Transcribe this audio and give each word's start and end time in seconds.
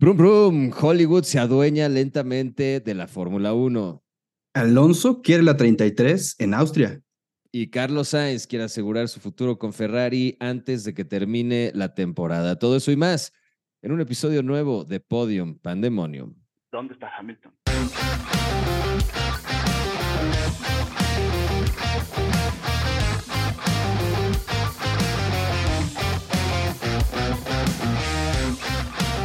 Brum, 0.00 0.16
brum, 0.16 0.72
Hollywood 0.72 1.24
se 1.24 1.38
adueña 1.38 1.86
lentamente 1.90 2.80
de 2.80 2.94
la 2.94 3.06
Fórmula 3.06 3.52
1. 3.52 4.02
Alonso 4.54 5.20
quiere 5.20 5.42
la 5.42 5.58
33 5.58 6.36
en 6.38 6.54
Austria. 6.54 7.02
Y 7.52 7.68
Carlos 7.68 8.08
Sainz 8.08 8.46
quiere 8.46 8.64
asegurar 8.64 9.08
su 9.08 9.20
futuro 9.20 9.58
con 9.58 9.74
Ferrari 9.74 10.38
antes 10.40 10.84
de 10.84 10.94
que 10.94 11.04
termine 11.04 11.70
la 11.74 11.92
temporada. 11.92 12.58
Todo 12.58 12.76
eso 12.76 12.90
y 12.90 12.96
más 12.96 13.34
en 13.82 13.92
un 13.92 14.00
episodio 14.00 14.42
nuevo 14.42 14.84
de 14.84 15.00
Podium 15.00 15.58
Pandemonium. 15.58 16.34
¿Dónde 16.72 16.94
está 16.94 17.14
Hamilton? 17.18 17.52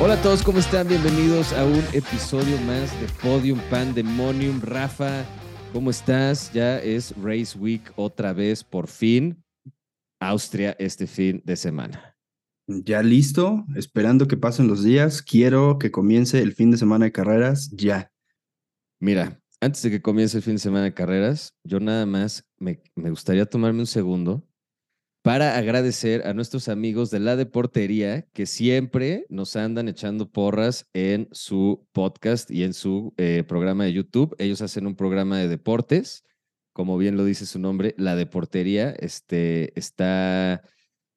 Hola 0.06 0.14
a 0.14 0.22
todos, 0.22 0.44
¿cómo 0.44 0.60
están? 0.60 0.88
Bienvenidos 0.88 1.52
a 1.54 1.66
un 1.66 1.84
episodio 1.92 2.62
más 2.62 2.91
de 3.02 3.08
Podium 3.23 3.59
Pandemonium. 3.72 4.62
Rafa, 4.62 5.26
¿cómo 5.73 5.90
estás? 5.90 6.54
Ya 6.54 6.77
es 6.77 7.12
Race 7.20 7.58
Week 7.58 7.82
otra 7.96 8.32
vez, 8.32 8.63
por 8.63 8.86
fin. 8.88 9.44
Austria 10.20 10.76
este 10.77 11.08
fin 11.08 11.41
de 11.44 11.55
semana. 11.55 12.16
Ya 12.68 13.02
listo, 13.02 13.66
esperando 13.76 14.27
que 14.27 14.38
pasen 14.38 14.68
los 14.68 14.84
días. 14.84 15.23
Quiero 15.23 15.80
que 15.80 15.90
comience 15.90 16.40
el 16.40 16.54
fin 16.54 16.70
de 16.70 16.77
semana 16.77 17.05
de 17.05 17.12
carreras 17.12 17.72
ya. 17.72 18.12
Mira, 18.99 19.41
antes 19.60 19.82
de 19.82 19.90
que 19.90 20.04
comience 20.04 20.38
el 20.38 20.44
fin 20.44 20.54
de 20.54 20.60
semana 20.60 20.84
de 20.84 20.94
carreras, 20.94 21.55
yo 21.63 21.80
nada 21.80 22.05
más 22.05 22.46
me, 22.60 22.80
me 22.94 23.10
gustaría 23.10 23.48
tomarme 23.48 23.80
un 23.80 23.88
segundo 23.88 24.48
para 25.25 25.57
agradecer 25.57 26.27
a 26.27 26.35
nuestros 26.35 26.70
amigos 26.70 27.09
de 27.09 27.20
la 27.20 27.35
Deportería 27.35 28.27
que 28.31 28.45
siempre 28.45 29.25
nos 29.27 29.55
andan 29.55 29.88
echando 29.88 30.29
porras 30.29 30.88
en 30.93 31.29
su 31.31 31.88
podcast 31.93 32.51
y 32.51 32.63
en 32.63 32.75
su 32.75 33.11
eh, 33.17 33.43
programa 33.48 33.85
de 33.85 33.93
YouTube. 33.93 34.35
Ellos 34.37 34.62
hacen 34.62 34.85
un 34.85 34.95
programa 34.95 35.40
de 35.40 35.48
deportes, 35.48 36.23
como 36.73 36.95
bien 36.99 37.17
lo 37.17 37.26
dice 37.26 37.48
su 37.48 37.57
nombre, 37.57 37.95
la 37.98 38.15
Deportería. 38.15 38.91
Este, 38.91 39.73
está 39.79 40.62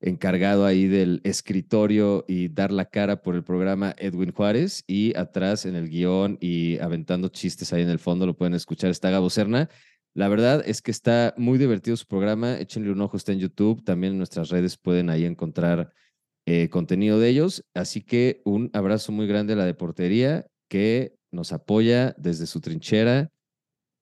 encargado 0.00 0.64
ahí 0.64 0.86
del 0.86 1.20
escritorio 1.24 2.24
y 2.26 2.48
dar 2.48 2.72
la 2.72 2.86
cara 2.86 3.20
por 3.20 3.34
el 3.34 3.44
programa 3.44 3.94
Edwin 3.98 4.32
Juárez 4.32 4.84
y 4.86 5.14
atrás 5.18 5.66
en 5.66 5.76
el 5.76 5.90
guion 5.90 6.38
y 6.40 6.78
aventando 6.78 7.28
chistes 7.28 7.74
ahí 7.74 7.82
en 7.82 7.90
el 7.90 7.98
fondo, 7.98 8.24
lo 8.24 8.38
pueden 8.38 8.54
escuchar, 8.54 8.88
está 8.88 9.10
Gabo 9.10 9.28
Serna. 9.28 9.68
La 10.14 10.28
verdad 10.28 10.62
es 10.66 10.82
que 10.82 10.90
está 10.90 11.34
muy 11.36 11.58
divertido 11.58 11.96
su 11.96 12.06
programa. 12.06 12.58
Échenle 12.58 12.90
un 12.90 13.00
ojo, 13.00 13.16
está 13.16 13.32
en 13.32 13.38
YouTube. 13.38 13.84
También 13.84 14.12
en 14.14 14.18
nuestras 14.18 14.48
redes 14.48 14.76
pueden 14.76 15.10
ahí 15.10 15.24
encontrar 15.24 15.92
eh, 16.46 16.68
contenido 16.70 17.20
de 17.20 17.28
ellos. 17.28 17.64
Así 17.74 18.00
que 18.02 18.40
un 18.44 18.70
abrazo 18.72 19.12
muy 19.12 19.26
grande 19.26 19.52
a 19.52 19.56
la 19.56 19.64
Deportería 19.66 20.46
que 20.68 21.14
nos 21.30 21.52
apoya 21.52 22.14
desde 22.18 22.46
su 22.46 22.60
trinchera, 22.60 23.30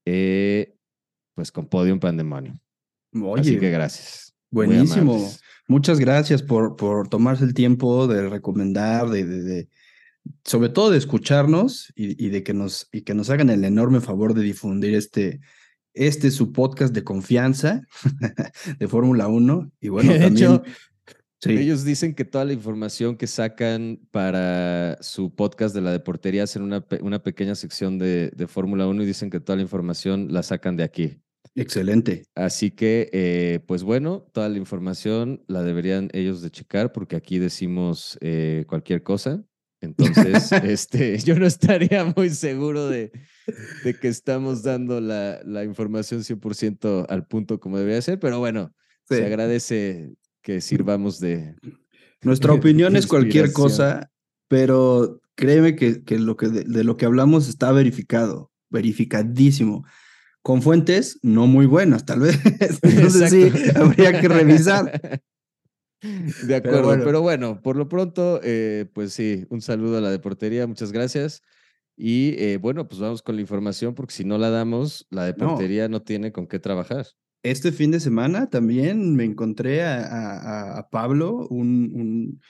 eh, 0.07 0.75
pues 1.35 1.53
con 1.53 1.67
Podium 1.69 1.99
Pandemonio. 2.01 2.59
Oye, 3.13 3.41
Así 3.41 3.59
que 3.59 3.71
gracias. 3.71 4.35
Buenísimo. 4.51 5.29
Muchas 5.69 5.99
gracias 5.99 6.43
por, 6.43 6.77
por 6.77 7.09
tomarse 7.09 7.45
el 7.45 7.53
tiempo 7.53 8.07
de 8.07 8.29
recomendar, 8.29 9.09
de, 9.11 9.25
de, 9.25 9.43
de- 9.43 9.69
sobre 10.45 10.69
todo 10.71 10.91
de 10.91 10.99
escucharnos 10.99 11.93
y, 11.95 12.25
y 12.25 12.31
de 12.31 12.43
que 12.43 12.55
nos, 12.55 12.89
y 12.93 13.03
que 13.03 13.15
nos 13.15 13.31
hagan 13.31 13.51
el 13.51 13.65
enorme 13.65 14.01
favor 14.01 14.35
de 14.35 14.43
difundir 14.43 14.95
este, 14.95 15.41
este 15.97 16.31
su 16.31 16.53
podcast 16.53 16.95
de 16.95 17.03
confianza 17.03 17.83
de 18.79 18.87
Fórmula 18.87 19.27
1. 19.27 19.73
Y 19.81 19.89
bueno, 19.89 20.13
de 20.13 20.21
también. 20.21 20.53
hecho, 20.53 20.63
sí, 21.41 21.53
ellos 21.53 21.85
dicen 21.85 22.15
que 22.15 22.25
toda 22.25 22.45
la 22.45 22.53
información 22.53 23.17
que 23.17 23.27
sacan 23.27 23.99
para 24.11 24.99
su 25.01 25.35
podcast 25.35 25.75
de 25.75 25.81
la 25.81 25.91
deportería 25.91 26.45
hacen 26.45 26.63
una, 26.63 26.87
una 27.01 27.23
pequeña 27.23 27.55
sección 27.55 27.99
de, 27.99 28.31
de 28.37 28.47
Fórmula 28.47 28.87
1 28.87 29.03
y 29.03 29.07
dicen 29.07 29.31
que 29.31 29.41
toda 29.41 29.57
la 29.57 29.63
información 29.63 30.33
la 30.33 30.43
sacan 30.43 30.77
de 30.77 30.85
aquí. 30.85 31.19
excelente. 31.55 32.25
Así 32.35 32.71
que, 32.71 33.09
eh, 33.13 33.61
pues 33.67 33.83
bueno, 33.83 34.29
toda 34.33 34.49
la 34.51 34.59
información 34.59 35.43
la 35.49 35.63
deberían 35.63 36.11
ellos 36.13 36.43
de 36.43 36.51
checar 36.51 36.93
porque 36.93 37.17
aquí 37.17 37.39
decimos 37.39 38.19
eh, 38.21 38.65
cualquier 38.69 39.03
cosa. 39.03 39.43
Entonces, 39.81 40.53
este, 40.65 41.19
yo 41.25 41.39
no 41.39 41.47
estaría 41.47 42.05
muy 42.17 42.29
seguro 42.31 42.89
de, 42.89 43.13
de 43.85 43.95
que 43.95 44.09
estamos 44.09 44.63
dando 44.63 45.01
la, 45.01 45.41
la 45.45 45.65
información 45.65 46.21
100% 46.23 47.07
al 47.09 47.27
punto 47.27 47.61
como 47.61 47.79
debería 47.79 48.03
ser, 48.03 48.19
pero 48.19 48.39
bueno, 48.39 48.73
Sí. 49.09 49.17
se 49.17 49.25
agradece 49.27 50.15
que 50.43 50.61
sirvamos 50.61 51.21
de... 51.21 51.55
Nuestra 52.23 52.53
opinión 52.55 52.97
es 52.97 53.07
cualquier 53.07 53.53
cosa, 53.53 54.11
pero 54.49 55.21
créeme 55.37 55.77
que, 55.77 56.03
que 56.03 56.19
lo 56.19 56.37
que 56.37 56.49
de, 56.49 56.65
de 56.65 56.83
lo 56.83 56.97
que 56.97 57.07
hablamos 57.07 57.49
está 57.49 57.71
verificado, 57.71 58.51
verificadísimo. 58.69 59.85
Con 60.43 60.63
fuentes 60.63 61.19
no 61.23 61.47
muy 61.47 61.67
buenas, 61.67 62.05
tal 62.05 62.21
vez. 62.21 62.39
Entonces 62.83 63.31
sí, 63.31 63.51
habría 63.77 64.21
que 64.21 64.29
revisar. 64.29 65.21
De 66.47 66.55
acuerdo, 66.57 66.85
bueno. 66.85 67.05
pero 67.05 67.23
bueno, 67.23 67.63
por 67.63 67.77
lo 67.77 67.89
pronto, 67.89 68.41
eh, 68.43 68.87
pues 68.93 69.13
sí, 69.13 69.47
un 69.49 69.61
saludo 69.63 69.99
a 69.99 70.01
la 70.01 70.11
deportería, 70.11 70.67
muchas 70.67 70.93
gracias. 70.93 71.43
Y 71.97 72.35
eh, 72.39 72.59
bueno, 72.59 72.87
pues 72.89 73.01
vamos 73.01 73.23
con 73.23 73.37
la 73.37 73.41
información, 73.41 73.95
porque 73.95 74.13
si 74.15 74.25
no 74.25 74.37
la 74.39 74.51
damos, 74.51 75.07
la 75.11 75.25
deportería 75.25 75.89
no, 75.89 76.03
tiene 76.03 76.31
con 76.31 76.47
qué 76.47 76.59
trabajar. 76.59 77.07
Este 77.43 77.73
fin 77.73 77.91
de 77.91 78.01
semana 78.01 78.51
también 78.51 79.15
me 79.15 79.25
encontré 79.25 79.83
a, 79.85 80.05
a- 80.05 80.79
a- 80.79 80.89
Pablo, 80.91 81.47
un, 81.49 81.91
un- 81.95 82.41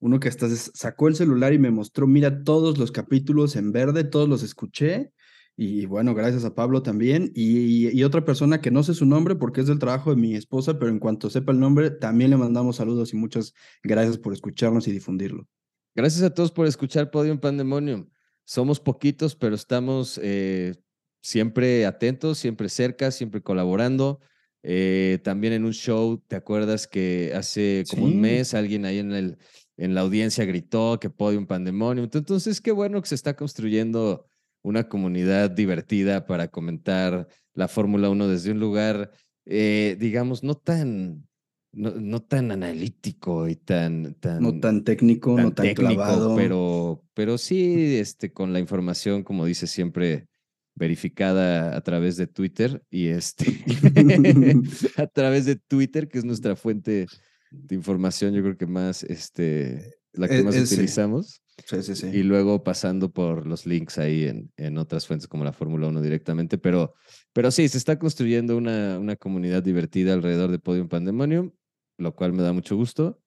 uno 0.00 0.18
que 0.20 0.28
hasta 0.28 0.48
sacó 0.50 1.08
el 1.08 1.14
celular 1.14 1.52
y 1.52 1.58
me 1.58 1.70
mostró, 1.70 2.06
mira 2.06 2.42
todos 2.42 2.76
los 2.76 2.90
capítulos 2.92 3.54
en 3.56 3.72
verde, 3.72 4.04
todos 4.04 4.28
los 4.28 4.42
escuché. 4.42 5.12
Y 5.56 5.86
bueno, 5.86 6.14
gracias 6.14 6.44
a 6.44 6.54
Pablo 6.54 6.82
también. 6.82 7.30
Y, 7.34 7.88
y 7.96 8.04
otra 8.04 8.24
persona 8.24 8.60
que 8.60 8.70
no 8.70 8.82
sé 8.82 8.94
su 8.94 9.06
nombre 9.06 9.36
porque 9.36 9.60
es 9.60 9.68
del 9.68 9.78
trabajo 9.78 10.10
de 10.10 10.16
mi 10.16 10.34
esposa, 10.34 10.78
pero 10.78 10.90
en 10.90 10.98
cuanto 10.98 11.30
sepa 11.30 11.52
el 11.52 11.60
nombre, 11.60 11.90
también 11.90 12.30
le 12.30 12.36
mandamos 12.36 12.76
saludos 12.76 13.12
y 13.12 13.16
muchas 13.16 13.54
gracias 13.82 14.18
por 14.18 14.32
escucharnos 14.32 14.88
y 14.88 14.92
difundirlo. 14.92 15.46
Gracias 15.94 16.22
a 16.24 16.34
todos 16.34 16.50
por 16.50 16.66
escuchar 16.66 17.10
Podium 17.10 17.38
Pandemonium. 17.38 18.08
Somos 18.44 18.80
poquitos, 18.80 19.36
pero 19.36 19.54
estamos 19.54 20.18
eh, 20.22 20.74
siempre 21.22 21.86
atentos, 21.86 22.38
siempre 22.38 22.68
cerca, 22.68 23.10
siempre 23.10 23.40
colaborando. 23.42 24.20
Eh, 24.64 25.18
también 25.24 25.52
en 25.54 25.64
un 25.64 25.72
show, 25.72 26.22
¿te 26.28 26.36
acuerdas 26.36 26.86
que 26.86 27.32
hace 27.34 27.84
como 27.88 28.06
Sí. 28.06 28.12
un 28.14 28.20
mes 28.20 28.54
alguien 28.54 28.84
ahí 28.84 28.98
en, 28.98 29.12
el, 29.12 29.38
en 29.76 29.94
la 29.94 30.02
audiencia 30.02 30.44
gritó 30.44 30.98
que 31.00 31.10
Podium 31.10 31.46
Pandemonium? 31.46 32.08
Entonces, 32.12 32.60
qué 32.60 32.72
bueno 32.72 33.00
que 33.02 33.08
se 33.08 33.14
está 33.16 33.34
construyendo 33.34 34.26
una 34.62 34.88
comunidad 34.88 35.50
divertida 35.50 36.26
para 36.26 36.48
comentar 36.48 37.26
la 37.54 37.66
Fórmula 37.68 38.08
1 38.10 38.28
desde 38.28 38.52
un 38.52 38.60
lugar, 38.60 39.10
eh, 39.46 39.96
digamos, 39.98 40.44
no 40.44 40.54
tan, 40.54 41.26
no, 41.72 41.90
no 41.92 42.22
tan 42.22 42.50
analítico 42.52 43.48
y 43.48 43.56
tan, 43.56 44.14
tan, 44.14 44.42
No 44.42 44.60
tan 44.60 44.84
técnico, 44.84 45.36
no 45.38 45.52
tan 45.52 45.66
técnico, 45.68 45.80
clavado. 45.80 46.34
pero, 46.36 47.04
pero 47.14 47.38
sí 47.38 47.96
este, 47.96 48.32
con 48.32 48.52
la 48.52 48.60
información, 48.60 49.22
como 49.22 49.46
dice 49.46 49.66
siempre, 49.66 50.26
verificada 50.74 51.76
a 51.76 51.80
través 51.82 52.16
de 52.16 52.26
Twitter 52.26 52.82
y 52.90 53.08
este 53.08 53.46
a 54.96 55.06
través 55.06 55.44
de 55.46 55.56
Twitter, 55.56 56.08
que 56.08 56.18
es 56.18 56.24
nuestra 56.24 56.56
fuente 56.56 57.06
de 57.50 57.74
información, 57.74 58.34
yo 58.34 58.42
creo 58.42 58.56
que 58.56 58.66
más 58.66 59.02
este 59.04 59.94
la 60.12 60.28
que 60.28 60.38
E- 60.38 60.42
más 60.42 60.56
utilizamos. 60.56 61.40
Sí, 61.66 61.82
sí, 61.82 61.94
sí. 61.94 62.06
Y 62.08 62.22
luego 62.22 62.64
pasando 62.64 63.10
por 63.12 63.46
los 63.46 63.66
links 63.66 63.98
ahí 63.98 64.24
en, 64.24 64.50
en 64.56 64.78
otras 64.78 65.06
fuentes 65.06 65.28
como 65.28 65.44
la 65.44 65.52
Fórmula 65.52 65.86
1 65.88 66.00
directamente. 66.00 66.56
Pero, 66.56 66.94
pero 67.34 67.50
sí, 67.50 67.68
se 67.68 67.76
está 67.76 67.98
construyendo 67.98 68.56
una, 68.56 68.98
una 68.98 69.16
comunidad 69.16 69.62
divertida 69.62 70.14
alrededor 70.14 70.50
de 70.50 70.58
Podium 70.58 70.88
Pandemonium, 70.88 71.52
lo 71.98 72.14
cual 72.14 72.32
me 72.32 72.42
da 72.42 72.52
mucho 72.52 72.76
gusto. 72.76 73.20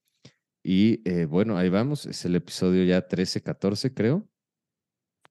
Y 0.63 1.07
eh, 1.07 1.25
bueno, 1.25 1.57
ahí 1.57 1.69
vamos. 1.69 2.05
Es 2.05 2.25
el 2.25 2.35
episodio 2.35 2.83
ya 2.83 3.07
13, 3.07 3.41
14, 3.41 3.93
creo. 3.93 4.27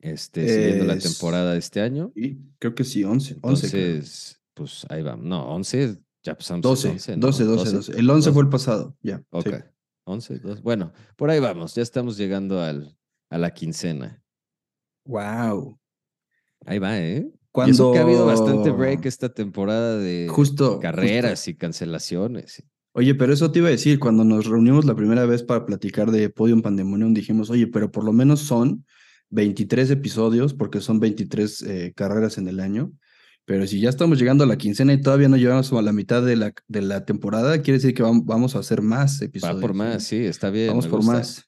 Este, 0.00 0.48
siguiendo 0.48 0.84
la 0.84 0.98
temporada 0.98 1.52
de 1.52 1.58
este 1.58 1.80
año. 1.80 2.12
Sí, 2.14 2.38
creo 2.58 2.74
que 2.74 2.84
sí, 2.84 3.04
11. 3.04 3.38
11 3.40 3.70
creo. 3.70 3.84
Entonces, 3.86 4.40
pues 4.52 4.86
ahí 4.90 5.02
vamos. 5.02 5.24
No, 5.24 5.44
11, 5.54 5.98
ya 6.22 6.36
pasamos. 6.36 6.58
el 6.58 6.62
12, 6.62 6.88
11, 6.90 7.16
¿no? 7.16 7.26
12, 7.26 7.44
12, 7.44 7.72
12. 7.72 7.98
El 7.98 8.10
11 8.10 8.32
fue 8.32 8.42
el 8.42 8.50
12. 8.50 8.52
pasado, 8.52 8.96
ya. 9.02 9.18
sí. 9.18 9.24
Ok. 9.30 9.48
11, 10.06 10.38
12. 10.38 10.62
Bueno, 10.62 10.92
por 11.16 11.30
ahí 11.30 11.40
vamos. 11.40 11.74
Ya 11.74 11.82
estamos 11.82 12.16
llegando 12.16 12.60
al, 12.60 12.96
a 13.30 13.38
la 13.38 13.52
quincena. 13.52 14.22
Wow. 15.06 15.78
Ahí 16.66 16.78
va, 16.78 16.98
¿eh? 16.98 17.26
Y 17.26 17.38
Cuando 17.50 17.72
eso 17.72 17.92
que 17.92 17.98
ha 17.98 18.02
habido 18.02 18.26
bastante 18.26 18.70
break 18.70 19.06
esta 19.06 19.32
temporada 19.32 19.98
de 19.98 20.28
Justo, 20.30 20.80
carreras 20.80 21.48
y 21.48 21.56
cancelaciones. 21.56 22.62
Oye, 22.96 23.14
pero 23.16 23.32
eso 23.32 23.50
te 23.50 23.58
iba 23.58 23.68
a 23.68 23.72
decir, 23.72 23.98
cuando 23.98 24.24
nos 24.24 24.46
reunimos 24.46 24.84
la 24.84 24.94
primera 24.94 25.26
vez 25.26 25.42
para 25.42 25.66
platicar 25.66 26.10
de 26.12 26.30
Podium 26.30 26.62
Pandemonium, 26.62 27.12
dijimos, 27.12 27.50
oye, 27.50 27.66
pero 27.66 27.90
por 27.90 28.04
lo 28.04 28.12
menos 28.12 28.40
son 28.40 28.86
23 29.30 29.90
episodios, 29.90 30.54
porque 30.54 30.80
son 30.80 31.00
23 31.00 31.62
eh, 31.62 31.92
carreras 31.96 32.38
en 32.38 32.46
el 32.48 32.60
año. 32.60 32.92
Pero 33.46 33.66
si 33.66 33.80
ya 33.80 33.90
estamos 33.90 34.18
llegando 34.18 34.44
a 34.44 34.46
la 34.46 34.56
quincena 34.56 34.92
y 34.92 35.00
todavía 35.00 35.28
no 35.28 35.36
llegamos 35.36 35.72
a 35.72 35.82
la 35.82 35.92
mitad 35.92 36.22
de 36.24 36.36
la, 36.36 36.54
de 36.68 36.82
la 36.82 37.04
temporada, 37.04 37.60
quiere 37.62 37.78
decir 37.78 37.94
que 37.94 38.02
vam- 38.04 38.22
vamos 38.24 38.54
a 38.54 38.60
hacer 38.60 38.80
más 38.80 39.20
Va 39.20 39.26
episodios. 39.26 39.60
por 39.60 39.70
¿no? 39.74 39.84
más, 39.84 40.04
sí, 40.04 40.16
está 40.24 40.50
bien. 40.50 40.68
Vamos 40.68 40.86
por 40.86 41.00
gusta. 41.00 41.12
más. 41.14 41.44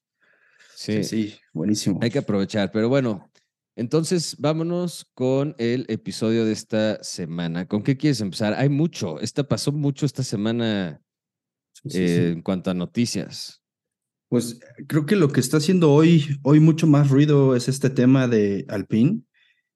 Sí, 0.75 1.05
sí, 1.05 1.35
buenísimo. 1.55 1.99
Hay 2.03 2.11
que 2.11 2.19
aprovechar, 2.19 2.71
pero 2.71 2.89
bueno, 2.91 3.31
entonces 3.77 4.37
vámonos 4.39 5.07
con 5.15 5.55
el 5.59 5.87
episodio 5.89 6.45
de 6.45 6.53
esta 6.53 7.03
semana. 7.03 7.67
¿Con 7.67 7.83
qué 7.83 7.97
quieres 7.97 8.21
empezar? 8.21 8.53
Hay 8.55 8.69
mucho, 8.69 9.21
esta 9.21 9.45
pasó 9.45 9.73
mucho 9.73 10.05
esta 10.05 10.23
semana 10.23 11.01
eh, 11.93 12.33
en 12.35 12.43
cuanto 12.43 12.71
a 12.71 12.75
noticias. 12.75 13.63
Pues 14.29 14.59
creo 14.89 15.07
que 15.07 15.17
lo 15.17 15.29
que 15.29 15.41
está 15.41 15.59
haciendo 15.59 15.93
hoy, 15.93 16.39
hoy 16.43 16.61
mucho 16.61 16.87
más 16.87 17.11
ruido 17.11 17.55
es 17.55 17.69
este 17.69 17.91
tema 17.91 18.27
de 18.27 18.65
Alpine, 18.69 19.23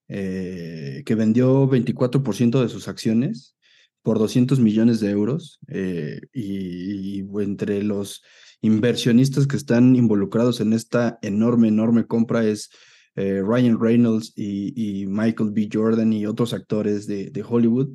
eh, 0.08 1.02
que 1.06 1.14
vendió 1.14 1.68
24% 1.68 2.60
de 2.60 2.68
sus 2.68 2.88
acciones 2.88 3.54
por 4.02 4.18
200 4.18 4.58
millones 4.58 4.98
de 4.98 5.10
euros 5.10 5.60
eh, 5.68 6.20
y, 6.32 7.20
entre 7.40 7.82
los 7.84 8.22
inversionistas 8.60 9.46
que 9.46 9.56
están 9.56 9.94
involucrados 9.96 10.60
en 10.60 10.72
esta 10.72 11.18
enorme, 11.22 11.68
enorme 11.68 12.06
compra 12.06 12.44
es 12.44 12.70
eh, 13.14 13.42
Ryan 13.44 13.80
Reynolds 13.80 14.32
y, 14.36 15.06
Michael 15.06 15.50
B. 15.52 15.68
Jordan 15.72 16.12
y 16.12 16.26
otros 16.26 16.52
actores 16.54 17.06
de, 17.06 17.44
Hollywood 17.46 17.90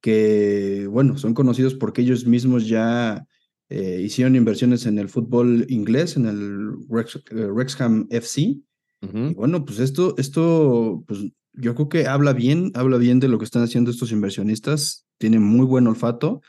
que, 0.00 0.86
bueno, 0.88 1.18
son 1.18 1.34
conocidos 1.34 1.74
porque 1.74 2.02
ellos 2.02 2.26
mismos 2.26 2.68
ya 2.68 3.26
eh, 3.70 4.02
hicieron 4.04 4.34
inversiones 4.34 4.84
en 4.86 4.98
el 4.98 5.08
fútbol 5.08 5.64
inglés, 5.68 6.16
en 6.16 6.26
el 6.26 6.70
Wrexham 6.88 8.08
FC. 8.10 8.60
Y 9.02 9.34
bueno, 9.34 9.64
pues 9.64 9.78
esto, 9.78 10.14
esto, 10.18 11.04
pues 11.06 11.20
yo 11.54 11.74
creo 11.74 11.88
que 11.88 12.06
habla 12.06 12.34
bien, 12.34 12.70
habla 12.74 12.98
bien 12.98 13.18
de 13.18 13.28
lo 13.28 13.38
que 13.38 13.46
están 13.46 13.62
haciendo 13.62 13.90
estos 13.90 14.12
inversionistas 14.12 15.06
tiene 15.16 15.38
muy 15.38 15.64
buen 15.64 15.86
olfato 15.86 16.42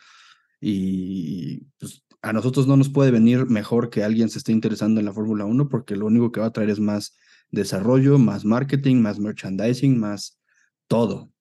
y 0.60 1.66
pues, 1.80 2.04
a 2.22 2.34
nosotros 2.34 2.68
no 2.68 2.76
nos 2.76 2.90
puede 2.90 3.12
venir 3.12 3.46
mejor 3.46 3.90
que 3.90 4.04
alguien 4.04 4.30
se 4.30 4.40
esté 4.40 4.52
interesando 4.52 5.00
en 5.00 5.06
la 5.06 5.14
Fórmula 5.14 5.46
1 5.46 5.70
porque 5.70 5.96
lo 5.96 6.08
único 6.08 6.32
que 6.32 6.40
va 6.40 6.48
a 6.48 6.54
traer 6.54 6.70
es 6.70 6.80
más 6.80 7.16
desarrollo, 7.52 8.18
más 8.18 8.46
marketing, 8.46 8.98
más 8.98 9.20
merchandising, 9.20 10.00
más 10.00 10.40
todo. 10.88 11.32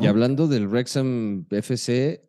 Y 0.00 0.06
hablando 0.06 0.48
del 0.48 0.68
Wrexham 0.68 1.46
FC, 1.50 2.27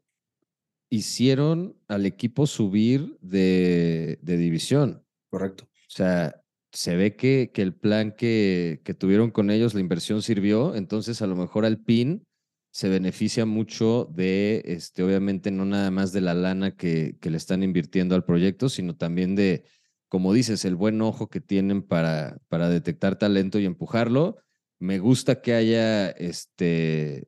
hicieron 0.89 1.77
al 1.87 2.05
equipo 2.05 2.47
subir 2.47 3.17
de, 3.21 4.19
de 4.21 4.37
división. 4.37 5.03
Correcto. 5.29 5.65
O 5.65 5.91
sea, 5.91 6.41
se 6.71 6.95
ve 6.95 7.15
que, 7.15 7.51
que 7.53 7.61
el 7.61 7.73
plan 7.73 8.11
que, 8.11 8.81
que, 8.83 8.93
tuvieron 8.93 9.31
con 9.31 9.49
ellos, 9.49 9.73
la 9.73 9.79
inversión 9.79 10.21
sirvió, 10.21 10.75
entonces 10.75 11.21
a 11.21 11.27
lo 11.27 11.35
mejor 11.35 11.65
al 11.65 11.79
PIN 11.79 12.23
se 12.71 12.89
beneficia 12.89 13.45
mucho 13.45 14.07
de, 14.13 14.61
este, 14.65 15.03
obviamente, 15.03 15.51
no 15.51 15.65
nada 15.65 15.89
más 15.89 16.13
de 16.13 16.21
la 16.21 16.35
lana 16.35 16.75
que, 16.75 17.17
que 17.19 17.31
le 17.31 17.37
están 17.37 17.63
invirtiendo 17.63 18.15
al 18.15 18.23
proyecto, 18.23 18.69
sino 18.69 18.95
también 18.95 19.35
de, 19.35 19.65
como 20.07 20.33
dices, 20.33 20.65
el 20.65 20.75
buen 20.75 21.01
ojo 21.01 21.29
que 21.29 21.41
tienen 21.41 21.81
para, 21.81 22.37
para 22.47 22.69
detectar 22.69 23.17
talento 23.17 23.59
y 23.59 23.65
empujarlo. 23.65 24.37
Me 24.79 24.99
gusta 24.99 25.41
que 25.41 25.53
haya 25.53 26.09
este, 26.09 27.27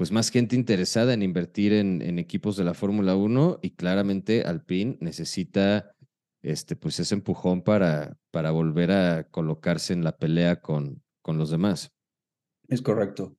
pues 0.00 0.12
más 0.12 0.30
gente 0.30 0.56
interesada 0.56 1.12
en 1.12 1.22
invertir 1.22 1.74
en, 1.74 2.18
equipos 2.18 2.56
de 2.56 2.64
la 2.64 2.72
Fórmula 2.72 3.16
1 3.16 3.58
y 3.60 3.72
claramente 3.72 4.44
Alpine 4.44 4.96
necesita 4.98 5.94
este, 6.40 6.74
pues 6.74 6.98
ese 7.00 7.16
empujón 7.16 7.60
para, 7.60 8.16
para 8.30 8.50
volver 8.50 8.92
a 8.92 9.24
colocarse 9.24 9.92
en 9.92 10.02
la 10.02 10.16
pelea 10.16 10.62
con, 10.62 11.02
con 11.20 11.36
los 11.36 11.50
demás. 11.50 11.92
Es 12.68 12.80
correcto. 12.80 13.36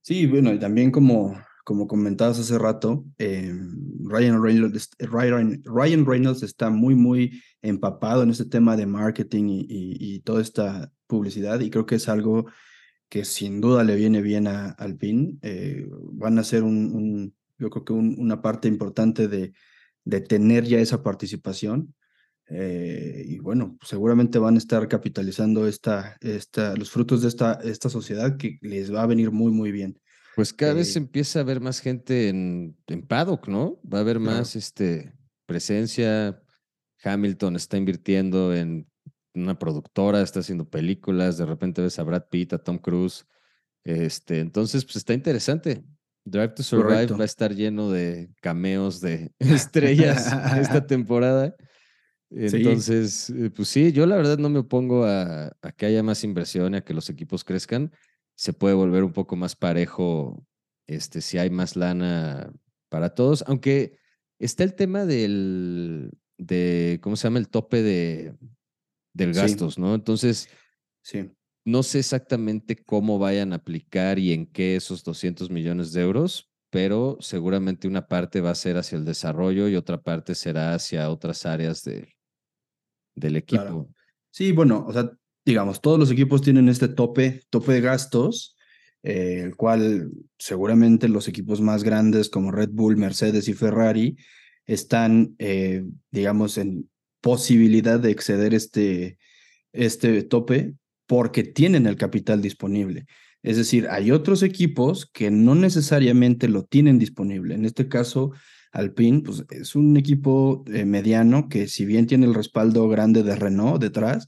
Sí, 0.00 0.26
bueno, 0.26 0.52
y 0.52 0.58
también 0.58 0.90
como, 0.90 1.40
como 1.64 1.86
comentabas 1.86 2.40
hace 2.40 2.58
rato, 2.58 3.04
eh, 3.18 3.54
Ryan, 4.00 4.42
Reynolds, 4.42 4.90
Ryan, 4.98 6.04
Reynolds 6.04 6.42
está 6.42 6.68
muy, 6.68 6.96
muy 6.96 7.40
empapado 7.60 8.24
en 8.24 8.30
este 8.30 8.46
tema 8.46 8.76
de 8.76 8.86
marketing 8.86 9.44
y, 9.50 9.66
y, 9.68 10.18
toda 10.22 10.42
esta 10.42 10.90
publicidad 11.06 11.60
y 11.60 11.70
creo 11.70 11.86
que 11.86 11.94
es 11.94 12.08
algo 12.08 12.46
que 13.12 13.26
sin 13.26 13.60
duda 13.60 13.84
le 13.84 13.94
viene 13.94 14.22
bien 14.22 14.46
a 14.46 14.70
Alpine. 14.70 15.36
Eh, 15.42 15.86
van 16.12 16.38
a 16.38 16.44
ser 16.44 16.62
un, 16.62 16.94
un 16.94 17.34
yo 17.58 17.68
creo 17.68 17.84
que 17.84 17.92
una 17.92 18.40
parte 18.40 18.68
importante 18.68 19.28
de, 19.28 19.52
de 20.02 20.20
tener 20.22 20.64
ya 20.64 20.78
esa 20.78 21.02
participación. 21.02 21.94
Eh, 22.48 23.22
y 23.28 23.38
bueno, 23.38 23.76
seguramente 23.82 24.38
van 24.38 24.54
a 24.54 24.58
estar 24.58 24.88
capitalizando 24.88 25.68
esta, 25.68 26.16
esta, 26.22 26.74
los 26.74 26.90
frutos 26.90 27.20
de 27.20 27.28
esta, 27.28 27.58
esta 27.62 27.90
sociedad 27.90 28.38
que 28.38 28.58
les 28.62 28.90
va 28.90 29.02
a 29.02 29.06
venir 29.06 29.30
muy, 29.30 29.52
muy 29.52 29.72
bien. 29.72 30.00
Pues 30.34 30.54
cada 30.54 30.72
vez 30.72 30.96
eh 30.96 31.00
empieza 31.00 31.40
a 31.40 31.42
haber 31.42 31.60
más 31.60 31.80
gente 31.80 32.30
en, 32.30 32.78
en 32.86 33.06
paddock, 33.06 33.46
¿no? 33.46 33.78
Va 33.84 33.98
a 33.98 34.00
haber 34.00 34.20
más 34.20 34.56
este, 34.56 35.12
presencia. 35.44 36.42
Hamilton 37.04 37.56
está 37.56 37.76
invirtiendo 37.76 38.54
en 38.54 38.86
una 39.34 39.58
productora, 39.58 40.22
está 40.22 40.40
haciendo 40.40 40.68
películas, 40.68 41.38
de 41.38 41.46
repente 41.46 41.82
ves 41.82 41.98
a 41.98 42.02
Brad 42.02 42.24
Pitt, 42.30 42.52
a 42.52 42.58
Tom 42.58 42.78
Cruise. 42.78 43.26
Este, 43.84 44.40
entonces, 44.40 44.84
pues 44.84 44.96
está 44.96 45.14
interesante. 45.14 45.84
Drive 46.24 46.50
to 46.50 46.62
Survive 46.62 47.06
va 47.06 47.22
a 47.22 47.24
estar 47.24 47.54
lleno 47.54 47.90
de 47.90 48.30
cameos 48.40 49.00
de 49.00 49.32
estrellas 49.38 50.32
esta 50.58 50.86
temporada. 50.86 51.54
Entonces, 52.30 53.28
eh, 53.30 53.50
pues 53.50 53.68
sí, 53.68 53.92
yo 53.92 54.06
la 54.06 54.16
verdad 54.16 54.38
no 54.38 54.48
me 54.48 54.60
opongo 54.60 55.04
a, 55.04 55.52
que 55.76 55.86
haya 55.86 56.02
más 56.02 56.24
inversión 56.24 56.74
y 56.74 56.78
a 56.78 56.84
que 56.84 56.94
los 56.94 57.10
equipos 57.10 57.44
crezcan. 57.44 57.92
Se 58.34 58.52
puede 58.52 58.74
volver 58.74 59.04
un 59.04 59.12
poco 59.12 59.36
más 59.36 59.54
parejo 59.56 60.46
este, 60.86 61.20
si 61.20 61.38
hay 61.38 61.50
más 61.50 61.76
lana 61.76 62.50
para 62.88 63.14
todos, 63.14 63.44
aunque 63.46 63.98
está 64.38 64.64
el 64.64 64.74
tema 64.74 65.04
del, 65.04 66.10
de, 66.38 66.98
¿cómo 67.02 67.16
se 67.16 67.24
llama? 67.24 67.38
El 67.38 67.48
tope 67.48 67.82
de, 67.82 68.34
del 69.12 69.32
gastos, 69.32 69.78
¿no? 69.78 69.94
Entonces, 69.94 70.48
sí. 71.02 71.30
no 71.64 71.82
sé 71.82 71.98
exactamente 71.98 72.76
cómo 72.76 73.18
vayan 73.18 73.52
a 73.52 73.56
aplicar 73.56 74.18
y 74.18 74.32
en 74.32 74.46
qué 74.46 74.76
esos 74.76 75.04
200 75.04 75.50
millones 75.50 75.92
de 75.92 76.02
euros, 76.02 76.50
pero 76.70 77.18
seguramente 77.20 77.88
una 77.88 78.08
parte 78.08 78.40
va 78.40 78.50
a 78.50 78.54
ser 78.54 78.76
hacia 78.76 78.96
el 78.96 79.04
desarrollo 79.04 79.68
y 79.68 79.76
otra 79.76 80.00
parte 80.00 80.34
será 80.34 80.74
hacia 80.74 81.10
otras 81.10 81.44
áreas 81.44 81.84
de, 81.84 82.14
del 83.14 83.36
equipo. 83.36 83.90
Sí, 84.30 84.52
bueno, 84.52 84.84
o 84.88 84.92
sea, 84.92 85.10
digamos, 85.44 85.80
todos 85.80 85.98
los 85.98 86.10
equipos 86.10 86.40
tienen 86.40 86.68
este 86.68 86.88
tope, 86.88 87.42
tope 87.50 87.72
de 87.72 87.80
gastos, 87.80 88.56
eh, 89.02 89.42
el 89.44 89.56
cual 89.56 90.10
seguramente 90.38 91.08
los 91.08 91.28
equipos 91.28 91.60
más 91.60 91.82
grandes 91.82 92.30
como 92.30 92.52
Red 92.52 92.70
Bull, 92.72 92.96
Mercedes 92.96 93.48
y 93.48 93.54
Ferrari 93.54 94.16
están, 94.64 95.34
eh, 95.38 95.84
digamos, 96.10 96.56
en 96.56 96.88
posibilidad 97.22 97.98
de 97.98 98.10
exceder 98.10 98.52
este, 98.52 99.16
este 99.72 100.22
tope 100.24 100.74
porque 101.06 101.44
tienen 101.44 101.86
el 101.86 101.96
capital 101.96 102.42
disponible. 102.42 103.06
Es 103.42 103.56
decir, 103.56 103.88
hay 103.90 104.10
otros 104.10 104.42
equipos 104.42 105.06
que 105.06 105.30
no 105.30 105.54
necesariamente 105.54 106.48
lo 106.48 106.64
tienen 106.64 106.98
disponible. 106.98 107.54
En 107.54 107.64
este 107.64 107.88
caso, 107.88 108.32
Alpine, 108.70 109.20
pues 109.20 109.44
es 109.50 109.74
un 109.74 109.96
equipo 109.96 110.64
eh, 110.72 110.84
mediano 110.84 111.48
que 111.48 111.68
si 111.68 111.84
bien 111.84 112.06
tiene 112.06 112.26
el 112.26 112.34
respaldo 112.34 112.88
grande 112.88 113.22
de 113.22 113.34
Renault 113.34 113.80
detrás, 113.80 114.26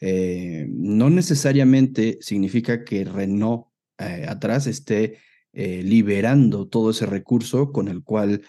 eh, 0.00 0.66
no 0.68 1.10
necesariamente 1.10 2.18
significa 2.20 2.84
que 2.84 3.04
Renault 3.04 3.68
eh, 3.98 4.26
atrás 4.28 4.66
esté 4.66 5.18
liberando 5.54 6.66
todo 6.66 6.92
ese 6.92 7.04
recurso 7.04 7.72
con 7.72 7.88
el 7.88 8.02
cual 8.02 8.40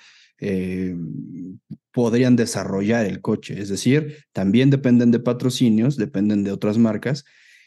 podrían 1.92 2.36
desarrollar 2.36 3.06
el 3.06 3.22
coche. 3.22 3.62
Es 3.62 3.70
decir, 3.70 4.18
también 4.34 4.70
dependen 4.70 5.12
de 5.12 5.20
patrocinios, 5.20 5.98
dependen 5.98 6.44
de 6.44 6.52
otras 6.52 6.78
marcas. 6.78 7.24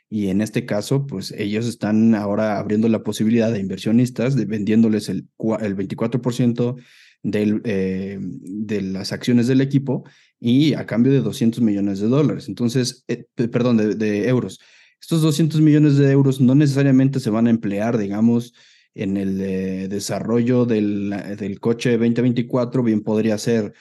Y 0.09 0.29
en 0.29 0.41
este 0.41 0.67
caso, 0.67 1.07
pues 1.07 1.33
ellos 1.33 1.67
están 1.67 2.15
ahora 2.15 2.59
abriendo 2.59 2.89
la 2.89 3.03
posibilidad 3.03 3.53
de 3.53 3.59
inversionistas, 3.59 4.37
de 4.37 4.45
vendiéndoles 4.45 5.09
el, 5.09 5.29
el 5.61 5.77
24% 5.77 6.77
eh, 7.25 8.19
de 8.21 8.83
las 8.83 9.11
acciones 9.11 9.49
del 9.49 9.61
equipo 9.61 10.05
y 10.39 10.75
a 10.75 10.87
cambio 10.87 11.13
de 11.13 11.21
200 11.21 11.61
millones 11.61 11.99
de 11.99 12.07
dólares. 12.07 12.47
Entonces, 12.47 13.05
eh, 13.09 13.27
perdón, 13.51 13.99
de, 13.99 14.29
euros. 14.29 14.61
Estos 15.01 15.23
200 15.23 15.61
millones 15.61 15.97
de 15.97 16.11
euros 16.13 16.41
no 16.41 16.55
necesariamente 16.55 17.19
se 17.19 17.31
van 17.31 17.49
a 17.49 17.51
emplear, 17.51 17.99
digamos, 17.99 18.55
en 18.97 19.17
el 19.17 19.41
eh, 19.41 19.89
desarrollo 19.89 20.65
del, 20.65 21.11
del 21.39 21.61
coche 21.61 21.93
2024, 21.99 22.83
bien 22.83 23.03
podría 23.03 23.39
ser, 23.39 23.73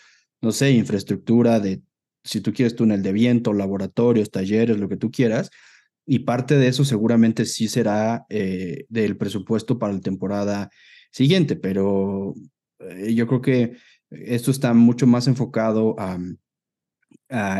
no 0.41 0.51
sé, 0.51 0.71
infraestructura 0.71 1.59
de, 1.59 1.81
si 2.23 2.41
tú 2.41 2.53
quieres, 2.53 2.75
túnel 2.75 3.01
de 3.01 3.13
viento, 3.13 3.53
laboratorios, 3.53 4.31
talleres, 4.31 4.77
lo 4.77 4.89
que 4.89 4.97
tú 4.97 5.11
quieras. 5.11 5.49
Y 6.05 6.19
parte 6.19 6.57
de 6.57 6.67
eso 6.67 6.85
seguramente 6.85 7.45
sí 7.45 7.67
será 7.67 8.25
del 8.29 9.17
presupuesto 9.17 9.79
para 9.79 9.93
la 9.93 10.01
temporada 10.01 10.69
siguiente, 11.15 11.55
pero 11.55 12.35
eh, 12.79 13.13
yo 13.13 13.25
creo 13.27 13.41
que 13.41 13.77
esto 14.09 14.51
está 14.51 14.73
mucho 14.73 15.07
más 15.07 15.27
enfocado 15.27 15.95
a, 15.97 16.19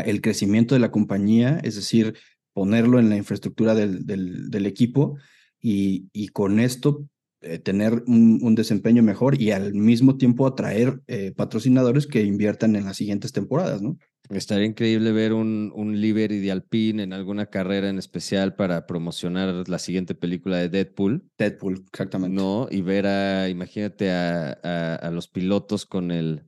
el 0.04 0.20
crecimiento 0.20 0.74
de 0.74 0.80
la 0.80 0.90
compañía, 0.90 1.58
es 1.64 1.74
decir, 1.74 2.16
ponerlo 2.52 2.98
en 2.98 3.08
la 3.08 3.16
infraestructura 3.16 3.74
del, 3.74 4.06
del, 4.06 4.66
equipo 4.66 5.18
y, 5.60 6.08
y, 6.12 6.28
con 6.28 6.60
esto 6.60 7.08
eh, 7.46 7.58
tener 7.58 8.02
un, 8.06 8.54
desempeño 8.54 9.02
mejor 9.02 9.40
y 9.40 9.50
al 9.50 9.74
mismo 9.74 10.16
tiempo 10.16 10.46
atraer 10.46 11.00
eh, 11.06 11.32
patrocinadores 11.36 12.06
que 12.06 12.22
inviertan 12.22 12.76
en 12.76 12.84
las 12.84 12.96
siguientes 12.96 13.32
temporadas, 13.32 13.82
¿no? 13.82 13.98
Estaría 14.28 14.66
increíble 14.66 15.12
ver 15.12 15.32
un, 15.32 15.72
un 15.74 16.00
Liberty 16.00 16.40
de 16.40 16.50
Alpine 16.50 17.02
en 17.04 17.12
alguna 17.12 17.46
carrera 17.46 17.88
en 17.88 17.98
especial 17.98 18.56
para 18.56 18.86
promocionar 18.86 19.68
la 19.68 19.78
siguiente 19.78 20.14
película 20.14 20.56
de 20.58 20.68
Deadpool. 20.68 21.30
Deadpool, 21.38 21.84
exactamente. 21.92 22.34
No, 22.34 22.66
y 22.70 22.80
ver 22.82 23.06
a, 23.06 23.48
imagínate 23.48 24.10
a, 24.10 24.58
a, 24.62 24.94
a 24.96 25.10
los 25.12 25.28
pilotos 25.28 25.86
con 25.86 26.10
el, 26.10 26.42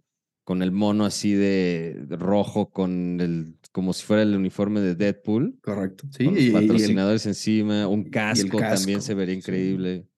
con 0.45 0.63
el 0.63 0.73
mono 0.73 1.05
así 1.05 1.35
de 1.35 2.05
rojo, 2.09 2.71
con 2.71 3.21
el, 3.21 3.55
como 3.71 3.93
si 3.93 4.05
fuera 4.05 4.23
el 4.23 4.35
uniforme 4.35 4.81
de 4.81 4.95
Deadpool. 4.97 5.59
Correcto. 5.63 6.09
Sí, 6.11 6.25
con 6.25 6.35
los 6.35 6.43
y- 6.43 6.47
y 6.47 6.49
el- 6.49 6.53
patrocinadores 6.55 7.27
encima, 7.27 7.87
un 7.87 8.05
casco, 8.05 8.59
también 8.59 9.03
se 9.03 9.15
vería 9.15 9.35
increíble. 9.35 10.03
Sí, 10.03 10.18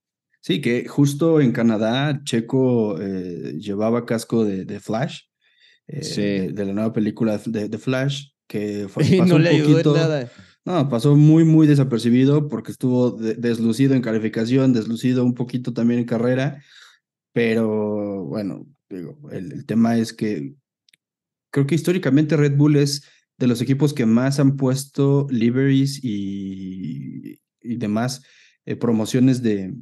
que 0.61 0.87
justo 0.89 1.41
en 1.41 1.53
Canadá, 1.53 2.21
Checo 2.25 3.01
eh, 3.01 3.55
llevaba 3.59 4.07
casco 4.07 4.45
de, 4.45 4.65
de 4.65 4.81
Flash, 4.81 5.21
eh, 5.87 6.03
Sí. 6.03 6.21
de, 6.23 6.53
de 6.53 6.65
la 6.67 6.73
nueva 6.73 6.93
película 6.93 7.39
de, 7.45 7.69
de 7.69 7.79
Flash, 7.79 8.29
que 8.49 8.87
fue, 8.89 9.05
pasó 9.19 9.27
no 9.27 9.37
un 9.37 9.43
le 9.43 9.51
ayudó 9.51 9.95
en 9.97 10.01
nada. 10.01 10.33
No, 10.65 10.89
pasó 10.89 11.17
muy, 11.17 11.45
muy 11.45 11.67
desapercibido 11.67 12.49
porque 12.49 12.71
estuvo 12.73 13.11
de- 13.13 13.35
deslucido 13.35 13.95
en 13.95 14.03
calificación, 14.03 14.73
deslucido 14.73 15.25
un 15.25 15.35
poquito 15.35 15.73
también 15.73 16.01
en 16.01 16.07
carrera, 16.07 16.63
pero 17.33 18.25
bueno, 18.25 18.67
digo, 18.89 19.19
el, 19.31 19.53
el 19.53 19.67
tema 19.67 19.97
es 19.97 20.13
que 20.13 20.55
creo 21.51 21.67
que 21.67 21.75
históricamente 21.75 22.37
Red 22.37 22.57
Bull 22.57 22.77
es 22.77 23.05
de 23.39 23.47
los 23.47 23.61
equipos 23.63 23.95
que 23.95 24.07
más 24.07 24.39
han 24.39 24.57
puesto 24.57 25.27
liveries 25.31 26.01
y, 26.05 27.41
y 27.63 27.77
demás 27.77 28.23
eh, 28.67 28.77
promociones 28.77 29.43
de, 29.43 29.75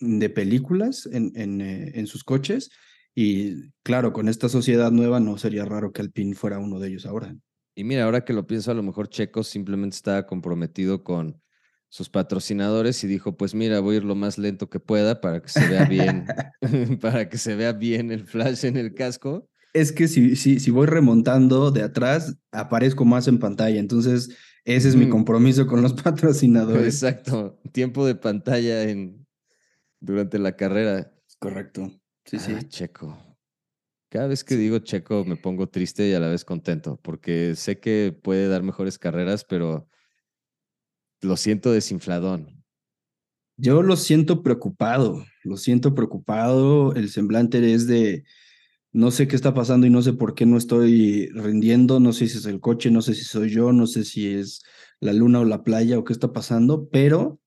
de 0.00 0.30
películas 0.30 1.08
en, 1.10 1.32
en, 1.34 1.60
eh, 1.60 1.92
en 1.94 2.06
sus 2.06 2.24
coches. 2.24 2.70
Y 3.14 3.70
claro, 3.82 4.12
con 4.12 4.28
esta 4.28 4.48
sociedad 4.48 4.92
nueva 4.92 5.20
no 5.20 5.38
sería 5.38 5.64
raro 5.64 5.92
que 5.92 6.02
Alpine 6.02 6.34
fuera 6.34 6.58
uno 6.58 6.78
de 6.78 6.88
ellos 6.88 7.06
ahora. 7.06 7.34
Y 7.74 7.84
mira, 7.84 8.04
ahora 8.04 8.24
que 8.24 8.32
lo 8.32 8.46
pienso, 8.46 8.70
a 8.70 8.74
lo 8.74 8.82
mejor 8.82 9.08
Checo 9.08 9.42
simplemente 9.42 9.96
estaba 9.96 10.26
comprometido 10.26 11.04
con 11.04 11.40
sus 11.88 12.10
patrocinadores 12.10 13.02
y 13.04 13.06
dijo, 13.06 13.36
pues 13.36 13.54
mira, 13.54 13.80
voy 13.80 13.94
a 13.94 13.98
ir 13.98 14.04
lo 14.04 14.14
más 14.14 14.36
lento 14.36 14.68
que 14.68 14.80
pueda 14.80 15.20
para 15.20 15.40
que 15.40 15.48
se 15.48 15.66
vea 15.66 15.84
bien, 15.84 16.24
para 17.00 17.28
que 17.28 17.38
se 17.38 17.54
vea 17.54 17.72
bien 17.72 18.10
el 18.10 18.24
flash 18.24 18.64
en 18.64 18.76
el 18.76 18.94
casco. 18.94 19.48
Es 19.72 19.92
que 19.92 20.08
si, 20.08 20.34
si, 20.36 20.60
si 20.60 20.70
voy 20.70 20.86
remontando 20.86 21.70
de 21.70 21.82
atrás, 21.82 22.36
aparezco 22.52 23.04
más 23.04 23.28
en 23.28 23.38
pantalla. 23.38 23.78
Entonces, 23.78 24.30
ese 24.64 24.88
es 24.88 24.96
mi 24.96 25.02
Ujú. 25.02 25.12
compromiso 25.12 25.66
con 25.66 25.82
los 25.82 25.92
patrocinadores. 26.02 27.02
Exacto, 27.02 27.60
tiempo 27.72 28.06
de 28.06 28.14
pantalla 28.16 28.82
en, 28.84 29.27
durante 30.00 30.38
la 30.38 30.56
carrera. 30.56 31.12
Correcto. 31.38 31.90
Sí, 32.24 32.38
sí. 32.38 32.52
Ah, 32.56 32.62
Checo. 32.68 33.16
Cada 34.10 34.26
vez 34.26 34.42
que 34.42 34.56
digo 34.56 34.78
Checo 34.78 35.24
me 35.24 35.36
pongo 35.36 35.68
triste 35.68 36.08
y 36.08 36.14
a 36.14 36.20
la 36.20 36.28
vez 36.28 36.44
contento, 36.44 36.98
porque 37.02 37.54
sé 37.54 37.78
que 37.78 38.18
puede 38.22 38.48
dar 38.48 38.62
mejores 38.62 38.98
carreras, 38.98 39.44
pero 39.44 39.88
lo 41.20 41.36
siento 41.36 41.72
desinfladón. 41.72 42.64
Yo 43.56 43.82
lo 43.82 43.96
siento 43.96 44.42
preocupado, 44.42 45.24
lo 45.42 45.56
siento 45.56 45.94
preocupado. 45.94 46.94
El 46.94 47.10
semblante 47.10 47.74
es 47.74 47.86
de 47.86 48.24
no 48.92 49.10
sé 49.10 49.28
qué 49.28 49.36
está 49.36 49.52
pasando 49.52 49.86
y 49.86 49.90
no 49.90 50.00
sé 50.00 50.12
por 50.12 50.34
qué 50.34 50.46
no 50.46 50.56
estoy 50.56 51.28
rindiendo. 51.34 51.98
No 51.98 52.12
sé 52.12 52.28
si 52.28 52.38
es 52.38 52.46
el 52.46 52.60
coche, 52.60 52.90
no 52.90 53.02
sé 53.02 53.14
si 53.14 53.24
soy 53.24 53.50
yo, 53.50 53.72
no 53.72 53.86
sé 53.86 54.04
si 54.04 54.32
es 54.32 54.62
la 55.00 55.12
luna 55.12 55.40
o 55.40 55.44
la 55.44 55.64
playa 55.64 55.98
o 55.98 56.04
qué 56.04 56.12
está 56.12 56.32
pasando, 56.32 56.88
pero 56.88 57.40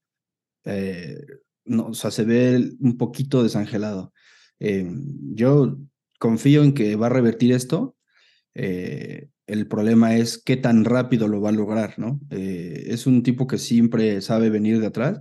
eh, 0.66 1.18
no, 1.66 1.88
o 1.88 1.94
sea, 1.94 2.12
se 2.12 2.24
ve 2.24 2.72
un 2.80 2.98
poquito 2.98 3.44
desangelado. 3.44 4.14
Eh, 4.60 4.88
yo 5.34 5.78
confío 6.20 6.64
en 6.64 6.74
que 6.74 6.96
va 6.96 7.08
a 7.08 7.10
revertir 7.10 7.52
esto. 7.54 7.96
Eh, 8.54 9.30
el 9.48 9.68
problema 9.68 10.16
es 10.16 10.38
qué 10.38 10.58
tan 10.58 10.86
rápido 10.86 11.28
lo 11.28 11.42
va 11.42 11.50
a 11.50 11.54
lograr, 11.54 11.98
¿no? 11.98 12.20
Eh, 12.30 12.86
es 12.88 13.08
un 13.08 13.24
tipo 13.24 13.48
que 13.48 13.58
siempre 13.58 14.22
sabe 14.22 14.50
venir 14.50 14.80
de 14.80 14.88
atrás, 14.88 15.20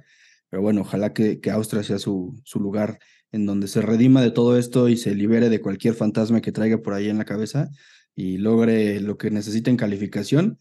pero 0.49 0.63
bueno, 0.63 0.83
ojalá 0.83 1.13
que, 1.13 1.41
que 1.41 1.51
Austria 1.51 1.83
sea 1.83 1.99
su, 1.99 2.41
su 2.45 2.61
lugar 2.61 2.99
en 3.33 3.47
donde 3.47 3.69
se 3.69 3.81
redima 3.81 4.23
de 4.23 4.31
todo 4.31 4.59
esto 4.59 4.89
y 4.89 4.97
se 4.97 5.15
libere 5.15 5.49
de 5.49 5.61
cualquier 5.61 5.95
fantasma 5.95 6.41
que 6.41 6.53
traiga 6.53 6.79
por 6.79 6.95
ahí 6.95 7.09
en 7.09 7.19
la 7.19 7.25
cabeza 7.25 7.71
y 8.15 8.39
logre 8.39 9.01
lo 9.01 9.17
que 9.17 9.31
necesita 9.31 9.71
en 9.71 9.77
calificación. 9.77 10.59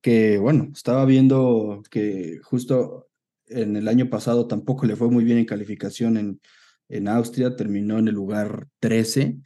Que 0.00 0.38
bueno, 0.38 0.70
estaba 0.74 1.04
viendo 1.04 1.82
que 1.90 2.38
justo 2.42 3.09
en 3.50 3.76
el 3.76 3.88
año 3.88 4.08
pasado 4.08 4.46
tampoco 4.46 4.86
le 4.86 4.96
fue 4.96 5.08
muy 5.10 5.24
bien 5.24 5.38
en 5.38 5.44
calificación 5.44 6.16
en, 6.16 6.40
en 6.88 7.08
Austria, 7.08 7.56
terminó 7.56 7.98
en 7.98 8.08
el 8.08 8.14
lugar 8.14 8.66
13 8.80 9.38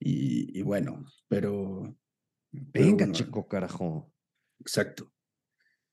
y, 0.00 0.58
y 0.58 0.62
bueno, 0.62 1.04
pero... 1.28 1.96
pero 2.52 2.72
Venga, 2.72 2.96
bueno, 3.06 3.12
Checo, 3.12 3.46
carajo. 3.48 4.10
Exacto. 4.60 5.10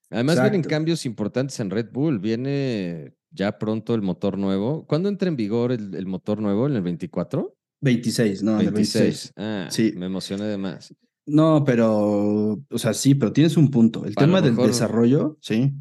Además 0.09 0.41
vienen 0.41 0.61
cambios 0.63 1.05
importantes 1.05 1.59
en 1.59 1.69
Red 1.69 1.89
Bull. 1.91 2.19
Viene 2.19 3.15
ya 3.31 3.57
pronto 3.57 3.95
el 3.95 4.01
motor 4.01 4.37
nuevo. 4.37 4.85
¿Cuándo 4.85 5.09
entra 5.09 5.27
en 5.27 5.35
vigor 5.35 5.71
el, 5.71 5.95
el 5.95 6.05
motor 6.05 6.39
nuevo? 6.41 6.67
¿En 6.67 6.75
el 6.75 6.81
24? 6.83 7.55
26, 7.81 8.43
no, 8.43 8.59
en 8.59 8.67
el 8.67 8.73
26. 8.73 9.33
Ah, 9.35 9.67
Sí. 9.69 9.93
me 9.97 10.05
emocioné 10.05 10.45
de 10.45 10.57
más. 10.57 10.95
No, 11.25 11.63
pero, 11.65 12.53
o 12.69 12.77
sea, 12.77 12.93
sí, 12.93 13.15
pero 13.15 13.33
tienes 13.33 13.57
un 13.57 13.69
punto. 13.71 14.05
El 14.05 14.15
tema 14.15 14.41
del 14.41 14.55
desarrollo, 14.55 15.37
sí. 15.41 15.73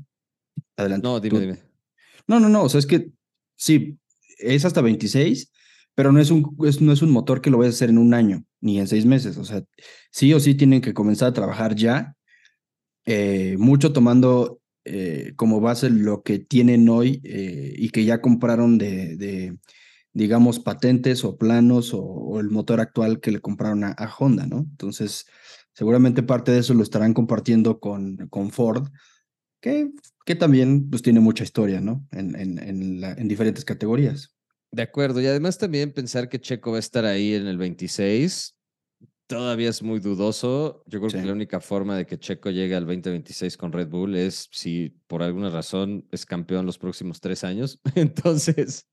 Adelante. 0.76 1.06
No, 1.06 1.20
dime, 1.20 1.36
tú- 1.36 1.40
dime. 1.40 1.58
No, 2.26 2.40
no, 2.40 2.48
no, 2.48 2.62
o 2.64 2.68
sea, 2.68 2.78
es 2.80 2.86
que 2.86 3.10
sí, 3.56 3.98
es 4.38 4.64
hasta 4.64 4.80
26, 4.80 5.52
pero 5.94 6.12
no 6.12 6.20
es 6.20 6.30
un, 6.30 6.56
es- 6.66 6.80
no 6.80 6.92
es 6.92 7.02
un 7.02 7.10
motor 7.10 7.40
que 7.40 7.50
lo 7.50 7.58
vayas 7.58 7.74
a 7.74 7.78
hacer 7.78 7.90
en 7.90 7.98
un 7.98 8.14
año, 8.14 8.44
ni 8.60 8.78
en 8.80 8.88
seis 8.88 9.06
meses. 9.06 9.36
O 9.36 9.44
sea, 9.44 9.62
sí 10.10 10.32
o 10.34 10.40
sí 10.40 10.54
tienen 10.54 10.80
que 10.80 10.94
comenzar 10.94 11.28
a 11.28 11.32
trabajar 11.32 11.74
ya, 11.74 12.14
eh, 13.06 13.56
mucho 13.58 13.92
tomando 13.92 14.60
eh, 14.84 15.32
como 15.36 15.60
base 15.60 15.90
lo 15.90 16.22
que 16.22 16.38
tienen 16.38 16.88
hoy 16.88 17.20
eh, 17.24 17.74
y 17.76 17.90
que 17.90 18.04
ya 18.04 18.20
compraron 18.20 18.78
de, 18.78 19.16
de, 19.16 19.58
digamos, 20.12 20.58
patentes 20.60 21.24
o 21.24 21.36
planos 21.38 21.94
o, 21.94 22.02
o 22.02 22.40
el 22.40 22.50
motor 22.50 22.80
actual 22.80 23.20
que 23.20 23.30
le 23.32 23.40
compraron 23.40 23.84
a, 23.84 23.90
a 23.92 24.12
Honda, 24.18 24.46
¿no? 24.46 24.58
Entonces, 24.58 25.26
seguramente 25.74 26.22
parte 26.22 26.52
de 26.52 26.58
eso 26.60 26.74
lo 26.74 26.82
estarán 26.82 27.14
compartiendo 27.14 27.80
con, 27.80 28.16
con 28.28 28.50
Ford, 28.50 28.88
que, 29.64 29.90
que 30.26 30.34
también 30.34 30.90
pues, 30.90 31.00
tiene 31.00 31.20
mucha 31.20 31.42
historia, 31.42 31.80
¿no? 31.80 32.06
En, 32.12 32.34
en, 32.38 32.58
en, 32.58 33.00
la- 33.00 33.12
en 33.12 33.28
diferentes 33.28 33.64
categorías. 33.64 34.34
De 34.70 34.82
acuerdo. 34.82 35.20
Y 35.22 35.26
además 35.26 35.56
también 35.56 35.92
pensar 35.92 36.28
que 36.28 36.38
Checo 36.38 36.72
va 36.72 36.76
a 36.76 36.80
estar 36.80 37.06
ahí 37.06 37.32
en 37.34 37.46
el 37.46 37.56
26 37.56 38.56
todavía 39.26 39.70
es 39.70 39.82
muy 39.82 40.00
dudoso. 40.00 40.82
Yo 40.86 40.98
creo 41.00 41.08
Sí. 41.10 41.16
que 41.18 41.24
la 41.24 41.32
única 41.32 41.58
forma 41.60 41.96
de 41.96 42.04
que 42.04 42.18
Checo 42.18 42.50
llegue 42.50 42.74
al 42.74 42.84
2026 42.84 43.56
con 43.56 43.72
Red 43.72 43.88
Bull 43.88 44.16
es 44.16 44.48
si 44.52 45.00
por 45.06 45.22
alguna 45.22 45.48
razón 45.48 46.06
es 46.12 46.26
campeón 46.26 46.66
los 46.66 46.76
próximos 46.76 47.20
tres 47.22 47.42
años. 47.42 47.80
Entonces, 47.94 48.86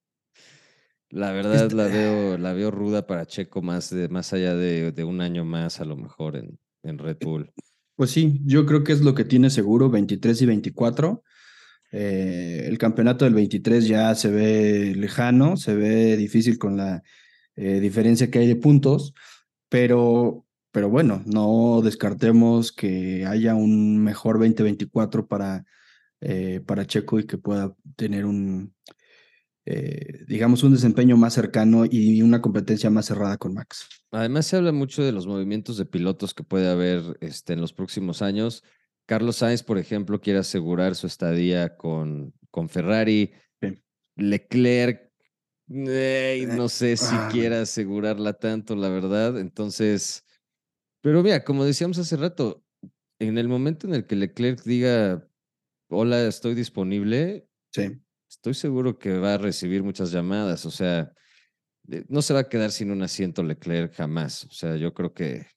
la 1.09 1.33
verdad 1.33 1.63
Este- 1.65 1.75
la 1.75 1.87
veo, 1.87 2.37
la 2.37 2.53
veo 2.53 2.71
ruda 2.71 3.05
para 3.05 3.25
Checo 3.25 3.61
más, 3.61 3.89
de, 3.89 4.07
más 4.07 4.31
allá 4.31 4.55
de, 4.55 4.93
de 4.93 5.03
un 5.03 5.19
año 5.19 5.43
más 5.43 5.81
a 5.81 5.85
lo 5.85 5.97
mejor 5.97 6.37
en, 6.37 6.57
en 6.83 6.97
Red 6.97 7.17
Bull. 7.19 7.51
Pues 7.95 8.11
sí, 8.11 8.41
yo 8.45 8.65
creo 8.65 8.83
que 8.83 8.93
es 8.93 9.01
lo 9.01 9.13
que 9.13 9.25
tiene 9.25 9.49
seguro 9.49 9.89
23 9.89 10.41
y 10.41 10.45
24. 10.45 11.23
Eh, 11.91 12.65
el 12.67 12.77
campeonato 12.77 13.25
del 13.25 13.33
23 13.33 13.87
ya 13.87 14.15
se 14.15 14.31
ve 14.31 14.93
lejano, 14.95 15.57
se 15.57 15.75
ve 15.75 16.15
difícil 16.17 16.57
con 16.57 16.77
la 16.77 17.03
eh, 17.55 17.79
diferencia 17.79 18.31
que 18.31 18.39
hay 18.39 18.47
de 18.47 18.55
puntos, 18.55 19.13
pero, 19.69 20.45
pero 20.71 20.89
bueno, 20.89 21.21
no 21.25 21.81
descartemos 21.83 22.71
que 22.71 23.25
haya 23.25 23.55
un 23.55 24.01
mejor 24.03 24.39
2024 24.39 25.27
para, 25.27 25.65
eh, 26.21 26.61
para 26.65 26.87
Checo 26.87 27.19
y 27.19 27.25
que 27.25 27.37
pueda 27.37 27.75
tener 27.97 28.25
un, 28.25 28.73
eh, 29.65 30.25
digamos, 30.27 30.63
un 30.63 30.73
desempeño 30.73 31.17
más 31.17 31.33
cercano 31.33 31.85
y 31.89 32.21
una 32.21 32.41
competencia 32.41 32.89
más 32.89 33.05
cerrada 33.05 33.37
con 33.37 33.53
Max. 33.53 33.87
Además, 34.11 34.47
se 34.47 34.57
habla 34.57 34.71
mucho 34.71 35.03
de 35.03 35.11
los 35.11 35.27
movimientos 35.27 35.77
de 35.77 35.85
pilotos 35.85 36.33
que 36.33 36.43
puede 36.43 36.69
haber 36.69 37.17
este, 37.21 37.53
en 37.53 37.61
los 37.61 37.73
próximos 37.73 38.21
años. 38.21 38.63
Carlos 39.05 39.37
Sainz, 39.37 39.63
por 39.63 39.77
ejemplo, 39.77 40.19
quiere 40.19 40.39
asegurar 40.39 40.95
su 40.95 41.05
estadía 41.07 41.77
con, 41.77 42.33
con 42.49 42.69
Ferrari. 42.69 43.31
Sí. 43.61 43.77
Leclerc, 44.15 45.11
ey, 45.69 46.45
no 46.47 46.67
sé 46.67 46.97
si 46.97 47.15
ah, 47.15 47.29
quiera 47.31 47.61
asegurarla 47.61 48.33
tanto, 48.33 48.75
la 48.75 48.89
verdad. 48.89 49.39
Entonces, 49.39 50.25
pero 51.01 51.23
mira, 51.23 51.43
como 51.43 51.65
decíamos 51.65 51.97
hace 51.97 52.17
rato, 52.17 52.63
en 53.19 53.37
el 53.37 53.47
momento 53.47 53.87
en 53.87 53.93
el 53.93 54.05
que 54.05 54.15
Leclerc 54.15 54.63
diga, 54.63 55.27
hola, 55.89 56.25
estoy 56.27 56.55
disponible, 56.55 57.47
Sí. 57.73 58.01
Estoy 58.31 58.53
seguro 58.53 58.97
que 58.97 59.17
va 59.17 59.35
a 59.35 59.37
recibir 59.37 59.83
muchas 59.83 60.11
llamadas. 60.11 60.65
O 60.65 60.71
sea, 60.71 61.11
no 62.07 62.21
se 62.21 62.33
va 62.33 62.41
a 62.41 62.49
quedar 62.49 62.71
sin 62.71 62.91
un 62.91 63.03
asiento 63.03 63.43
Leclerc 63.43 63.93
jamás. 63.93 64.45
O 64.45 64.51
sea, 64.51 64.77
yo 64.77 64.93
creo 64.93 65.13
que 65.13 65.47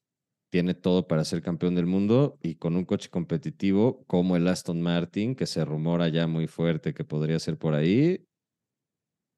tiene 0.51 0.75
todo 0.75 1.07
para 1.07 1.25
ser 1.25 1.43
campeón 1.43 1.75
del 1.75 1.87
mundo 1.87 2.39
y 2.43 2.57
con 2.57 2.77
un 2.77 2.85
coche 2.85 3.09
competitivo 3.11 4.05
como 4.07 4.37
el 4.37 4.47
Aston 4.49 4.81
Martin, 4.81 5.35
que 5.35 5.47
se 5.47 5.65
rumora 5.65 6.09
ya 6.09 6.27
muy 6.27 6.47
fuerte 6.47 6.95
que 6.95 7.05
podría 7.05 7.39
ser 7.39 7.59
por 7.59 7.75
ahí, 7.75 8.27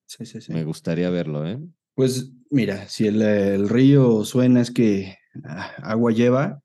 Sí, 0.07 0.25
sí, 0.25 0.41
sí. 0.41 0.53
me 0.53 0.63
gustaría 0.65 1.11
verlo, 1.11 1.47
¿eh? 1.47 1.59
Pues 1.95 2.33
mira, 2.51 2.89
si 2.89 3.07
el, 3.07 3.21
el 3.23 3.69
río 3.69 4.25
suena 4.25 4.61
es 4.61 4.71
que 4.71 5.17
ah, 5.45 5.73
agua 5.83 6.13
lleva, 6.13 6.63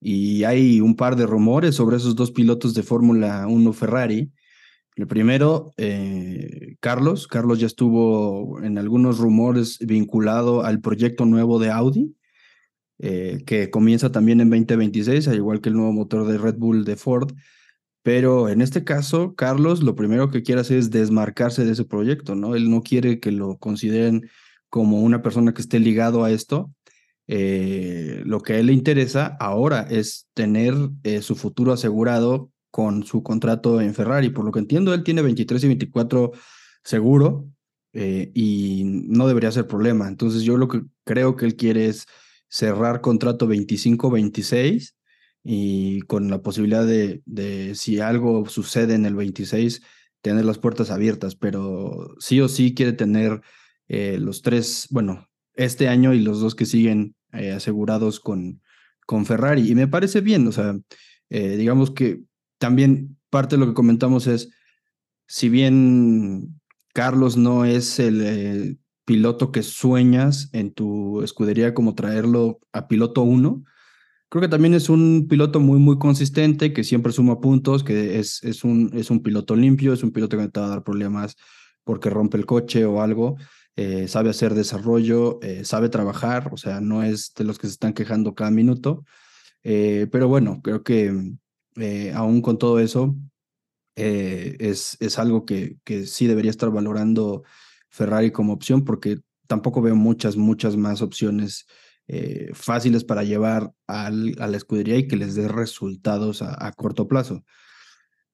y 0.00 0.44
hay 0.44 0.82
un 0.82 0.96
par 0.96 1.16
de 1.16 1.26
rumores 1.26 1.74
sobre 1.76 1.96
esos 1.96 2.14
dos 2.14 2.30
pilotos 2.30 2.74
de 2.74 2.82
Fórmula 2.82 3.46
1 3.48 3.72
Ferrari. 3.72 4.30
El 4.96 5.08
primero, 5.08 5.72
eh, 5.76 6.76
Carlos. 6.80 7.26
Carlos 7.26 7.58
ya 7.58 7.66
estuvo 7.66 8.62
en 8.62 8.78
algunos 8.78 9.18
rumores 9.18 9.78
vinculado 9.80 10.62
al 10.64 10.80
proyecto 10.80 11.24
nuevo 11.24 11.58
de 11.58 11.70
Audi, 11.70 12.14
eh, 12.98 13.42
que 13.44 13.70
comienza 13.70 14.12
también 14.12 14.40
en 14.40 14.50
2026, 14.50 15.26
al 15.26 15.36
igual 15.36 15.60
que 15.60 15.70
el 15.70 15.74
nuevo 15.74 15.92
motor 15.92 16.26
de 16.28 16.38
Red 16.38 16.56
Bull 16.58 16.84
de 16.84 16.96
Ford. 16.96 17.32
Pero 18.02 18.48
en 18.48 18.60
este 18.60 18.84
caso, 18.84 19.34
Carlos 19.34 19.82
lo 19.82 19.96
primero 19.96 20.30
que 20.30 20.42
quiere 20.42 20.60
hacer 20.60 20.78
es 20.78 20.90
desmarcarse 20.90 21.64
de 21.64 21.72
ese 21.72 21.84
proyecto, 21.84 22.36
¿no? 22.36 22.54
Él 22.54 22.70
no 22.70 22.82
quiere 22.82 23.18
que 23.18 23.32
lo 23.32 23.56
consideren 23.56 24.30
como 24.68 25.00
una 25.02 25.22
persona 25.22 25.54
que 25.54 25.62
esté 25.62 25.80
ligado 25.80 26.22
a 26.22 26.30
esto. 26.30 26.70
Eh, 27.26 28.22
lo 28.26 28.40
que 28.42 28.52
a 28.52 28.58
él 28.58 28.66
le 28.66 28.74
interesa 28.74 29.36
ahora 29.40 29.86
es 29.90 30.28
tener 30.34 30.74
su 31.22 31.34
futuro 31.34 31.72
asegurado 31.72 32.50
con 32.74 33.04
su 33.04 33.22
contrato 33.22 33.80
en 33.80 33.94
Ferrari. 33.94 34.30
Por 34.30 34.44
lo 34.44 34.50
que 34.50 34.58
entiendo, 34.58 34.92
él 34.94 35.04
tiene 35.04 35.22
23 35.22 35.62
y 35.62 35.66
24 35.68 36.32
seguro 36.82 37.48
eh, 37.92 38.32
y 38.34 38.82
no 38.84 39.28
debería 39.28 39.52
ser 39.52 39.68
problema. 39.68 40.08
Entonces 40.08 40.42
yo 40.42 40.56
lo 40.56 40.66
que 40.66 40.82
creo 41.04 41.36
que 41.36 41.46
él 41.46 41.54
quiere 41.54 41.86
es 41.86 42.06
cerrar 42.48 43.00
contrato 43.00 43.46
25-26 43.46 44.96
y 45.44 46.00
con 46.00 46.28
la 46.28 46.42
posibilidad 46.42 46.84
de, 46.84 47.72
si 47.76 48.00
algo 48.00 48.44
sucede 48.46 48.96
en 48.96 49.06
el 49.06 49.14
26, 49.14 49.80
tener 50.20 50.44
las 50.44 50.58
puertas 50.58 50.90
abiertas, 50.90 51.36
pero 51.36 52.16
sí 52.18 52.40
o 52.40 52.48
sí 52.48 52.74
quiere 52.74 52.92
tener 52.92 53.40
eh, 53.86 54.18
los 54.18 54.42
tres, 54.42 54.88
bueno, 54.90 55.28
este 55.54 55.86
año 55.86 56.12
y 56.12 56.18
los 56.18 56.40
dos 56.40 56.56
que 56.56 56.66
siguen 56.66 57.14
eh, 57.32 57.52
asegurados 57.52 58.18
con, 58.18 58.62
con 59.06 59.26
Ferrari. 59.26 59.70
Y 59.70 59.76
me 59.76 59.86
parece 59.86 60.22
bien, 60.22 60.48
o 60.48 60.50
sea, 60.50 60.76
digamos 61.30 61.92
que 61.92 62.24
también 62.58 63.18
parte 63.30 63.56
de 63.56 63.60
lo 63.60 63.66
que 63.66 63.74
comentamos 63.74 64.26
es, 64.26 64.50
si 65.26 65.48
bien 65.48 66.60
Carlos 66.92 67.36
no 67.36 67.64
es 67.64 67.98
el 67.98 68.78
piloto 69.04 69.52
que 69.52 69.62
sueñas 69.62 70.48
en 70.52 70.72
tu 70.72 71.22
escudería 71.22 71.74
como 71.74 71.94
traerlo 71.94 72.60
a 72.72 72.88
piloto 72.88 73.22
uno, 73.22 73.64
creo 74.28 74.42
que 74.42 74.48
también 74.48 74.74
es 74.74 74.88
un 74.88 75.26
piloto 75.28 75.60
muy, 75.60 75.78
muy 75.78 75.98
consistente, 75.98 76.72
que 76.72 76.84
siempre 76.84 77.12
suma 77.12 77.40
puntos, 77.40 77.84
que 77.84 78.18
es, 78.18 78.42
es, 78.42 78.64
un, 78.64 78.90
es 78.94 79.10
un 79.10 79.22
piloto 79.22 79.54
limpio, 79.54 79.92
es 79.92 80.02
un 80.02 80.10
piloto 80.10 80.36
que 80.36 80.42
no 80.42 80.50
te 80.50 80.60
va 80.60 80.66
a 80.66 80.70
dar 80.70 80.82
problemas 80.82 81.36
porque 81.84 82.10
rompe 82.10 82.36
el 82.36 82.46
coche 82.46 82.84
o 82.84 83.00
algo. 83.00 83.36
Eh, 83.76 84.08
sabe 84.08 84.30
hacer 84.30 84.54
desarrollo, 84.54 85.38
eh, 85.42 85.64
sabe 85.64 85.88
trabajar, 85.88 86.50
o 86.52 86.56
sea, 86.56 86.80
no 86.80 87.02
es 87.02 87.32
de 87.36 87.44
los 87.44 87.58
que 87.58 87.66
se 87.66 87.74
están 87.74 87.92
quejando 87.92 88.34
cada 88.34 88.50
minuto. 88.50 89.04
Eh, 89.62 90.08
pero 90.10 90.28
bueno, 90.28 90.60
creo 90.62 90.82
que 90.82 91.12
aún 92.14 92.40
con 92.42 92.58
todo 92.58 92.78
eso, 92.78 93.16
es, 93.96 94.96
es 95.00 95.18
algo 95.18 95.44
que, 95.44 95.78
que 95.84 96.06
sí 96.06 96.26
debería 96.26 96.50
estar 96.50 96.70
valorando 96.70 97.44
Ferrari 97.90 98.30
como 98.32 98.52
opción, 98.52 98.84
porque 98.84 99.20
tampoco 99.46 99.82
veo 99.82 99.94
muchas, 99.94 100.36
muchas 100.36 100.76
más 100.76 101.02
opciones 101.02 101.66
fáciles 102.52 103.04
para 103.04 103.24
llevar 103.24 103.72
al, 103.86 104.36
a 104.38 104.46
la 104.46 104.56
escudería 104.56 104.96
y 104.96 105.08
que 105.08 105.16
les 105.16 105.34
dé 105.34 105.48
resultados 105.48 106.42
a, 106.42 106.66
a 106.66 106.72
corto 106.72 107.08
plazo. 107.08 107.44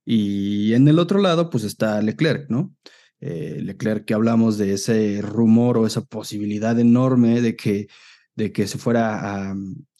Y 0.04 0.74
en 0.74 0.88
el 0.88 0.98
otro 0.98 1.20
lado, 1.20 1.50
pues 1.50 1.64
está 1.64 2.02
Leclerc, 2.02 2.50
¿no? 2.50 2.74
eh, 3.20 3.58
Leclerc 3.60 4.04
que 4.04 4.14
hablamos 4.14 4.58
de 4.58 4.74
ese 4.74 5.20
rumor 5.22 5.78
o 5.78 5.86
esa 5.86 6.02
posibilidad 6.02 6.78
enorme 6.78 7.40
de 7.40 7.56
que, 7.56 7.88
de 8.34 8.52
que 8.52 8.66
se 8.66 8.78
fuera 8.78 9.50
a, 9.50 9.54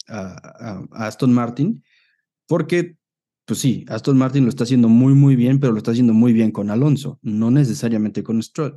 a, 0.07 0.83
Aston 0.91 1.33
Martin, 1.33 1.83
porque, 2.47 2.97
pues 3.45 3.59
sí, 3.59 3.85
Aston 3.87 4.17
Martin 4.17 4.43
lo 4.43 4.49
está 4.49 4.63
haciendo 4.63 4.87
muy, 4.87 5.13
muy 5.13 5.35
bien, 5.35 5.59
pero 5.59 5.73
lo 5.73 5.77
está 5.77 5.91
haciendo 5.91 6.13
muy 6.13 6.33
bien 6.33 6.51
con 6.51 6.69
Alonso, 6.69 7.19
no 7.21 7.51
necesariamente 7.51 8.23
con 8.23 8.41
Stroll. 8.41 8.75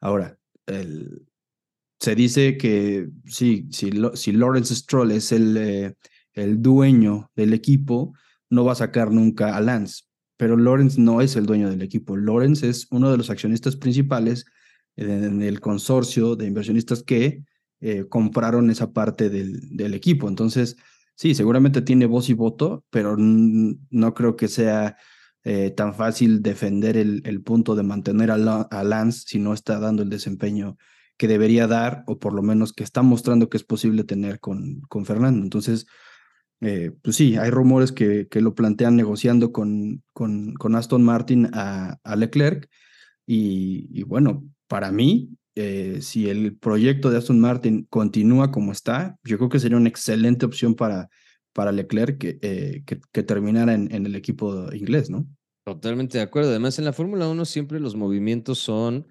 Ahora, 0.00 0.38
se 1.98 2.14
dice 2.14 2.56
que 2.56 3.08
sí, 3.26 3.68
si, 3.70 3.90
si 4.14 4.32
Lawrence 4.32 4.74
Stroll 4.74 5.12
es 5.12 5.32
el, 5.32 5.56
eh, 5.56 5.94
el 6.34 6.60
dueño 6.62 7.30
del 7.36 7.52
equipo, 7.54 8.14
no 8.50 8.64
va 8.64 8.72
a 8.72 8.76
sacar 8.76 9.10
nunca 9.10 9.56
a 9.56 9.60
Lance, 9.60 10.04
pero 10.36 10.56
Lawrence 10.56 11.00
no 11.00 11.20
es 11.20 11.36
el 11.36 11.46
dueño 11.46 11.70
del 11.70 11.82
equipo. 11.82 12.16
Lawrence 12.16 12.68
es 12.68 12.86
uno 12.90 13.10
de 13.10 13.16
los 13.16 13.30
accionistas 13.30 13.76
principales 13.76 14.44
en 14.96 15.42
el 15.42 15.60
consorcio 15.60 16.36
de 16.36 16.46
inversionistas 16.46 17.02
que 17.02 17.44
eh, 17.80 18.04
compraron 18.08 18.70
esa 18.70 18.92
parte 18.92 19.30
del, 19.30 19.76
del, 19.76 19.94
equipo. 19.94 20.28
Entonces, 20.28 20.76
sí, 21.22 21.36
seguramente 21.36 21.82
tiene 21.82 22.06
voz 22.06 22.28
y 22.30 22.32
voto, 22.34 22.84
pero 22.90 23.14
no 23.16 24.12
creo 24.12 24.34
que 24.34 24.48
sea 24.48 24.96
eh, 25.44 25.70
tan 25.70 25.94
fácil 25.94 26.42
defender 26.42 26.96
el, 26.96 27.22
el, 27.24 27.42
punto 27.42 27.76
de 27.76 27.84
mantener 27.84 28.32
a, 28.32 28.34
a 28.34 28.82
Lance 28.82 29.22
si 29.28 29.38
no 29.38 29.54
está 29.54 29.78
dando 29.78 30.02
el 30.02 30.10
desempeño 30.10 30.76
que 31.16 31.28
debería 31.28 31.68
dar 31.68 32.02
o 32.08 32.18
por 32.18 32.32
lo 32.32 32.42
menos 32.42 32.72
que 32.72 32.82
está 32.82 33.02
mostrando 33.02 33.48
que 33.48 33.56
es 33.56 33.62
posible 33.62 34.02
tener 34.02 34.40
con, 34.40 34.80
con 34.88 35.06
Fernando. 35.06 35.44
Entonces, 35.44 35.86
eh, 36.60 36.90
pues 37.02 37.14
sí, 37.14 37.36
hay 37.36 37.50
rumores 37.50 37.92
que, 37.92 38.26
que 38.28 38.40
lo 38.40 38.56
plantean 38.56 38.96
negociando 38.96 39.52
con, 39.52 40.02
con, 40.12 40.54
con 40.54 40.74
Aston 40.74 41.04
Martin 41.04 41.50
a, 41.52 41.98
a 42.02 42.16
Leclerc. 42.16 42.68
Y, 43.26 43.86
y, 43.92 44.02
bueno, 44.02 44.44
para 44.66 44.90
mí, 44.90 45.36
eh, 45.54 45.98
si 46.00 46.28
el 46.28 46.56
proyecto 46.56 47.10
de 47.10 47.18
Aston 47.18 47.40
Martin 47.40 47.86
continúa 47.90 48.50
como 48.50 48.72
está, 48.72 49.16
yo 49.24 49.36
creo 49.36 49.50
que 49.50 49.60
sería 49.60 49.76
una 49.76 49.88
excelente 49.88 50.46
opción 50.46 50.74
para, 50.74 51.08
para 51.52 51.72
Leclerc 51.72 52.18
que, 52.18 52.38
eh, 52.40 52.82
que, 52.86 53.00
que, 53.12 53.22
terminara 53.22 53.74
en, 53.74 53.94
en 53.94 54.06
el 54.06 54.14
equipo 54.14 54.72
inglés, 54.72 55.10
¿no? 55.10 55.26
Totalmente 55.64 56.18
de 56.18 56.24
acuerdo. 56.24 56.50
Además, 56.50 56.78
en 56.78 56.84
la 56.86 56.92
Fórmula 56.92 57.28
1 57.28 57.44
siempre 57.44 57.80
los 57.80 57.94
movimientos 57.94 58.58
son 58.58 59.06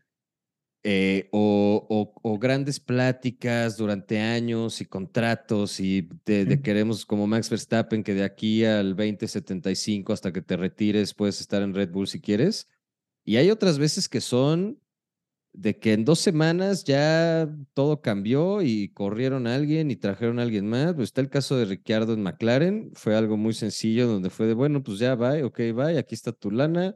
eh, 0.84 1.30
o, 1.32 1.86
o, 1.89 2.13
o, 2.23 2.39
grandes 2.39 2.80
pláticas 2.80 3.77
durante 3.77 4.19
años 4.19 4.82
y 4.82 4.86
contratos 4.86 5.80
y 5.80 6.10
de, 6.25 6.45
de, 6.45 6.60
queremos 6.63 7.06
como 7.06 7.27
Max 7.27 7.51
Verstappen 7.51 8.04
que 8.04 8.15
de 8.15 8.23
aquí 8.23 8.65
al 8.65 8.95
2075 8.95 10.12
hasta 10.12 10.34
que 10.34 10.41
te 10.41 10.58
retires 10.58 11.13
puedes 11.13 11.39
estar 11.39 11.62
en 11.62 11.75
Red 11.75 11.91
Bull 11.91 12.08
si 12.08 12.19
quieres. 12.19 12.67
Y 13.23 13.36
hay 13.36 13.51
otras 13.51 13.77
veces 13.77 14.10
que 14.10 14.21
son 14.21 14.80
de 15.54 15.78
que 15.78 15.94
en 15.94 16.06
dos 16.06 16.20
semanas 16.20 16.84
ya 16.84 17.50
todo 17.74 18.02
cambió 18.02 18.62
y 18.62 18.90
corrieron 18.90 19.48
a 19.48 19.56
alguien 19.56 19.92
y 19.92 19.96
trajeron 19.96 20.40
a 20.40 20.44
alguien 20.44 20.68
más. 20.68 20.94
Pues 20.94 21.10
está 21.10 21.22
el 21.22 21.30
caso 21.30 21.58
de 21.58 21.66
Ricciardo 21.66 22.14
en 22.14 22.24
McLaren, 22.24 22.92
fue 22.94 23.16
algo 23.16 23.38
muy 23.38 23.54
sencillo 23.54 24.08
donde 24.08 24.30
fue 24.30 24.48
de, 24.48 24.54
bueno, 24.54 24.82
pues 24.84 25.00
ya 25.00 25.16
va, 25.16 25.34
ok, 25.44 25.60
va, 25.78 25.88
aquí 25.88 26.16
está 26.16 26.32
tu 26.32 26.52
lana 26.52 26.96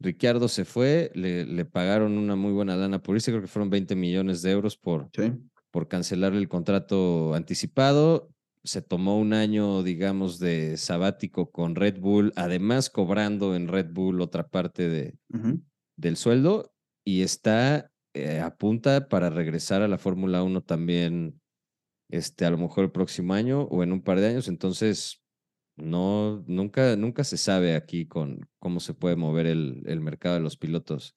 Ricciardo 0.00 0.48
se 0.48 0.64
fue, 0.64 1.10
le, 1.14 1.46
le, 1.46 1.64
pagaron 1.64 2.18
una 2.18 2.36
muy 2.36 2.52
buena 2.52 2.76
lana 2.76 3.02
por 3.02 3.16
irse, 3.16 3.30
creo 3.30 3.42
que 3.42 3.48
fueron 3.48 3.70
20 3.70 3.94
millones 3.96 4.42
de 4.42 4.50
euros 4.50 4.76
por, 4.76 5.08
sí. 5.14 5.32
por 5.70 5.88
cancelar 5.88 6.34
el 6.34 6.48
contrato 6.48 7.34
anticipado. 7.34 8.30
Se 8.64 8.82
tomó 8.82 9.18
un 9.18 9.32
año, 9.32 9.82
digamos, 9.82 10.38
de 10.38 10.76
sabático 10.76 11.50
con 11.50 11.74
Red 11.74 12.00
Bull, 12.00 12.32
además 12.36 12.90
cobrando 12.90 13.54
en 13.56 13.68
Red 13.68 13.92
Bull 13.92 14.20
otra 14.20 14.48
parte 14.48 14.88
de, 14.88 15.14
uh 15.32 15.36
-huh. 15.36 15.62
del 15.96 16.16
sueldo 16.16 16.73
y 17.04 17.22
está 17.22 17.90
eh, 18.14 18.40
a 18.40 18.56
punta 18.56 19.08
para 19.08 19.30
regresar 19.30 19.82
a 19.82 19.88
la 19.88 19.98
Fórmula 19.98 20.42
1 20.42 20.62
también, 20.62 21.40
este, 22.08 22.44
a 22.44 22.50
lo 22.50 22.58
mejor 22.58 22.84
el 22.84 22.92
próximo 22.92 23.34
año 23.34 23.62
o 23.62 23.82
en 23.82 23.92
un 23.92 24.02
par 24.02 24.20
de 24.20 24.28
años. 24.28 24.48
Entonces, 24.48 25.22
no, 25.76 26.44
nunca, 26.46 26.96
nunca 26.96 27.24
se 27.24 27.36
sabe 27.36 27.74
aquí 27.74 28.06
con 28.06 28.48
cómo 28.58 28.80
se 28.80 28.94
puede 28.94 29.16
mover 29.16 29.46
el, 29.46 29.82
el 29.86 30.00
mercado 30.00 30.36
de 30.36 30.42
los 30.42 30.56
pilotos. 30.56 31.16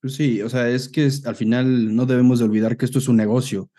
Pues 0.00 0.14
sí, 0.14 0.40
o 0.40 0.48
sea, 0.48 0.68
es 0.70 0.88
que 0.88 1.06
es, 1.06 1.26
al 1.26 1.36
final 1.36 1.94
no 1.94 2.06
debemos 2.06 2.38
de 2.38 2.46
olvidar 2.46 2.76
que 2.76 2.86
esto 2.86 2.98
es 2.98 3.08
un 3.08 3.16
negocio. 3.16 3.70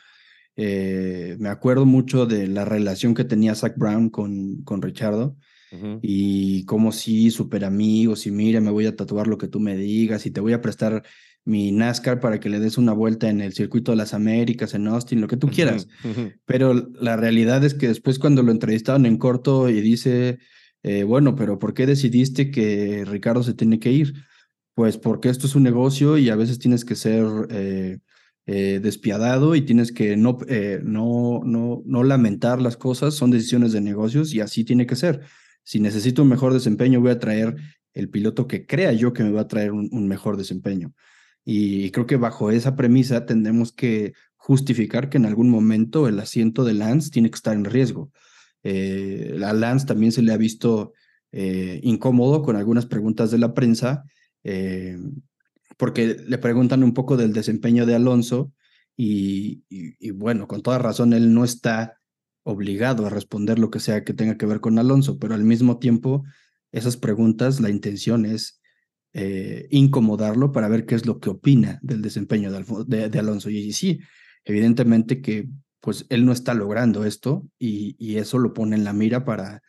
Eh, 0.56 1.38
me 1.40 1.50
acuerdo 1.50 1.86
mucho 1.86 2.26
de 2.26 2.48
la 2.48 2.66
relación 2.66 3.16
que 3.16 3.24
tenía 3.24 3.56
Zach 3.56 3.74
Brown 3.78 4.10
con, 4.10 4.62
con 4.64 4.82
Richardo 4.82 5.38
uh 5.72 5.76
-huh. 5.76 6.00
y 6.04 6.66
como 6.66 6.92
si 6.92 7.32
súper 7.32 7.66
amigos 7.66 8.28
y 8.28 8.32
mira, 8.32 8.60
me 8.62 8.70
voy 8.70 8.86
a 8.86 8.96
tatuar 8.96 9.28
lo 9.28 9.38
que 9.38 9.48
tú 9.48 9.60
me 9.60 9.76
digas 9.78 10.26
y 10.26 10.32
te 10.32 10.42
voy 10.42 10.54
a 10.54 10.62
prestar 10.62 11.04
mi 11.44 11.72
NASCAR 11.72 12.20
para 12.20 12.40
que 12.40 12.50
le 12.50 12.60
des 12.60 12.78
una 12.78 12.94
vuelta 12.94 13.30
en 13.30 13.42
el 13.42 13.54
circuito 13.54 13.92
de 13.92 13.98
las 13.98 14.14
Américas, 14.14 14.74
en 14.74 14.88
Austin, 14.88 15.22
lo 15.22 15.28
que 15.28 15.38
tú 15.38 15.48
quieras. 15.48 15.88
Uh 16.04 16.08
-huh. 16.08 16.36
Pero 16.46 16.74
la 17.00 17.18
realidad 17.18 17.64
es 17.64 17.74
que 17.74 17.88
después 17.88 18.20
cuando 18.20 18.44
lo 18.44 18.52
entrevistaron 18.52 19.06
en 19.06 19.18
corto 19.18 19.70
y 19.70 19.82
dice, 19.82 20.38
eh, 20.84 21.04
bueno, 21.04 21.36
pero 21.36 21.58
¿por 21.58 21.74
qué 21.74 21.86
decidiste 21.88 22.52
que 22.52 23.06
Ricardo 23.06 23.44
se 23.44 23.54
tiene 23.54 23.80
que 23.80 23.92
ir? 23.92 24.14
Pues 24.76 24.98
porque 24.98 25.30
esto 25.30 25.48
es 25.48 25.56
un 25.56 25.64
negocio 25.64 26.18
y 26.18 26.30
a 26.30 26.36
veces 26.36 26.60
tienes 26.60 26.86
que 26.86 26.96
ser 26.96 27.26
eh, 27.50 28.00
eh, 28.46 28.80
despiadado 28.82 29.56
y 29.56 29.62
tienes 29.62 29.92
que 29.92 30.16
no, 30.18 30.38
no, 30.84 31.42
no, 31.44 31.82
no 31.86 32.04
lamentar 32.04 32.62
las 32.62 32.78
cosas, 32.78 33.16
son 33.16 33.32
decisiones 33.32 33.72
de 33.74 33.82
negocios 33.82 34.34
y 34.34 34.42
así 34.42 34.64
tiene 34.64 34.86
que 34.86 34.96
ser. 34.96 35.22
Si 35.64 35.80
necesito 35.80 36.22
un 36.22 36.30
mejor 36.30 36.54
desempeño, 36.54 37.02
voy 37.02 37.12
a 37.12 37.20
traer 37.20 37.56
el 37.94 38.10
piloto 38.10 38.48
que 38.48 38.66
crea 38.66 38.94
yo 38.94 39.12
que 39.12 39.24
me 39.24 39.32
va 39.32 39.42
a 39.42 39.48
traer 39.48 39.72
un, 39.72 39.90
un 39.92 40.08
mejor 40.08 40.38
desempeño. 40.38 40.94
Y 41.44 41.92
creo 41.92 42.06
que 42.06 42.18
bajo 42.18 42.52
esa 42.52 42.76
premisa 42.76 43.26
tendremos 43.26 43.72
que 43.72 44.14
justificar 44.36 45.10
que 45.10 45.18
en 45.18 45.26
algún 45.26 45.50
momento 45.50 46.08
el 46.08 46.20
asiento 46.20 46.64
de 46.64 46.74
Lance 46.74 47.12
tiene 47.12 47.30
que 47.30 47.36
estar 47.36 47.56
en 47.56 47.66
riesgo. 47.66 48.12
Eh, 48.64 49.40
a 49.44 49.54
Lance 49.54 49.86
también 49.86 50.12
se 50.12 50.22
le 50.22 50.34
ha 50.34 50.38
visto 50.38 50.94
eh, 51.32 51.80
incómodo 51.84 52.44
con 52.44 52.56
algunas 52.56 52.86
preguntas 52.86 53.32
de 53.32 53.38
la 53.38 53.54
prensa, 53.54 54.04
eh, 54.44 54.98
porque 55.78 56.18
le 56.28 56.38
preguntan 56.38 56.84
un 56.84 56.94
poco 56.94 57.18
del 57.18 57.34
desempeño 57.34 57.86
de 57.86 57.96
Alonso 57.96 58.52
y, 58.96 59.64
y, 59.70 60.12
bueno, 60.12 60.48
con 60.48 60.62
toda 60.62 60.78
razón, 60.78 61.14
él 61.14 61.34
no 61.34 61.44
está 61.44 62.00
obligado 62.44 63.06
a 63.06 63.10
responder 63.10 63.58
lo 63.60 63.72
que 63.72 63.80
sea 63.80 64.04
que 64.04 64.14
tenga 64.14 64.38
que 64.38 64.46
ver 64.46 64.60
con 64.60 64.78
Alonso, 64.78 65.18
pero 65.18 65.34
al 65.34 65.44
mismo 65.44 65.80
tiempo, 65.80 66.24
esas 66.72 66.98
preguntas, 66.98 67.62
la 67.62 67.70
intención 67.70 68.26
es 68.26 68.61
eh, 69.14 69.68
incomodarlo 69.72 70.52
para 70.52 70.68
ver 70.68 70.86
qué 70.86 70.96
es 70.96 71.06
lo 71.06 71.20
que 71.20 71.30
opina 71.30 71.80
del 71.82 72.02
desempeño 72.02 72.52
de, 72.52 73.10
de, 73.10 73.20
Alonso. 73.20 73.50
Y, 73.50 73.74
sí, 73.74 74.00
evidentemente 74.46 75.22
que 75.22 75.50
pues 75.80 76.06
él 76.10 76.26
no 76.26 76.32
está 76.32 76.54
logrando 76.54 77.06
esto 77.06 77.48
y, 77.58 77.96
y 77.98 78.18
eso 78.18 78.38
lo 78.38 78.54
pone 78.54 78.76
en 78.76 78.84
la 78.84 78.94
mira 78.94 79.26
para, 79.26 79.64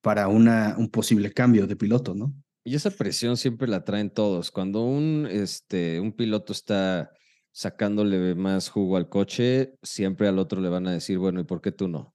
para 0.00 0.28
una, 0.28 0.74
un 0.76 0.90
posible 0.90 1.32
cambio 1.32 1.66
de 1.66 1.76
piloto, 1.76 2.14
¿no? 2.14 2.34
Y 2.64 2.74
esa 2.74 2.90
presión 2.90 3.36
siempre 3.36 3.66
la 3.66 3.84
traen 3.84 4.10
todos. 4.10 4.50
Cuando 4.50 4.84
un, 4.84 5.26
este, 5.30 5.98
un 5.98 6.12
piloto 6.12 6.52
está 6.52 7.10
sacándole 7.50 8.34
más 8.34 8.68
jugo 8.68 8.96
al 8.96 9.08
coche, 9.08 9.74
siempre 9.82 10.28
al 10.28 10.38
otro 10.38 10.60
le 10.60 10.68
van 10.68 10.86
a 10.86 10.92
decir, 10.92 11.18
bueno, 11.18 11.40
¿y 11.40 11.44
por 11.44 11.60
qué 11.60 11.72
tú 11.72 11.88
no? 11.88 12.14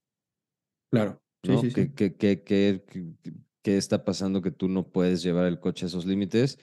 Claro. 0.90 1.22
Sí, 1.42 1.52
sí, 1.62 1.72
¿Qué, 1.94 2.16
qué, 2.16 2.42
qué, 2.42 2.84
qué, 3.62 3.76
está 3.76 4.04
pasando 4.04 4.42
que 4.42 4.50
tú 4.50 4.68
no 4.68 4.88
puedes 4.90 5.22
llevar 5.22 5.46
el 5.46 5.60
coche 5.60 5.86
a 5.86 5.88
esos 5.88 6.06
límites? 6.06 6.58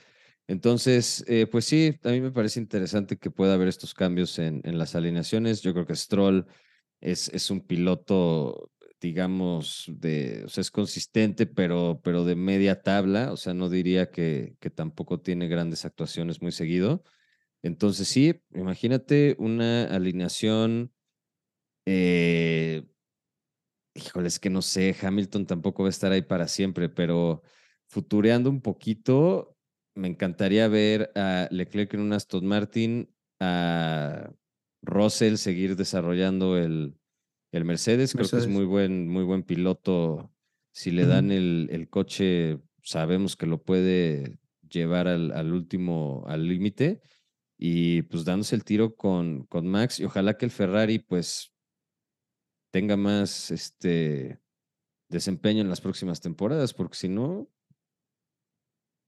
Entonces, 0.47 1.23
eh, 1.27 1.47
pues 1.47 1.65
sí, 1.65 1.99
a 2.03 2.09
mí 2.09 2.21
me 2.21 2.31
parece 2.31 2.59
interesante 2.59 3.17
que 3.17 3.31
pueda 3.31 3.55
haber 3.55 3.67
estos 3.67 3.93
cambios 3.93 4.37
en, 4.39 4.61
las 4.77 4.95
alineaciones. 4.95 5.61
Yo 5.61 5.73
creo 5.73 5.87
que 5.87 5.95
Stroll 5.95 6.45
es, 7.01 7.29
es 7.29 7.49
un 7.49 7.61
piloto, 7.61 8.71
digamos, 9.01 9.85
de, 9.89 10.43
o 10.45 10.49
sea, 10.49 10.61
es 10.61 10.71
consistente, 10.71 11.47
pero, 11.47 11.99
pero 12.03 12.25
de 12.25 12.35
media 12.35 12.81
tabla. 12.81 13.31
O 13.31 13.37
sea, 13.37 13.53
no 13.53 13.69
diría 13.69 14.11
que, 14.11 14.55
que 14.59 14.69
tampoco 14.69 15.19
tiene 15.21 15.47
grandes 15.47 15.85
actuaciones 15.85 16.41
muy 16.41 16.51
seguido. 16.51 17.03
Entonces, 17.63 18.07
sí, 18.07 18.41
imagínate 18.53 19.35
una 19.39 19.85
alineación. 19.85 20.93
Eh, 21.87 22.83
híjole, 23.95 24.27
es 24.27 24.39
que 24.39 24.49
no 24.49 24.61
sé, 24.61 24.95
Hamilton 25.01 25.45
tampoco 25.45 25.83
va 25.83 25.89
a 25.89 25.89
estar 25.89 26.11
ahí 26.11 26.21
para 26.21 26.47
siempre, 26.47 26.89
pero 26.89 27.41
futureando 27.87 28.49
un 28.49 28.61
poquito, 28.61 29.57
me 29.95 30.07
encantaría 30.07 30.67
ver 30.67 31.11
a 31.15 31.47
Leclerc 31.49 31.93
en 31.93 32.01
un 32.01 32.13
Aston 32.13 32.45
Martin, 32.45 33.09
a 33.39 34.31
Russell 34.81 35.35
seguir 35.35 35.75
desarrollando 35.75 36.57
el, 36.57 36.95
el 37.51 37.65
Mercedes. 37.65 38.13
Creo 38.13 38.29
que 38.29 38.37
es 38.37 38.47
muy 38.47 38.65
buen, 38.65 39.07
muy 39.07 39.23
buen 39.23 39.43
piloto. 39.43 40.31
Si 40.71 40.91
le 40.91 41.05
dan 41.05 41.31
el, 41.31 41.69
el, 41.71 41.89
coche, 41.89 42.59
sabemos 42.83 43.37
que 43.37 43.45
lo 43.47 43.63
puede 43.63 44.39
llevar 44.69 45.07
al, 45.07 45.31
al 45.31 45.53
último, 45.53 46.23
al 46.27 46.47
límite 46.47 47.01
y 47.57 48.01
pues 48.03 48.25
dándose 48.25 48.55
el 48.55 48.65
tiro 48.65 48.95
con, 48.95 49.45
con 49.45 49.67
Max 49.67 50.01
y 50.01 50.03
ojalá 50.03 50.37
que 50.37 50.43
el 50.43 50.51
Ferrari 50.51 50.99
pues 50.99 51.54
tenga 52.75 52.97
más 52.97 53.51
este 53.51 54.37
desempeño 55.09 55.61
en 55.61 55.69
las 55.69 55.79
próximas 55.79 56.19
temporadas, 56.19 56.73
porque 56.73 56.97
si 56.97 57.07
no, 57.07 57.49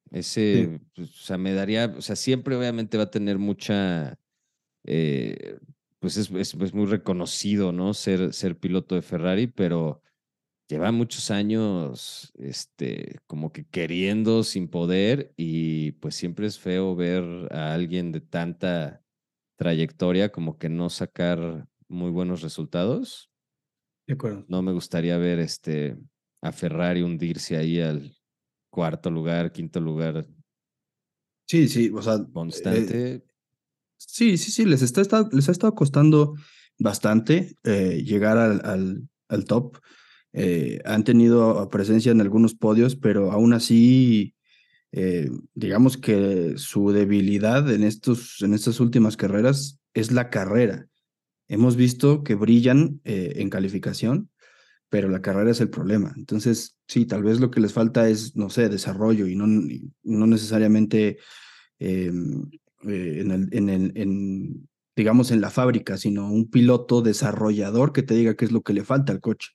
ese, 0.09 0.79
pues, 0.95 1.09
o 1.09 1.23
sea, 1.25 1.37
me 1.37 1.51
daría, 1.51 1.93
o 1.97 2.01
sea, 2.01 2.15
siempre 2.15 2.55
obviamente 2.55 2.95
va 2.95 3.03
a 3.03 3.11
tener 3.11 3.37
mucha, 3.37 4.17
eh, 4.85 5.59
pues 5.99 6.15
es, 6.15 6.31
es, 6.31 6.73
muy 6.73 6.85
reconocido, 6.85 7.73
¿no? 7.73 7.93
Ser, 7.93 8.33
ser 8.33 8.57
piloto 8.57 8.95
de 8.95 9.01
Ferrari, 9.01 9.47
pero 9.47 10.01
lleva 10.69 10.93
muchos 10.93 11.29
años, 11.29 12.31
este, 12.37 13.17
como 13.27 13.51
que 13.51 13.65
queriendo 13.67 14.45
sin 14.45 14.69
poder 14.69 15.33
y 15.35 15.91
pues 15.91 16.15
siempre 16.15 16.47
es 16.47 16.57
feo 16.57 16.95
ver 16.95 17.25
a 17.51 17.73
alguien 17.73 18.13
de 18.13 18.21
tanta 18.21 19.03
trayectoria 19.57 20.31
como 20.31 20.57
que 20.57 20.69
no 20.69 20.89
sacar 20.89 21.67
muy 21.89 22.11
buenos 22.11 22.41
resultados. 22.41 23.29
De 24.07 24.13
acuerdo. 24.13 24.45
No 24.47 24.61
me 24.61 24.71
gustaría 24.71 25.17
ver 25.17 25.39
este 25.39 25.97
a 26.41 26.51
Ferrari 26.51 27.01
hundirse 27.01 27.57
ahí 27.57 27.79
al 27.79 28.15
cuarto 28.69 29.11
lugar, 29.11 29.51
quinto 29.51 29.79
lugar. 29.79 30.25
Sí, 31.47 31.67
sí, 31.67 31.91
o 31.93 32.01
sea. 32.01 32.15
Eh, 32.15 32.25
constante. 32.31 33.23
sí, 33.97 34.37
sí, 34.37 34.51
sí, 34.51 34.65
les, 34.65 34.81
está, 34.81 35.27
les 35.31 35.49
ha 35.49 35.51
estado 35.51 35.75
costando 35.75 36.35
bastante 36.79 37.55
eh, 37.63 38.03
llegar 38.05 38.37
al, 38.37 38.61
al, 38.63 39.09
al 39.27 39.45
top. 39.45 39.77
Eh, 40.33 40.79
han 40.85 41.03
tenido 41.03 41.67
presencia 41.69 42.11
en 42.11 42.21
algunos 42.21 42.53
podios, 42.53 42.95
pero 42.95 43.31
aún 43.31 43.53
así, 43.53 44.35
eh, 44.91 45.29
digamos 45.55 45.97
que 45.97 46.53
su 46.57 46.91
debilidad 46.91 47.71
en, 47.73 47.83
estos, 47.83 48.41
en 48.41 48.53
estas 48.53 48.79
últimas 48.79 49.17
carreras 49.17 49.79
es 49.93 50.11
la 50.11 50.29
carrera. 50.29 50.87
Hemos 51.47 51.75
visto 51.75 52.23
que 52.23 52.35
brillan 52.35 52.99
eh, 53.03 53.33
en 53.37 53.49
calificación, 53.49 54.29
pero 54.89 55.09
la 55.09 55.21
carrera 55.21 55.51
es 55.51 55.61
el 55.61 55.69
problema. 55.69 56.13
Entonces, 56.15 56.77
sí, 56.87 57.05
tal 57.05 57.23
vez 57.23 57.39
lo 57.39 57.51
que 57.51 57.59
les 57.59 57.73
falta 57.73 58.09
es, 58.09 58.35
no 58.35 58.49
sé, 58.49 58.69
desarrollo 58.69 59.27
y 59.27 59.35
no, 59.35 59.47
no 59.47 60.27
necesariamente 60.27 61.17
em, 61.79 62.49
en, 62.83 63.31
el, 63.31 63.49
en, 63.51 63.69
el, 63.69 63.91
en, 63.95 64.69
digamos, 64.95 65.31
en 65.31 65.41
la 65.41 65.49
fábrica, 65.49 65.97
sino 65.97 66.31
un 66.31 66.49
piloto 66.49 67.01
desarrollador 67.01 67.93
que 67.93 68.03
te 68.03 68.15
diga 68.15 68.35
qué 68.35 68.45
es 68.45 68.51
lo 68.51 68.61
que 68.61 68.73
le 68.73 68.83
falta 68.83 69.11
al 69.11 69.21
coche. 69.21 69.51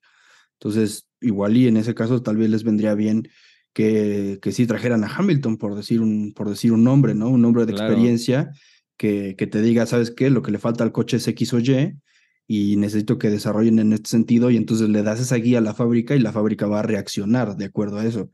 Entonces, 0.54 1.08
igual 1.20 1.56
y 1.56 1.66
en 1.66 1.76
ese 1.76 1.94
caso 1.94 2.22
tal 2.22 2.36
vez 2.36 2.50
les 2.50 2.64
vendría 2.64 2.94
bien 2.94 3.28
que, 3.72 4.38
que 4.40 4.52
sí 4.52 4.66
trajeran 4.66 5.02
a 5.04 5.14
Hamilton, 5.14 5.56
por 5.56 5.74
decir 5.74 6.00
un, 6.00 6.32
por 6.34 6.48
decir 6.48 6.72
un 6.72 6.84
nombre, 6.84 7.14
¿no? 7.14 7.28
Un 7.28 7.42
nombre 7.42 7.66
de 7.66 7.72
experiencia 7.72 8.52
que, 8.96 9.34
te 9.34 9.62
diga, 9.62 9.86
¿sabes 9.86 10.10
qué? 10.10 10.30
Lo 10.30 10.42
que 10.42 10.52
le 10.52 10.58
falta 10.58 10.84
al 10.84 10.92
coche 10.92 11.16
es 11.16 11.28
X 11.28 11.52
o 11.54 11.58
Y 11.60 11.96
y 12.46 12.76
necesito 12.76 13.18
que 13.18 13.30
desarrollen 13.30 13.78
en 13.78 13.92
este 13.92 14.10
sentido 14.10 14.50
y 14.50 14.56
entonces 14.56 14.88
le 14.88 15.02
das 15.02 15.20
esa 15.20 15.36
guía 15.36 15.58
a 15.58 15.62
la 15.62 15.74
fábrica 15.74 16.14
y 16.14 16.20
la 16.20 16.32
fábrica 16.32 16.66
va 16.66 16.80
a 16.80 16.82
reaccionar 16.82 17.56
de 17.56 17.64
acuerdo 17.64 17.98
a 17.98 18.04
eso. 18.04 18.30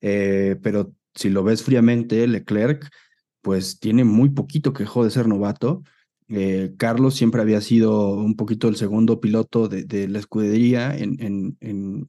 Eh, 0.00 0.56
pero 0.62 0.92
si 1.14 1.28
lo 1.30 1.44
ves 1.44 1.62
fríamente, 1.62 2.26
Leclerc, 2.26 2.88
pues 3.40 3.78
tiene 3.80 4.04
muy 4.04 4.30
poquito 4.30 4.72
que 4.72 4.84
de 4.84 5.10
ser 5.10 5.28
novato 5.28 5.82
eh, 6.34 6.72
Carlos 6.78 7.14
siempre 7.14 7.42
había 7.42 7.60
sido 7.60 8.14
un 8.14 8.36
poquito 8.36 8.68
el 8.68 8.76
segundo 8.76 9.20
piloto 9.20 9.68
de, 9.68 10.08
la 10.08 10.18
escudería 10.18 10.96
en, 10.96 11.22
en, 11.22 11.58
en, 11.60 12.08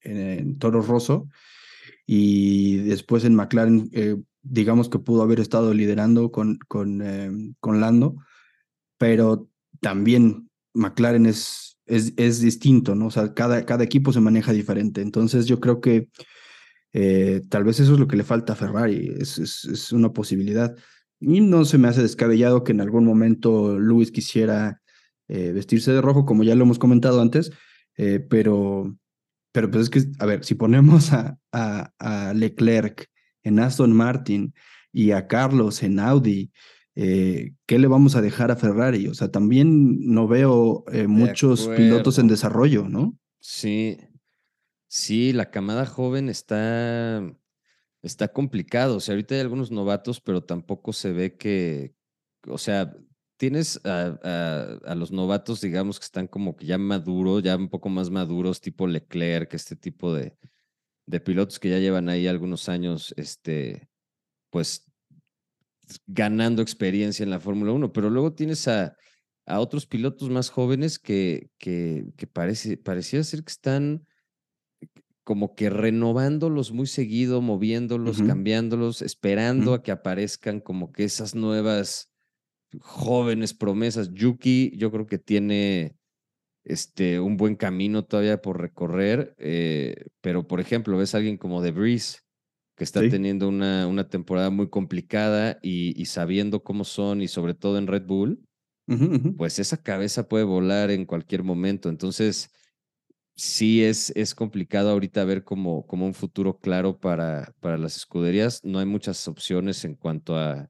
en, 0.00 0.58
Toro 0.58 0.82
Rosso 0.82 1.28
y 2.04 2.78
después 2.78 3.24
en 3.24 3.36
McLaren, 3.36 3.88
eh, 3.92 4.16
digamos 4.44 4.88
que 4.88 4.98
pudo 4.98 5.22
haber 5.22 5.40
estado 5.40 5.74
liderando 5.74 6.30
con, 6.30 6.58
con, 6.68 7.02
eh, 7.02 7.30
con 7.60 7.80
Lando, 7.80 8.16
pero 8.98 9.48
también 9.80 10.50
McLaren 10.74 11.26
es, 11.26 11.78
es, 11.86 12.14
es, 12.16 12.40
distinto, 12.40 12.94
¿no? 12.94 13.06
O 13.06 13.10
sea, 13.10 13.34
cada, 13.34 13.64
cada 13.66 13.84
equipo 13.84 14.12
se 14.12 14.20
maneja 14.20 14.52
diferente. 14.52 15.00
Entonces 15.02 15.46
yo 15.46 15.60
creo 15.60 15.80
que 15.80 16.08
tal 17.48 17.64
vez 17.64 17.80
eso 17.80 17.94
es 17.94 17.98
lo 17.98 18.06
que 18.06 18.16
le 18.16 18.22
falta 18.22 18.52
a 18.52 18.56
Ferrari, 18.56 19.12
es, 19.18 19.38
es, 19.38 19.92
una 19.92 20.12
posibilidad. 20.12 20.76
Y 21.18 21.40
no 21.40 21.64
se 21.64 21.78
me 21.78 21.88
hace 21.88 22.02
descabellado 22.02 22.62
que 22.62 22.72
en 22.72 22.80
algún 22.80 23.04
momento 23.04 23.78
Luis 23.78 24.12
quisiera 24.12 24.80
eh, 25.28 25.52
vestirse 25.52 25.90
de 25.90 26.02
rojo, 26.02 26.26
como 26.26 26.42
ya 26.42 26.54
lo 26.54 26.64
hemos 26.64 26.78
comentado 26.78 27.22
antes, 27.22 27.50
eh, 27.96 28.20
pero, 28.20 28.94
pero 29.52 29.70
pues 29.70 29.84
es 29.84 29.90
que, 29.90 30.04
a 30.18 30.26
ver, 30.26 30.44
si 30.44 30.54
ponemos 30.54 31.12
a, 31.12 31.38
a, 31.52 32.32
Leclerc 32.34 33.06
en 33.44 33.60
Aston 33.60 33.92
Martin 33.92 34.52
y 34.92 35.12
a 35.12 35.28
Carlos 35.28 35.82
en 35.84 36.00
Audi, 36.00 36.50
eh, 36.96 37.52
¿qué 37.66 37.78
le 37.78 37.86
vamos 37.86 38.16
a 38.16 38.22
dejar 38.22 38.50
a 38.50 38.56
Ferrari? 38.56 39.06
O 39.06 39.14
sea, 39.14 39.30
también 39.30 40.12
no 40.12 40.26
veo 40.26 40.84
muchos 41.06 41.68
pilotos 41.68 42.18
en 42.18 42.26
desarrollo, 42.26 42.88
¿no? 42.88 43.16
Sí, 43.38 43.98
sí, 44.88 45.32
la 45.32 45.50
camada 45.50 45.86
joven 45.86 46.28
está 46.28 47.22
está 48.04 48.28
complicado. 48.28 48.96
O 48.96 49.00
sea, 49.00 49.14
ahorita 49.14 49.34
hay 49.34 49.40
algunos 49.40 49.70
novatos, 49.70 50.20
pero 50.20 50.44
tampoco 50.44 50.92
se 50.92 51.12
ve 51.12 51.36
que, 51.36 51.94
o 52.46 52.58
sea, 52.58 52.94
tienes 53.36 53.80
a, 53.84 54.94
los 54.96 55.10
novatos, 55.10 55.60
digamos, 55.60 55.98
que 55.98 56.04
están 56.04 56.28
como 56.28 56.56
que 56.56 56.66
ya 56.66 56.78
maduros, 56.78 57.42
ya 57.42 57.56
un 57.56 57.68
poco 57.68 57.88
más 57.88 58.10
maduros, 58.10 58.60
tipo 58.60 58.86
Leclerc, 58.86 59.52
este 59.54 59.76
tipo 59.76 60.14
de, 60.14 60.36
de 61.06 61.20
pilotos 61.20 61.58
que 61.58 61.70
ya 61.70 61.78
llevan 61.78 62.08
ahí 62.08 62.26
algunos 62.26 62.68
años, 62.68 63.14
este, 63.16 63.88
pues 64.50 64.90
ganando 66.06 66.62
experiencia 66.62 67.22
en 67.22 67.30
la 67.30 67.40
Fórmula 67.40 67.72
1, 67.72 67.92
pero 67.92 68.10
luego 68.10 68.32
tienes 68.32 68.66
a, 68.68 68.96
a 69.46 69.60
otros 69.60 69.86
pilotos 69.86 70.30
más 70.30 70.50
jóvenes 70.50 70.98
que, 70.98 71.50
que, 71.58 72.06
que 72.16 72.26
parece, 72.26 72.76
parecía 72.76 73.22
ser 73.22 73.44
que 73.44 73.52
están 73.52 74.06
como 75.24 75.54
que 75.54 75.70
renovándolos 75.70 76.72
muy 76.72 76.86
seguido, 76.86 77.40
moviéndolos, 77.40 78.22
cambiándolos, 78.22 79.00
esperando 79.00 79.72
a 79.72 79.82
que 79.82 79.90
aparezcan 79.90 80.60
como 80.60 80.92
que 80.92 81.04
esas 81.04 81.34
nuevas 81.34 82.10
jóvenes 82.80 83.54
promesas. 83.54 84.12
Yuki, 84.12 84.76
yo 84.76 84.92
creo 84.92 85.06
que 85.06 85.18
tiene, 85.18 85.96
este, 86.64 87.20
un 87.20 87.36
buen 87.36 87.56
camino 87.56 88.04
todavía 88.04 88.40
por 88.40 88.60
recorrer, 88.60 89.34
eh, 89.38 90.06
pero 90.20 90.46
por 90.46 90.60
ejemplo, 90.60 90.96
ves 90.96 91.14
a 91.14 91.18
alguien 91.18 91.36
como 91.36 91.62
The 91.62 91.70
Breeze, 91.70 92.20
que 92.76 92.84
está 92.84 93.00
teniendo 93.08 93.48
una, 93.48 93.86
una, 93.86 94.08
temporada 94.08 94.50
muy 94.50 94.68
complicada 94.68 95.58
y, 95.62 96.04
sabiendo 96.06 96.64
cómo 96.64 96.84
son 96.84 97.22
y 97.22 97.28
sobre 97.28 97.54
todo 97.54 97.78
en 97.78 97.86
Red 97.86 98.04
Bull, 98.04 98.44
pues 99.36 99.58
esa 99.60 99.76
cabeza 99.76 100.28
puede 100.28 100.44
volar 100.44 100.90
en 100.90 101.06
cualquier 101.06 101.44
momento. 101.44 101.88
Entonces, 101.88 102.50
sí 103.36 103.84
es, 103.84 104.10
es 104.16 104.34
complicado 104.34 104.90
ahorita 104.90 105.24
ver 105.24 105.44
como, 105.44 105.86
como 105.86 106.04
un 106.04 106.14
futuro 106.14 106.58
claro 106.58 106.98
para, 106.98 107.54
para 107.60 107.78
las 107.78 107.96
escuderías. 107.96 108.64
No 108.64 108.80
hay 108.80 108.86
muchas 108.86 109.28
opciones 109.28 109.84
en 109.84 109.94
cuanto 109.94 110.36
a, 110.36 110.68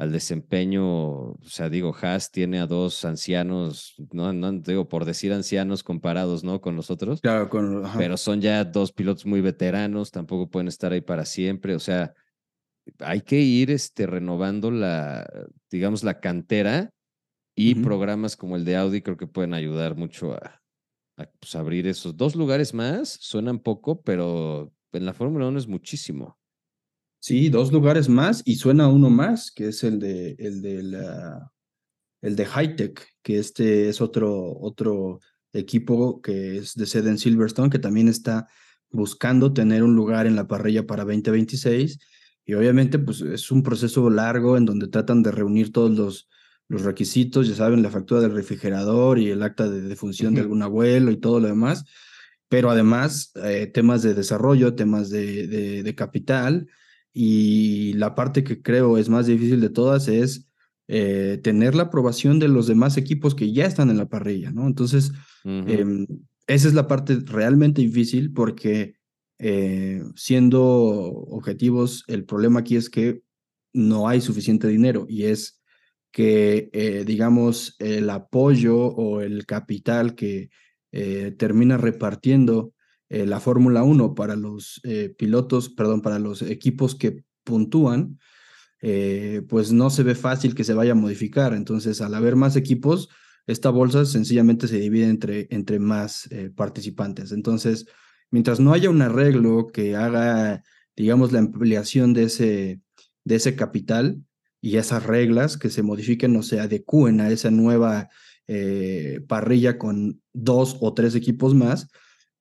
al 0.00 0.12
desempeño. 0.12 1.32
O 1.32 1.38
sea, 1.44 1.68
digo, 1.68 1.94
Haas 2.00 2.30
tiene 2.30 2.58
a 2.58 2.66
dos 2.66 3.04
ancianos, 3.04 3.94
no, 4.12 4.32
no 4.32 4.50
digo 4.52 4.88
por 4.88 5.04
decir 5.04 5.30
ancianos 5.32 5.82
comparados, 5.82 6.42
¿no? 6.42 6.62
Con 6.62 6.74
los 6.74 6.90
otros. 6.90 7.20
Claro, 7.20 7.50
con, 7.50 7.84
pero 7.98 8.16
son 8.16 8.40
ya 8.40 8.64
dos 8.64 8.92
pilotos 8.92 9.26
muy 9.26 9.42
veteranos, 9.42 10.10
tampoco 10.10 10.48
pueden 10.48 10.68
estar 10.68 10.92
ahí 10.92 11.02
para 11.02 11.26
siempre. 11.26 11.74
O 11.74 11.80
sea, 11.80 12.14
hay 13.00 13.20
que 13.20 13.40
ir 13.40 13.70
este, 13.70 14.06
renovando 14.06 14.70
la, 14.70 15.28
digamos, 15.70 16.02
la 16.02 16.18
cantera 16.18 16.90
y 17.54 17.74
programas 17.74 18.36
como 18.36 18.56
el 18.56 18.64
de 18.64 18.76
Audi 18.76 19.02
creo 19.02 19.18
que 19.18 19.26
pueden 19.26 19.52
ayudar 19.52 19.96
mucho 19.96 20.32
a, 20.32 20.62
pues, 21.40 21.54
abrir 21.54 21.86
esos 21.86 22.16
dos 22.16 22.34
lugares 22.34 22.72
más. 22.72 23.18
Suenan 23.20 23.58
poco, 23.58 24.00
pero 24.00 24.72
en 24.92 25.04
la 25.04 25.12
Fórmula 25.12 25.46
1 25.48 25.58
es 25.58 25.68
muchísimo. 25.68 26.39
Sí, 27.20 27.50
dos 27.50 27.72
lugares 27.72 28.08
más 28.08 28.42
y 28.44 28.56
suena 28.56 28.88
uno 28.88 29.10
más, 29.10 29.52
que 29.52 29.68
es 29.68 29.84
el 29.84 29.98
de 29.98 30.36
el 30.38 30.62
de 30.62 30.82
la 30.82 31.52
el 32.22 32.36
de 32.36 32.46
Hightech, 32.46 33.06
que 33.22 33.38
este 33.38 33.88
es 33.88 34.00
otro 34.00 34.58
otro 34.58 35.20
equipo 35.52 36.20
que 36.22 36.56
es 36.58 36.74
de 36.74 36.86
sede 36.86 37.10
en 37.10 37.18
Silverstone, 37.18 37.70
que 37.70 37.78
también 37.78 38.08
está 38.08 38.48
buscando 38.90 39.52
tener 39.52 39.82
un 39.82 39.94
lugar 39.94 40.26
en 40.26 40.34
la 40.36 40.48
parrilla 40.48 40.86
para 40.86 41.04
2026 41.04 41.98
y 42.44 42.54
obviamente 42.54 42.98
pues 42.98 43.20
es 43.20 43.50
un 43.50 43.62
proceso 43.62 44.10
largo 44.10 44.56
en 44.56 44.64
donde 44.64 44.88
tratan 44.88 45.22
de 45.22 45.30
reunir 45.30 45.72
todos 45.72 45.90
los 45.96 46.28
los 46.70 46.82
requisitos, 46.82 47.48
ya 47.48 47.56
saben, 47.56 47.82
la 47.82 47.90
factura 47.90 48.20
del 48.20 48.32
refrigerador 48.32 49.18
y 49.18 49.28
el 49.28 49.42
acta 49.42 49.68
de 49.68 49.80
defunción 49.80 50.34
de 50.34 50.40
algún 50.40 50.62
abuelo 50.62 51.10
y 51.10 51.16
todo 51.16 51.40
lo 51.40 51.48
demás, 51.48 51.84
pero 52.48 52.70
además 52.70 53.32
eh, 53.42 53.66
temas 53.66 54.02
de 54.02 54.14
desarrollo, 54.14 54.76
temas 54.76 55.10
de, 55.10 55.48
de, 55.82 55.94
capital 55.96 56.68
y 57.12 57.92
la 57.94 58.14
parte 58.14 58.44
que 58.44 58.62
creo 58.62 58.98
es 58.98 59.08
más 59.08 59.26
difícil 59.26 59.60
de 59.60 59.70
todas 59.70 60.08
es 60.08 60.48
eh, 60.88 61.40
tener 61.42 61.74
la 61.74 61.84
aprobación 61.84 62.38
de 62.38 62.48
los 62.48 62.66
demás 62.66 62.96
equipos 62.96 63.34
que 63.34 63.52
ya 63.52 63.66
están 63.66 63.90
en 63.90 63.98
la 63.98 64.08
parrilla, 64.08 64.50
¿no? 64.50 64.66
Entonces, 64.66 65.12
em, 65.44 66.06
esa 66.46 66.68
es 66.68 66.74
la 66.74 66.88
parte 66.88 67.18
realmente 67.24 67.80
difícil 67.80 68.32
porque 68.32 68.94
eh, 69.38 70.02
siendo 70.16 70.62
objetivos, 70.62 72.04
el 72.08 72.24
problema 72.24 72.60
aquí 72.60 72.76
es 72.76 72.90
que 72.90 73.22
no 73.72 74.08
hay 74.08 74.20
suficiente 74.20 74.68
dinero 74.68 75.06
y 75.08 75.24
es 75.24 75.62
que, 76.12 76.70
eh, 76.72 77.04
digamos, 77.06 77.76
el 77.78 78.10
apoyo 78.10 78.76
o 78.76 79.20
el 79.20 79.46
capital 79.46 80.14
que 80.14 80.50
eh, 80.92 81.34
termina 81.38 81.76
repartiendo 81.76 82.74
eh, 83.10 83.26
la 83.26 83.40
Fórmula 83.40 83.82
1 83.82 84.14
para 84.14 84.36
los 84.36 84.80
pilotos, 85.18 85.68
perdón, 85.68 86.00
para 86.00 86.18
los 86.18 86.40
equipos 86.42 86.94
que 86.94 87.24
puntúan, 87.44 88.18
pues 88.80 89.72
no 89.72 89.90
se 89.90 90.02
ve 90.02 90.14
fácil 90.14 90.54
que 90.54 90.64
se 90.64 90.72
vaya 90.72 90.92
a 90.92 90.94
modificar. 90.94 91.52
Entonces, 91.52 92.00
al 92.00 92.14
haber 92.14 92.36
más 92.36 92.56
equipos, 92.56 93.10
esta 93.46 93.68
bolsa 93.68 94.06
sencillamente 94.06 94.68
se 94.68 94.78
divide 94.80 95.08
entre, 95.08 95.48
entre 95.50 95.78
más 95.78 96.30
participantes. 96.54 97.32
Entonces, 97.32 97.86
mientras 98.30 98.58
no 98.58 98.72
haya 98.72 98.88
un 98.88 99.02
arreglo 99.02 99.66
que 99.66 99.96
haga, 99.96 100.62
digamos, 100.96 101.32
la 101.32 101.40
ampliación 101.40 102.14
de 102.14 102.22
ese, 102.22 102.80
de 103.24 103.34
ese 103.34 103.54
capital, 103.54 104.22
y 104.60 104.76
esas 104.76 105.04
reglas 105.04 105.56
que 105.56 105.70
se 105.70 105.82
modifiquen 105.82 106.36
o 106.36 106.42
se 106.42 106.60
adecúen 106.60 107.20
a 107.20 107.30
esa 107.30 107.50
nueva 107.50 108.08
eh, 108.46 109.20
parrilla 109.26 109.78
con 109.78 110.20
dos 110.32 110.76
o 110.80 110.92
tres 110.92 111.14
equipos 111.14 111.54
más, 111.54 111.88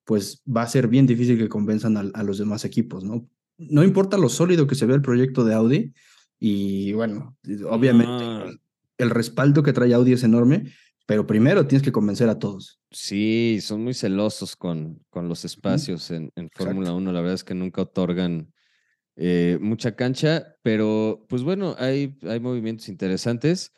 pues 0.09 0.41
va 0.43 0.63
a 0.63 0.67
ser 0.67 0.87
bien 0.87 1.05
difícil 1.05 1.37
que 1.37 1.47
convenzan 1.47 1.95
a, 1.95 2.23
los 2.23 2.39
demás 2.39 2.65
equipos, 2.65 3.03
¿no? 3.03 3.29
No 3.59 3.83
importa 3.83 4.17
lo 4.17 4.27
sólido 4.27 4.65
que 4.65 4.73
se 4.73 4.87
ve 4.87 4.95
el 4.95 5.03
proyecto 5.03 5.45
de 5.45 5.53
Audi, 5.53 5.93
y 6.39 6.93
bueno, 6.93 7.37
obviamente 7.69 8.59
el, 8.97 9.11
respaldo 9.11 9.61
que 9.61 9.71
trae 9.71 9.93
Audi 9.93 10.13
es 10.13 10.23
enorme, 10.23 10.73
pero 11.05 11.27
primero 11.27 11.67
tienes 11.67 11.83
que 11.83 11.91
convencer 11.91 12.27
a 12.27 12.39
todos. 12.39 12.79
Sí, 12.89 13.59
son 13.61 13.83
muy 13.83 13.93
celosos 13.93 14.55
con, 14.55 14.99
con 15.11 15.29
los 15.29 15.45
espacios 15.45 16.09
en, 16.09 16.31
en 16.35 16.49
Fórmula 16.55 16.91
1, 16.91 17.11
la 17.11 17.21
verdad 17.21 17.35
es 17.35 17.43
que 17.43 17.53
nunca 17.53 17.83
otorgan 17.83 18.51
eh, 19.15 19.59
mucha 19.61 19.95
cancha, 19.95 20.55
pero 20.63 21.23
pues 21.29 21.43
bueno, 21.43 21.75
hay, 21.77 22.17
hay 22.23 22.39
movimientos 22.39 22.89
interesantes. 22.89 23.73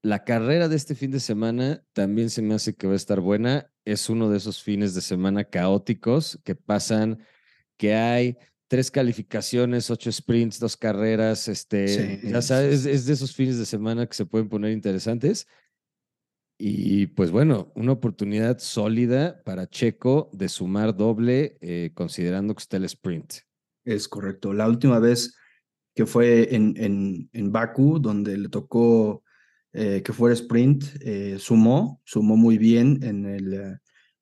La 0.00 0.24
carrera 0.24 0.68
de 0.68 0.76
este 0.76 0.94
fin 0.94 1.10
de 1.10 1.20
semana 1.20 1.84
también 1.92 2.30
se 2.30 2.40
me 2.40 2.54
hace 2.54 2.74
que 2.74 2.86
va 2.86 2.94
a 2.94 2.96
estar 2.96 3.20
buena. 3.20 3.70
Es 3.84 4.08
uno 4.08 4.30
de 4.30 4.38
esos 4.38 4.62
fines 4.62 4.94
de 4.94 5.00
semana 5.00 5.44
caóticos 5.44 6.38
que 6.44 6.54
pasan, 6.54 7.18
que 7.76 7.94
hay 7.94 8.38
tres 8.68 8.90
calificaciones, 8.90 9.90
ocho 9.90 10.10
sprints, 10.10 10.58
dos 10.58 10.76
carreras, 10.76 11.48
este, 11.48 12.20
ya 12.22 12.40
sabes, 12.40 12.86
es, 12.86 13.06
de 13.06 13.12
esos 13.12 13.34
fines 13.34 13.58
de 13.58 13.66
semana 13.66 14.06
que 14.06 14.14
se 14.14 14.26
pueden 14.26 14.48
poner 14.48 14.72
interesantes. 14.72 15.46
Y 16.56 17.08
pues 17.08 17.30
bueno, 17.30 17.72
una 17.74 17.92
oportunidad 17.92 18.58
sólida 18.58 19.42
para 19.44 19.68
Checo 19.68 20.30
de 20.32 20.48
sumar 20.48 20.96
doble, 20.96 21.58
eh, 21.60 21.90
considerando 21.94 22.54
que 22.54 22.62
está 22.62 22.76
el 22.76 22.84
sprint. 22.84 23.34
Es 23.84 24.08
correcto. 24.08 24.52
La 24.52 24.68
última 24.68 24.98
vez 24.98 25.36
que 25.94 26.06
fue 26.06 26.54
en, 26.54 26.74
en, 26.76 27.28
en 27.32 27.52
Baku, 27.52 27.98
donde 27.98 28.38
le 28.38 28.48
tocó 28.48 29.23
eh, 29.76 30.02
que 30.04 30.12
fuera 30.12 30.34
sprint, 30.34 30.84
eh, 31.00 31.36
sumó, 31.40 32.00
sumó 32.04 32.36
muy 32.36 32.58
bien 32.58 33.00
en, 33.02 33.26
el, 33.26 33.54
eh, 33.54 33.78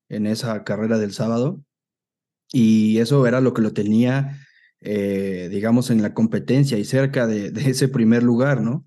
en 0.09 0.27
esa 0.27 0.65
carrera 0.65 0.99
del 0.99 1.13
sábado. 1.13 1.63
Y 2.51 2.99
eso 2.99 3.27
era 3.27 3.43
lo 3.43 3.53
que 3.53 3.61
lo 3.61 3.75
tenía, 3.75 4.39
digamos, 4.81 5.91
en 5.91 6.03
la 6.03 6.15
competencia 6.15 6.79
y 6.79 6.85
cerca 6.85 7.27
de, 7.29 7.53
ese 7.69 7.89
primer 7.89 8.23
lugar, 8.23 8.63
¿no? 8.63 8.87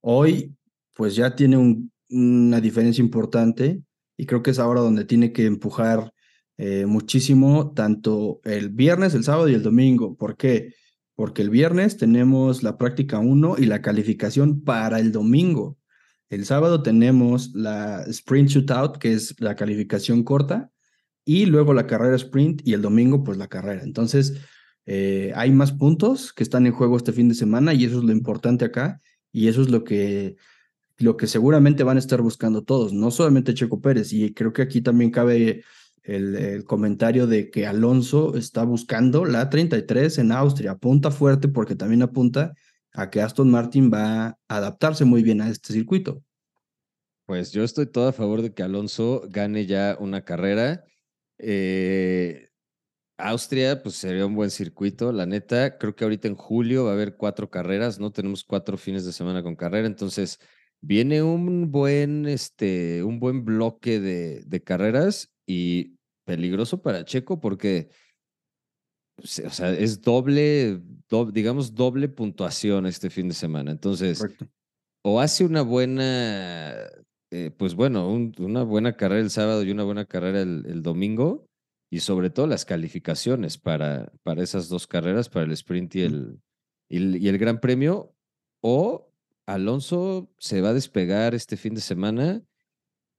Hoy, 0.00 0.56
pues 0.94 1.16
ya 1.16 1.34
tiene 1.34 1.56
un, 1.56 1.92
una 2.10 2.60
diferencia 2.60 3.02
importante 3.02 3.82
y 4.16 4.26
creo 4.26 4.42
que 4.42 4.52
es 4.52 4.60
ahora 4.60 4.80
donde 4.82 5.04
tiene 5.04 5.32
que 5.32 5.46
empujar 5.46 6.12
muchísimo 6.86 7.72
tanto 7.72 8.40
el 8.44 8.68
viernes, 8.68 9.14
el 9.14 9.24
sábado 9.24 9.48
y 9.48 9.54
el 9.54 9.62
domingo. 9.64 10.16
¿Por 10.16 10.36
qué? 10.36 10.74
Porque 11.16 11.42
el 11.42 11.50
viernes 11.50 11.96
tenemos 11.96 12.62
la 12.62 12.78
práctica 12.78 13.18
1 13.18 13.56
y 13.58 13.66
la 13.66 13.82
calificación 13.82 14.62
para 14.62 15.00
el 15.00 15.10
domingo. 15.10 15.76
El 16.30 16.44
sábado 16.44 16.82
tenemos 16.82 17.52
la 17.54 18.02
sprint 18.08 18.48
shootout, 18.48 18.98
que 18.98 19.12
es 19.12 19.40
la 19.40 19.54
calificación 19.54 20.24
corta, 20.24 20.70
y 21.24 21.46
luego 21.46 21.74
la 21.74 21.86
carrera 21.86 22.16
sprint 22.16 22.62
y 22.64 22.74
el 22.74 22.82
domingo 22.82 23.24
pues 23.24 23.38
la 23.38 23.48
carrera. 23.48 23.82
Entonces, 23.82 24.34
eh, 24.86 25.32
hay 25.34 25.50
más 25.50 25.72
puntos 25.72 26.32
que 26.32 26.42
están 26.42 26.66
en 26.66 26.72
juego 26.72 26.96
este 26.96 27.12
fin 27.12 27.28
de 27.28 27.34
semana 27.34 27.72
y 27.72 27.84
eso 27.84 27.98
es 27.98 28.04
lo 28.04 28.12
importante 28.12 28.64
acá 28.64 29.00
y 29.32 29.48
eso 29.48 29.62
es 29.62 29.70
lo 29.70 29.84
que 29.84 30.36
lo 30.98 31.16
que 31.16 31.26
seguramente 31.26 31.82
van 31.82 31.96
a 31.96 32.00
estar 32.00 32.22
buscando 32.22 32.62
todos, 32.62 32.92
no 32.92 33.10
solamente 33.10 33.54
Checo 33.54 33.80
Pérez 33.80 34.12
y 34.12 34.32
creo 34.32 34.52
que 34.52 34.62
aquí 34.62 34.80
también 34.80 35.10
cabe 35.10 35.64
el, 36.04 36.64
comentario 36.64 37.26
de 37.26 37.50
que 37.50 37.66
Alonso 37.66 38.36
está 38.36 38.62
buscando 38.64 39.24
la 39.24 39.48
33 39.50 40.18
en 40.18 40.32
Austria. 40.32 40.72
Apunta 40.72 41.10
fuerte 41.10 41.48
porque 41.48 41.74
también 41.74 42.02
apunta 42.02 42.54
a 42.94 43.10
que 43.10 43.20
Aston 43.20 43.50
Martin 43.50 43.90
va 43.92 44.26
a 44.26 44.38
adaptarse 44.48 45.04
muy 45.04 45.22
bien 45.22 45.40
a 45.40 45.50
este 45.50 45.72
circuito. 45.72 46.22
Pues 47.26 47.52
yo 47.52 47.64
estoy 47.64 47.86
todo 47.86 48.08
a 48.08 48.12
favor 48.12 48.42
de 48.42 48.54
que 48.54 48.62
Alonso 48.62 49.22
gane 49.28 49.66
ya 49.66 49.96
una 49.98 50.24
carrera. 50.24 50.84
Eh, 51.38 52.48
Austria, 53.16 53.82
pues 53.82 53.96
sería 53.96 54.26
un 54.26 54.34
buen 54.34 54.50
circuito, 54.50 55.12
la 55.12 55.26
neta. 55.26 55.78
Creo 55.78 55.94
que 55.96 56.04
ahorita 56.04 56.28
en 56.28 56.36
julio 56.36 56.84
va 56.84 56.90
a 56.90 56.94
haber 56.94 57.16
cuatro 57.16 57.50
carreras, 57.50 57.98
¿no? 57.98 58.12
Tenemos 58.12 58.44
cuatro 58.44 58.76
fines 58.76 59.04
de 59.04 59.12
semana 59.12 59.42
con 59.42 59.56
carrera, 59.56 59.86
entonces 59.86 60.38
viene 60.80 61.22
un 61.22 61.70
buen, 61.70 62.26
este, 62.26 63.02
un 63.02 63.18
buen 63.18 63.44
bloque 63.44 64.00
de, 64.00 64.42
de 64.44 64.62
carreras 64.62 65.32
y 65.46 65.96
peligroso 66.24 66.82
para 66.82 67.04
Checo 67.04 67.40
porque 67.40 67.88
pues, 69.16 69.38
o 69.40 69.50
sea, 69.50 69.70
es 69.70 70.00
doble, 70.00 70.80
digamos, 71.24 71.74
doble 71.74 72.08
puntuación 72.08 72.86
este 72.86 73.10
fin 73.10 73.28
de 73.28 73.34
semana. 73.34 73.70
Entonces, 73.70 74.24
o 75.02 75.20
hace 75.20 75.44
una 75.44 75.62
buena, 75.62 76.74
eh, 77.30 77.50
pues 77.56 77.74
bueno, 77.74 78.08
una 78.38 78.62
buena 78.62 78.96
carrera 78.96 79.20
el 79.20 79.30
sábado 79.30 79.62
y 79.62 79.70
una 79.70 79.84
buena 79.84 80.04
carrera 80.06 80.42
el, 80.42 80.82
domingo, 80.82 81.46
y 81.90 82.00
sobre 82.00 82.30
todo 82.30 82.46
las 82.46 82.64
calificaciones 82.64 83.58
para, 83.58 84.12
para 84.22 84.42
esas 84.42 84.68
dos 84.68 84.86
carreras, 84.86 85.28
para 85.28 85.44
el 85.44 85.52
sprint 85.52 85.94
y 85.96 86.02
el, 86.02 86.40
y 86.88 87.28
el 87.28 87.38
Gran 87.38 87.60
Premio, 87.60 88.14
o 88.60 89.12
Alonso 89.46 90.30
se 90.38 90.60
va 90.60 90.70
a 90.70 90.74
despegar 90.74 91.34
este 91.34 91.56
fin 91.56 91.74
de 91.74 91.80
semana 91.80 92.42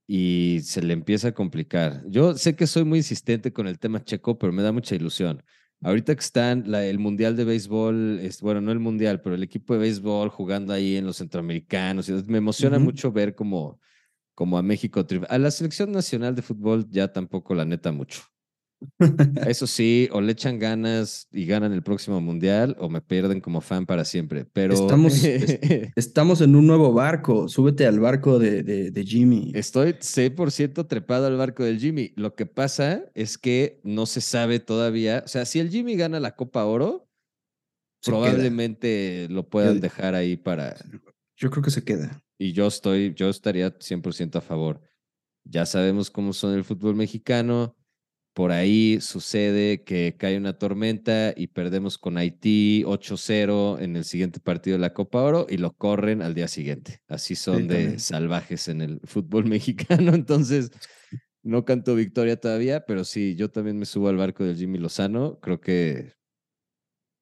y 0.07 0.59
se 0.63 0.81
le 0.81 0.93
empieza 0.93 1.29
a 1.29 1.33
complicar. 1.33 2.03
Yo 2.07 2.35
sé 2.35 2.55
que 2.55 2.67
soy 2.67 2.83
muy 2.83 2.99
insistente 2.99 3.53
con 3.53 3.67
el 3.67 3.79
tema 3.79 4.03
checo, 4.03 4.37
pero 4.37 4.53
me 4.53 4.63
da 4.63 4.71
mucha 4.71 4.95
ilusión. 4.95 5.43
Ahorita 5.85 6.15
que 6.15 6.21
están 6.21 6.73
el 6.73 6.97
Mundial 6.97 7.35
de 7.35 7.43
Béisbol, 7.43 8.19
es, 8.19 8.41
bueno, 8.41 8.59
no 8.59 8.71
el 8.71 8.79
Mundial, 8.79 9.21
pero 9.21 9.35
el 9.35 9.43
equipo 9.43 9.75
de 9.75 9.81
béisbol 9.81 10.29
jugando 10.29 10.73
ahí 10.73 10.95
en 10.95 11.05
los 11.05 11.17
centroamericanos, 11.17 12.09
me 12.25 12.39
emociona 12.39 12.79
mucho 12.79 13.11
ver 13.11 13.35
como, 13.35 13.79
como 14.33 14.57
a 14.57 14.63
México. 14.63 15.05
A 15.29 15.37
la 15.37 15.51
selección 15.51 15.91
nacional 15.91 16.33
de 16.33 16.41
fútbol 16.41 16.89
ya 16.89 17.13
tampoco, 17.13 17.53
la 17.53 17.65
neta, 17.65 17.91
mucho. 17.91 18.23
Eso 19.47 19.67
sí, 19.67 20.09
o 20.11 20.21
le 20.21 20.31
echan 20.31 20.59
ganas 20.59 21.27
y 21.31 21.45
ganan 21.45 21.73
el 21.73 21.83
próximo 21.83 22.21
mundial 22.21 22.75
o 22.79 22.89
me 22.89 23.01
pierden 23.01 23.41
como 23.41 23.61
fan 23.61 23.85
para 23.85 24.05
siempre. 24.05 24.45
Pero 24.45 24.73
estamos, 24.73 25.21
estamos 25.95 26.41
en 26.41 26.55
un 26.55 26.67
nuevo 26.67 26.93
barco. 26.93 27.47
Súbete 27.47 27.85
al 27.85 27.99
barco 27.99 28.39
de, 28.39 28.63
de, 28.63 29.03
Jimmy. 29.03 29.51
Estoy 29.55 29.93
100% 29.93 30.87
trepado 30.87 31.27
al 31.27 31.37
barco 31.37 31.63
del 31.63 31.79
Jimmy. 31.79 32.13
Lo 32.15 32.35
que 32.35 32.45
pasa 32.45 33.05
es 33.13 33.37
que 33.37 33.79
no 33.83 34.05
se 34.05 34.21
sabe 34.21 34.59
todavía. 34.59 35.23
O 35.25 35.27
sea, 35.27 35.45
si 35.45 35.59
el 35.59 35.69
Jimmy 35.69 35.95
gana 35.95 36.19
la 36.19 36.35
Copa 36.35 36.65
Oro, 36.65 37.07
probablemente 38.03 39.27
lo 39.29 39.47
puedan 39.47 39.79
dejar 39.79 40.15
ahí 40.15 40.37
para. 40.37 40.75
Yo 41.37 41.49
creo 41.49 41.63
que 41.63 41.71
se 41.71 41.83
queda. 41.83 42.23
Y 42.37 42.53
yo 42.53 42.67
estoy, 42.67 43.13
yo 43.15 43.29
estaría 43.29 43.77
100% 43.77 44.35
a 44.37 44.41
favor. 44.41 44.81
Ya 45.43 45.65
sabemos 45.65 46.09
cómo 46.09 46.33
son 46.33 46.53
el 46.53 46.63
fútbol 46.63 46.95
mexicano 46.95 47.75
por 48.35 48.51
ahí 48.51 48.99
sucede 48.99 49.83
que 49.85 50.17
cae 50.17 50.37
una 50.37 50.59
tormenta 50.59 51.33
y 51.37 51.47
perdemos 51.47 51.97
con 51.97 52.17
Haití 52.17 52.83
8-0 52.83 53.81
en 53.81 53.95
el 53.95 54.03
siguiente 54.03 54.41
partido 54.41 54.75
de 54.75 54.81
la 54.81 54.93
Copa 54.93 55.21
Oro 55.21 55.47
y 55.49 55.55
lo 55.55 55.71
corren 55.71 56.21
al 56.21 56.33
día 56.33 56.49
siguiente. 56.49 56.99
Así 57.07 57.35
son 57.35 57.69
de 57.69 57.97
salvajes 57.97 58.67
en 58.67 58.81
el 58.81 58.99
fútbol 59.05 59.45
mexicano. 59.49 60.13
Entonces, 60.13 60.69
no 61.43 61.63
canto 61.63 61.95
victoria 61.95 62.37
todavía, 62.37 62.85
pero 62.85 63.05
sí, 63.05 63.35
yo 63.37 63.49
también 63.51 63.79
me 63.79 63.85
subo 63.85 64.09
al 64.09 64.17
barco 64.17 64.43
del 64.43 64.57
Jimmy 64.57 64.79
Lozano. 64.79 65.39
Creo 65.39 65.61
que. 65.61 66.11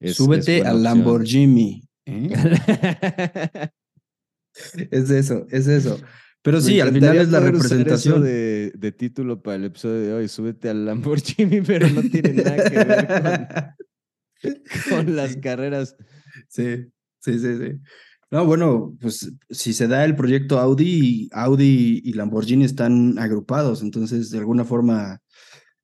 Súbete 0.02 0.64
al 0.64 0.82
Lamborghini. 0.82 1.88
¿eh? 2.08 2.30
es 4.90 5.12
eso, 5.12 5.46
es 5.52 5.68
eso. 5.68 6.00
Pero 6.44 6.60
sí, 6.60 6.80
al 6.82 6.92
final 6.92 7.18
es 7.18 7.30
la 7.30 7.40
representación. 7.40 8.22
de, 8.22 8.74
de, 8.76 8.92
título 8.92 9.42
para 9.42 9.56
el 9.56 9.64
episodio 9.64 10.02
de 10.02 10.14
hoy, 10.14 10.28
súbete 10.28 10.70
al 10.70 10.86
Lamborghini, 10.86 11.62
pero 11.66 11.90
no 11.90 12.02
tiene 12.02 12.34
nada 12.34 12.70
que 12.70 12.84
ver 12.84 13.48
con, 14.90 15.16
las 15.16 15.38
carreras. 15.38 15.96
Sí, 16.50 16.92
sí, 17.20 17.40
sí, 17.40 17.58
sí. 17.58 17.80
No, 18.30 18.46
bueno, 18.46 18.98
pues 19.00 19.32
si 19.50 19.74
se 19.74 19.88
da 19.88 20.04
el 20.04 20.16
proyecto 20.16 20.60
Audi, 20.60 21.30
Audi 21.32 22.02
y 22.04 22.14
Lamborghini 22.14 22.66
están 22.66 23.18
agrupados, 23.20 23.82
entonces 23.82 24.30
de 24.30 24.40
alguna 24.40 24.66
forma 24.66 25.22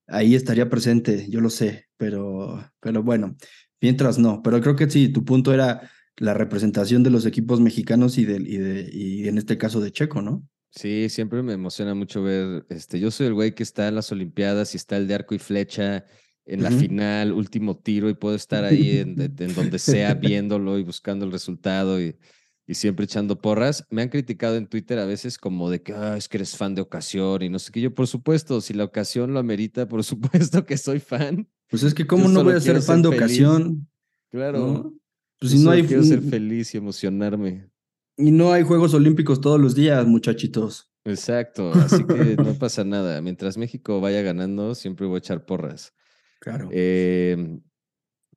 ahí 0.08 0.36
estaría 0.36 0.70
presente, 0.70 1.28
yo 1.30 1.40
lo 1.40 1.50
sé, 1.50 1.86
pero, 1.96 2.70
pero 2.82 3.02
bueno, 3.02 3.38
mientras 3.80 4.20
no. 4.20 4.42
Pero 4.42 4.60
creo 4.60 4.76
que 4.76 4.90
sí, 4.90 5.10
tu 5.10 5.24
punto 5.24 5.54
era 5.54 5.90
la 6.20 6.34
representación 6.34 7.02
de 7.02 7.10
los 7.10 7.26
equipos 7.26 7.60
mexicanos 7.62 8.18
y, 8.18 8.22
y, 8.22 8.26
de, 8.26 8.90
y 8.92 9.28
en 9.28 9.38
este 9.38 9.58
caso 9.58 9.80
de 9.80 9.92
Checo, 9.92 10.22
¿no? 10.22 10.48
Sí, 10.72 11.10
siempre 11.10 11.42
me 11.42 11.54
emociona 11.54 11.96
mucho 11.96 12.22
ver, 12.22 12.66
este, 12.70 13.00
yo 13.00 13.10
soy 13.10 13.28
el 13.28 13.34
güey 13.34 13.56
que 13.56 13.64
está 13.64 13.88
en 13.88 13.96
las 13.96 14.12
Olimpiadas 14.12 14.74
y 14.74 14.78
está 14.78 14.98
el 14.98 15.08
de 15.08 15.16
arco 15.16 15.34
y 15.34 15.40
flecha 15.40 16.06
en 16.46 16.64
la 16.64 16.72
final, 16.72 17.32
último 17.32 17.78
tiro 17.78 18.10
y 18.10 18.16
puedo 18.16 18.36
estar 18.36 18.64
ahí 18.64 18.98
en, 18.98 19.16
donde 19.16 19.80
sea 19.80 20.14
viéndolo 20.16 20.80
y 20.80 20.84
buscando 20.84 21.26
el 21.26 21.32
resultado 21.32 22.02
y, 22.02 22.18
y, 22.66 22.74
siempre 22.74 23.06
echando 23.06 23.40
porras. 23.40 23.86
Me 23.92 24.02
han 24.02 24.10
criticado 24.10 24.56
en 24.58 24.68
Twitter 24.68 24.98
a 24.98 25.06
veces 25.06 25.38
como 25.38 25.70
de 25.70 25.84
que 25.84 25.94
ah, 25.94 26.18
es 26.18 26.28
que 26.28 26.38
eres 26.38 26.58
fan 26.58 26.74
de 26.74 26.82
ocasión 26.82 27.44
y 27.44 27.50
no 27.50 27.60
sé 27.60 27.72
qué. 27.72 27.82
Yo, 27.82 27.94
por 27.94 28.08
supuesto, 28.08 28.62
si 28.62 28.74
la 28.74 28.84
ocasión 28.84 29.32
lo 29.32 29.40
amerita, 29.40 29.88
por 29.88 30.04
supuesto 30.04 30.66
que 30.66 30.78
soy 30.78 31.00
fan. 31.00 31.48
Pues 31.70 31.84
es 31.84 31.94
que 31.94 32.08
cómo 32.08 32.28
no 32.28 32.44
voy 32.44 32.54
a 32.54 32.60
ser 32.60 32.82
fan 32.82 33.04
de 33.04 33.10
ocasión. 33.10 33.88
Claro. 34.32 34.94
Pues 35.40 35.54
si 35.54 35.60
no 35.60 35.72
hay... 35.72 35.84
Quiero 35.84 36.04
ser 36.04 36.22
feliz 36.22 36.74
y 36.76 36.78
emocionarme. 36.78 37.70
Y 38.18 38.32
no 38.32 38.52
hay 38.52 38.64
Juegos 38.64 38.94
Olímpicos 38.94 39.40
todos 39.40 39.60
los 39.60 39.76
días, 39.76 40.06
muchachitos. 40.06 40.92
Exacto, 41.06 41.72
así 41.74 42.04
que 42.04 42.36
no 42.38 42.54
pasa 42.56 42.84
nada. 42.84 43.22
Mientras 43.22 43.58
México 43.58 44.02
vaya 44.02 44.22
ganando, 44.22 44.76
siempre 44.76 45.08
voy 45.08 45.16
a 45.16 45.20
echar 45.20 45.46
porras. 45.46 45.94
Claro. 46.42 46.70
Em, 46.72 47.62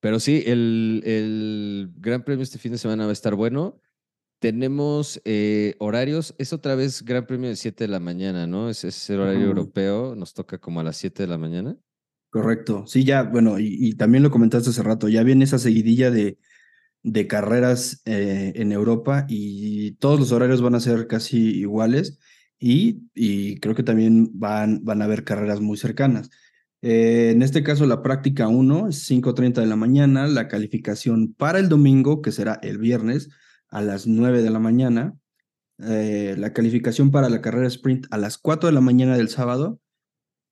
pero 0.00 0.20
sí, 0.20 0.42
el, 0.46 1.02
el, 1.04 1.92
Gran 1.96 2.24
Premio 2.24 2.42
este 2.42 2.58
fin 2.58 2.72
de 2.72 2.78
semana 2.78 3.04
va 3.04 3.10
a 3.10 3.12
estar 3.12 3.34
bueno. 3.34 3.80
Tenemos 4.40 5.20
eh, 5.24 5.74
horarios, 5.78 6.34
es 6.38 6.52
otra 6.52 6.74
vez 6.74 7.04
Gran 7.04 7.26
Premio 7.26 7.48
de 7.48 7.56
7 7.56 7.84
de 7.84 7.88
la 7.88 8.00
mañana, 8.00 8.46
¿no? 8.46 8.68
Es, 8.68 8.82
es 8.82 9.08
el 9.10 9.20
horario 9.20 9.46
europeo, 9.46 10.16
nos 10.16 10.34
toca 10.34 10.58
como 10.58 10.80
a 10.80 10.84
las 10.84 10.96
7 10.96 11.22
de 11.22 11.28
la 11.28 11.38
mañana. 11.38 11.76
Correcto, 12.30 12.84
sí, 12.86 13.04
ya, 13.04 13.22
bueno, 13.24 13.58
y, 13.58 13.92
también 13.94 14.22
lo 14.22 14.30
comentaste 14.30 14.70
hace 14.70 14.82
rato, 14.82 15.06
ya 15.08 15.22
viene 15.22 15.44
esa 15.44 15.58
seguidilla 15.58 16.10
de, 16.10 16.38
de 17.02 17.26
carreras 17.26 18.02
eh, 18.04 18.52
en 18.56 18.72
Europa 18.72 19.26
y 19.28 19.92
todos 19.92 20.20
los 20.20 20.32
horarios 20.32 20.62
van 20.62 20.74
a 20.74 20.80
ser 20.80 21.06
casi 21.06 21.58
iguales 21.58 22.18
y, 22.58 23.02
y 23.14 23.58
creo 23.60 23.74
que 23.74 23.82
también 23.82 24.30
van, 24.34 24.84
van 24.84 25.02
a 25.02 25.06
haber 25.06 25.24
carreras 25.24 25.60
muy 25.60 25.76
cercanas. 25.76 26.30
Eh, 26.82 27.30
en 27.30 27.42
este 27.42 27.62
caso, 27.62 27.86
la 27.86 28.02
práctica 28.02 28.48
1 28.48 28.88
es 28.88 29.08
5.30 29.08 29.60
de 29.60 29.66
la 29.66 29.76
mañana, 29.76 30.26
la 30.26 30.48
calificación 30.48 31.32
para 31.34 31.60
el 31.60 31.68
domingo, 31.68 32.22
que 32.22 32.32
será 32.32 32.58
el 32.62 32.78
viernes, 32.78 33.30
a 33.68 33.82
las 33.82 34.06
9 34.06 34.42
de 34.42 34.50
la 34.50 34.58
mañana, 34.58 35.14
eh, 35.78 36.34
la 36.38 36.52
calificación 36.52 37.10
para 37.10 37.28
la 37.28 37.40
carrera 37.40 37.68
sprint 37.68 38.06
a 38.10 38.18
las 38.18 38.38
4 38.38 38.68
de 38.68 38.74
la 38.74 38.80
mañana 38.80 39.16
del 39.16 39.28
sábado 39.28 39.80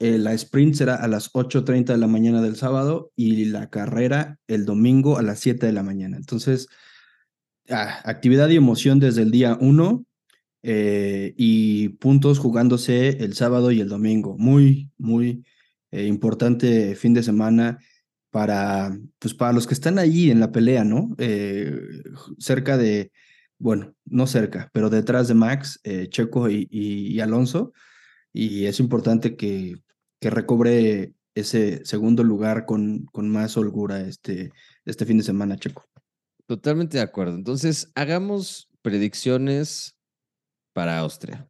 eh, 0.00 0.16
la 0.16 0.32
sprint 0.32 0.74
será 0.76 0.94
a 0.94 1.08
las 1.08 1.30
8.30 1.34 1.92
de 1.92 1.98
la 1.98 2.06
mañana 2.06 2.40
del 2.40 2.56
sábado 2.56 3.12
y 3.16 3.44
la 3.44 3.68
carrera 3.68 4.38
el 4.46 4.64
domingo 4.64 5.18
a 5.18 5.22
las 5.22 5.40
7 5.40 5.66
de 5.66 5.74
la 5.74 5.82
mañana. 5.82 6.16
Entonces, 6.16 6.68
ah, 7.68 8.00
actividad 8.04 8.48
y 8.48 8.56
emoción 8.56 8.98
desde 8.98 9.20
el 9.20 9.30
día 9.30 9.58
1 9.60 10.06
eh, 10.62 11.34
y 11.36 11.90
puntos 11.90 12.38
jugándose 12.38 13.22
el 13.22 13.34
sábado 13.34 13.72
y 13.72 13.80
el 13.80 13.90
domingo. 13.90 14.38
Muy, 14.38 14.90
muy 14.96 15.44
eh, 15.90 16.06
importante 16.06 16.94
fin 16.96 17.12
de 17.12 17.22
semana 17.22 17.78
para, 18.30 18.98
pues 19.18 19.34
para 19.34 19.52
los 19.52 19.66
que 19.66 19.74
están 19.74 19.98
allí 19.98 20.30
en 20.30 20.40
la 20.40 20.50
pelea, 20.50 20.82
¿no? 20.82 21.14
cerca 22.38 22.78
de, 22.78 23.12
bueno, 23.58 23.94
no 24.06 24.26
cerca, 24.26 24.70
pero 24.72 24.88
detrás 24.88 25.28
de 25.28 25.34
Max, 25.34 25.78
Checo 26.08 26.48
y 26.48 27.20
Alonso 27.20 27.74
y 28.32 28.66
es 28.66 28.80
importante 28.80 29.36
que 29.36 29.76
que 30.20 30.30
recobre 30.30 31.14
ese 31.34 31.84
segundo 31.84 32.22
lugar 32.22 32.66
con, 32.66 33.06
con 33.06 33.28
más 33.28 33.56
holgura 33.56 34.00
este, 34.00 34.52
este 34.84 35.06
fin 35.06 35.18
de 35.18 35.24
semana, 35.24 35.56
Checo. 35.56 35.84
Totalmente 36.46 36.98
de 36.98 37.02
acuerdo. 37.02 37.36
Entonces, 37.36 37.90
hagamos 37.94 38.68
predicciones 38.82 39.96
para 40.72 40.98
Austria. 40.98 41.48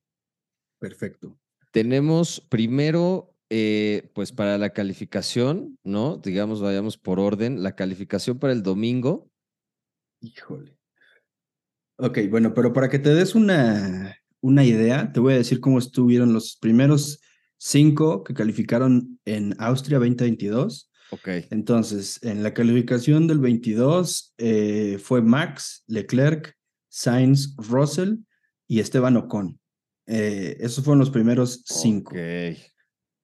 Perfecto. 0.79 1.39
Tenemos 1.73 2.41
primero, 2.41 3.35
eh, 3.49 4.11
pues 4.15 4.33
para 4.33 4.59
la 4.59 4.71
calificación, 4.71 5.79
¿no? 5.85 6.17
Digamos, 6.19 6.61
vayamos 6.61 6.99
por 6.99 7.19
orden. 7.19 7.63
La 7.63 7.75
calificación 7.75 8.39
para 8.39 8.53
el 8.53 8.63
domingo. 8.63 9.31
Híjole. 10.21 10.77
Ok, 11.97 12.19
bueno, 12.29 12.55
pero 12.55 12.73
para 12.73 12.89
que 12.89 12.99
te 12.99 13.15
des 13.15 13.35
una, 13.35 14.17
una 14.41 14.65
idea, 14.65 15.13
te 15.13 15.21
voy 15.21 15.35
a 15.35 15.39
decir 15.39 15.61
cómo 15.61 15.79
estuvieron 15.79 16.33
los 16.33 16.57
primeros 16.57 17.21
cinco 17.61 18.25
que 18.25 18.35
calificaron 18.35 19.21
en 19.25 19.55
Austria 19.59 19.99
2022. 19.99 20.91
Ok. 21.13 21.29
Entonces, 21.51 22.19
en 22.23 22.43
la 22.43 22.55
calificación 22.55 23.27
del 23.27 23.39
22 23.39 24.35
eh, 24.39 24.99
fue 25.03 25.23
Max, 25.23 25.85
Leclerc, 25.87 26.57
Sainz, 26.89 27.55
Russell 27.57 28.17
y 28.67 28.81
Esteban 28.81 29.17
Ocon. 29.17 29.61
Eh, 30.07 30.57
esos 30.61 30.85
fueron 30.85 31.01
los 31.01 31.11
primeros 31.11 31.63
cinco. 31.67 32.13
Ok. 32.13 32.57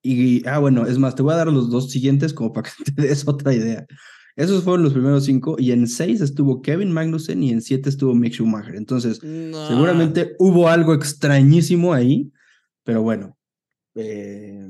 Y, 0.03 0.47
ah, 0.47 0.59
bueno, 0.59 0.87
es 0.87 0.99
más, 0.99 1.17
te 1.17 1.23
voy 1.23 1.33
a 1.33 1.39
dar 1.39 1.49
los 1.49 1.71
dos 1.71 1.91
siguientes 1.91 2.33
como 2.33 2.53
para 2.53 2.71
que 2.71 2.85
te 2.95 3.03
des 3.03 3.27
otra 3.27 3.55
idea. 3.55 3.87
Esos 4.37 4.63
fueron 4.65 4.85
los 4.85 4.93
primeros 4.93 5.25
cinco 5.25 5.57
y 5.59 5.73
en 5.73 5.89
seis 5.89 6.21
estuvo 6.21 6.61
Kevin 6.61 6.93
Magnussen 6.93 7.43
y 7.43 7.53
en 7.53 7.63
siete 7.63 7.89
estuvo 7.89 8.15
Mick 8.15 8.35
Schumacher. 8.35 8.77
Entonces, 8.77 9.19
seguramente 9.19 10.37
hubo 10.39 10.69
algo 10.69 10.93
extrañísimo 10.93 11.95
ahí, 11.95 12.31
pero 12.85 13.01
bueno, 13.01 13.36
eh, 13.97 14.69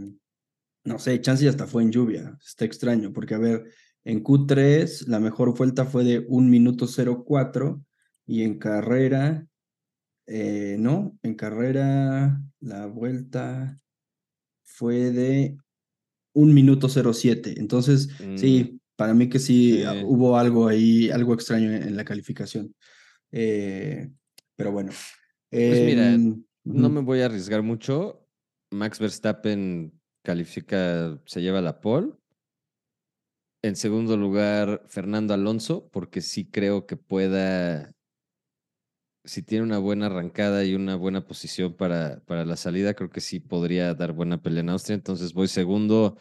no 0.85 0.99
sé, 0.99 1.21
chance 1.21 1.49
hasta 1.49 1.67
fue 1.67 1.83
en 1.83 1.91
lluvia. 1.91 2.39
Está 2.45 2.65
extraño, 2.65 3.13
porque 3.13 3.35
a 3.35 3.39
ver, 3.39 3.65
en 4.05 4.23
Q3 4.23 5.09
la 5.09 5.21
mejor 5.21 5.57
vuelta 5.57 5.85
fue 5.85 6.05
de 6.05 6.25
1 6.29 6.49
minuto 6.49 6.87
04 6.87 7.83
y 8.27 8.43
en 8.43 8.59
carrera, 8.59 9.47
eh, 10.27 10.77
no, 10.79 11.19
en 11.23 11.35
carrera 11.35 12.41
la 12.61 12.87
vuelta 12.87 13.77
fue 14.63 15.11
de 15.11 15.57
1 16.35 16.53
minuto 16.53 16.89
07. 16.89 17.55
Entonces, 17.59 18.09
sí, 18.37 18.73
mm. 18.73 18.79
para 18.95 19.13
mí 19.13 19.29
que 19.29 19.41
sí, 19.41 19.83
hubo 20.05 20.39
algo 20.39 20.69
ahí, 20.69 21.11
algo 21.11 21.35
extraño 21.35 21.73
en, 21.73 21.97
la 21.97 22.05
calificación. 22.05 22.75
Eh, 23.33 24.09
pero 24.55 24.71
bueno. 24.71 24.93
Pues 25.51 25.85
mira, 25.85 26.13
em, 26.13 26.45
no 26.65 26.89
me 26.91 27.01
voy 27.01 27.21
a 27.21 27.27
arriesgar 27.27 27.63
mucho 27.63 28.26
Max 28.71 28.99
Verstappen 28.99 29.93
califica, 30.23 31.19
se 31.27 31.41
lleva 31.43 31.61
la 31.61 31.81
pole. 31.81 32.13
En 33.63 33.75
segundo 33.77 34.17
lugar, 34.17 34.83
Fernando 34.87 35.35
Alonso, 35.35 35.89
porque 35.91 36.21
sí 36.21 36.49
creo 36.49 36.87
que 36.87 36.97
pueda, 36.97 37.93
si 39.25 39.43
tiene 39.43 39.65
una 39.65 39.79
buena 39.79 40.07
arrancada 40.07 40.65
y 40.65 40.75
una 40.75 40.95
buena 40.95 41.27
posición 41.27 41.75
para, 41.75 42.21
para 42.27 42.45
la 42.45 42.57
salida, 42.57 42.95
creo 42.95 43.11
que 43.11 43.21
sí 43.21 43.41
podría 43.41 43.93
dar 43.95 44.13
buena 44.13 44.41
pelea 44.41 44.61
en 44.61 44.71
Austria. 44.71 44.95
Entonces 44.95 45.33
voy 45.33 45.49
segundo 45.49 46.17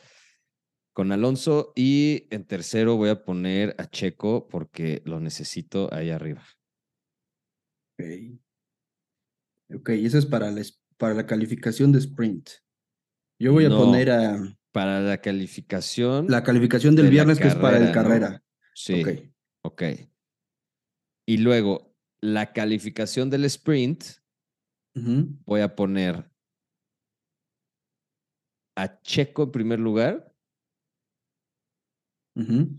con 0.93 1.11
Alonso 1.11 1.73
y 1.75 2.27
en 2.31 2.45
tercero 2.45 2.95
voy 2.97 3.09
a 3.09 3.23
poner 3.25 3.75
a 3.77 3.89
Checo 3.89 4.47
porque 4.47 5.01
lo 5.05 5.19
necesito 5.19 5.93
ahí 5.93 6.09
arriba. 6.09 6.43
Ok. 7.97 8.39
Ok, 9.73 9.89
eso 9.89 10.17
es 10.17 10.25
para 10.25 10.49
es- 10.59 10.79
para 10.97 11.13
la 11.13 11.25
calificación 11.25 11.91
de 11.91 11.99
sprint. 11.99 12.49
Yo 13.39 13.53
voy 13.53 13.65
a 13.65 13.69
poner 13.69 14.11
a 14.11 14.37
Para 14.71 15.01
la 15.01 15.21
calificación. 15.21 16.27
la 16.29 16.43
calificación 16.43 16.95
del 16.95 17.05
de 17.05 17.11
viernes, 17.11 17.39
que 17.39 17.47
es 17.47 17.55
para 17.55 17.77
el 17.77 17.91
carrera, 17.91 18.03
¿no? 18.03 18.09
carrera. 18.09 18.43
Sí. 18.73 19.01
Ok. 19.01 19.09
Ok. 19.63 19.83
Y 21.27 21.37
luego, 21.37 21.95
la 22.21 22.53
calificación 22.53 23.29
del 23.29 23.45
sprint, 23.45 24.03
voy 24.93 25.61
a 25.61 25.75
poner 25.75 26.29
a 28.77 29.01
Checo 29.01 29.43
en 29.43 29.51
primer 29.51 29.79
lugar, 29.79 30.33
ujú. 32.35 32.77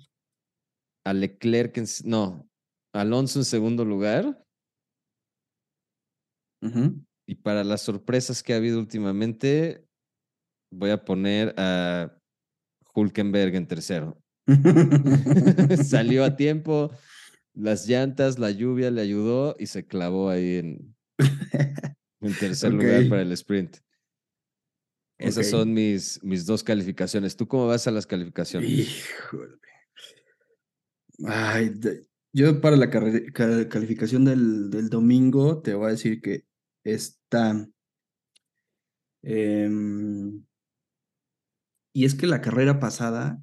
a 1.05 1.13
Leclerc 1.13 1.77
en, 1.79 1.87
no, 2.05 2.49
Alonso 2.93 3.39
en 3.39 3.45
segundo 3.45 3.85
lugar, 3.85 4.43
Ujú. 6.63 7.06
Y 7.27 7.35
para 7.35 7.65
las 7.65 7.83
sorpresas 7.83 8.43
que 8.43 8.55
ha 8.55 8.57
habido 8.57 8.79
últimamente, 8.79 9.85
voy 10.71 10.91
a 10.91 11.05
poner 11.05 11.55
a 11.59 12.17
Hulkenberg 12.95 13.55
en 13.57 13.67
tercero. 13.67 14.23
Salió 15.85 16.25
a 16.25 16.37
tiempo, 16.37 16.93
las 17.53 17.89
llantas, 17.89 18.39
la 18.39 18.53
lluvia 18.53 18.91
le 18.93 19.01
ayudó 19.01 19.57
y 19.59 19.67
se 19.67 19.87
clavó 19.87 20.31
ahí 20.31 20.57
en, 20.57 20.97
en 22.21 22.35
tercer 22.41 22.73
lugar 22.73 23.09
para 23.09 23.23
el 23.23 23.33
sprint. 23.33 23.79
Esas 25.19 25.49
son 25.49 25.73
mis, 25.73 26.23
mis 26.23 26.47
dos 26.47 26.63
calificaciones. 26.63 27.37
¿Tú 27.37 27.49
cómo 27.49 27.67
vas 27.67 27.87
a 27.87 27.91
las 27.91 28.07
calificaciones? 28.07 28.71
Híjole. 28.71 29.57
Ay, 31.25 31.73
yo 32.35 32.61
para 32.61 32.77
la 32.77 32.91
calificación 32.91 34.27
del, 34.27 34.69
del 34.69 34.91
domingo 34.91 35.63
te 35.63 35.73
voy 35.73 35.87
a 35.87 35.93
decir 35.93 36.21
que 36.21 36.46
está. 36.95 37.67
em, 39.23 40.45
y 41.93 42.05
es 42.05 42.15
que 42.15 42.27
la 42.27 42.41
carrera 42.41 42.79
pasada 42.79 43.43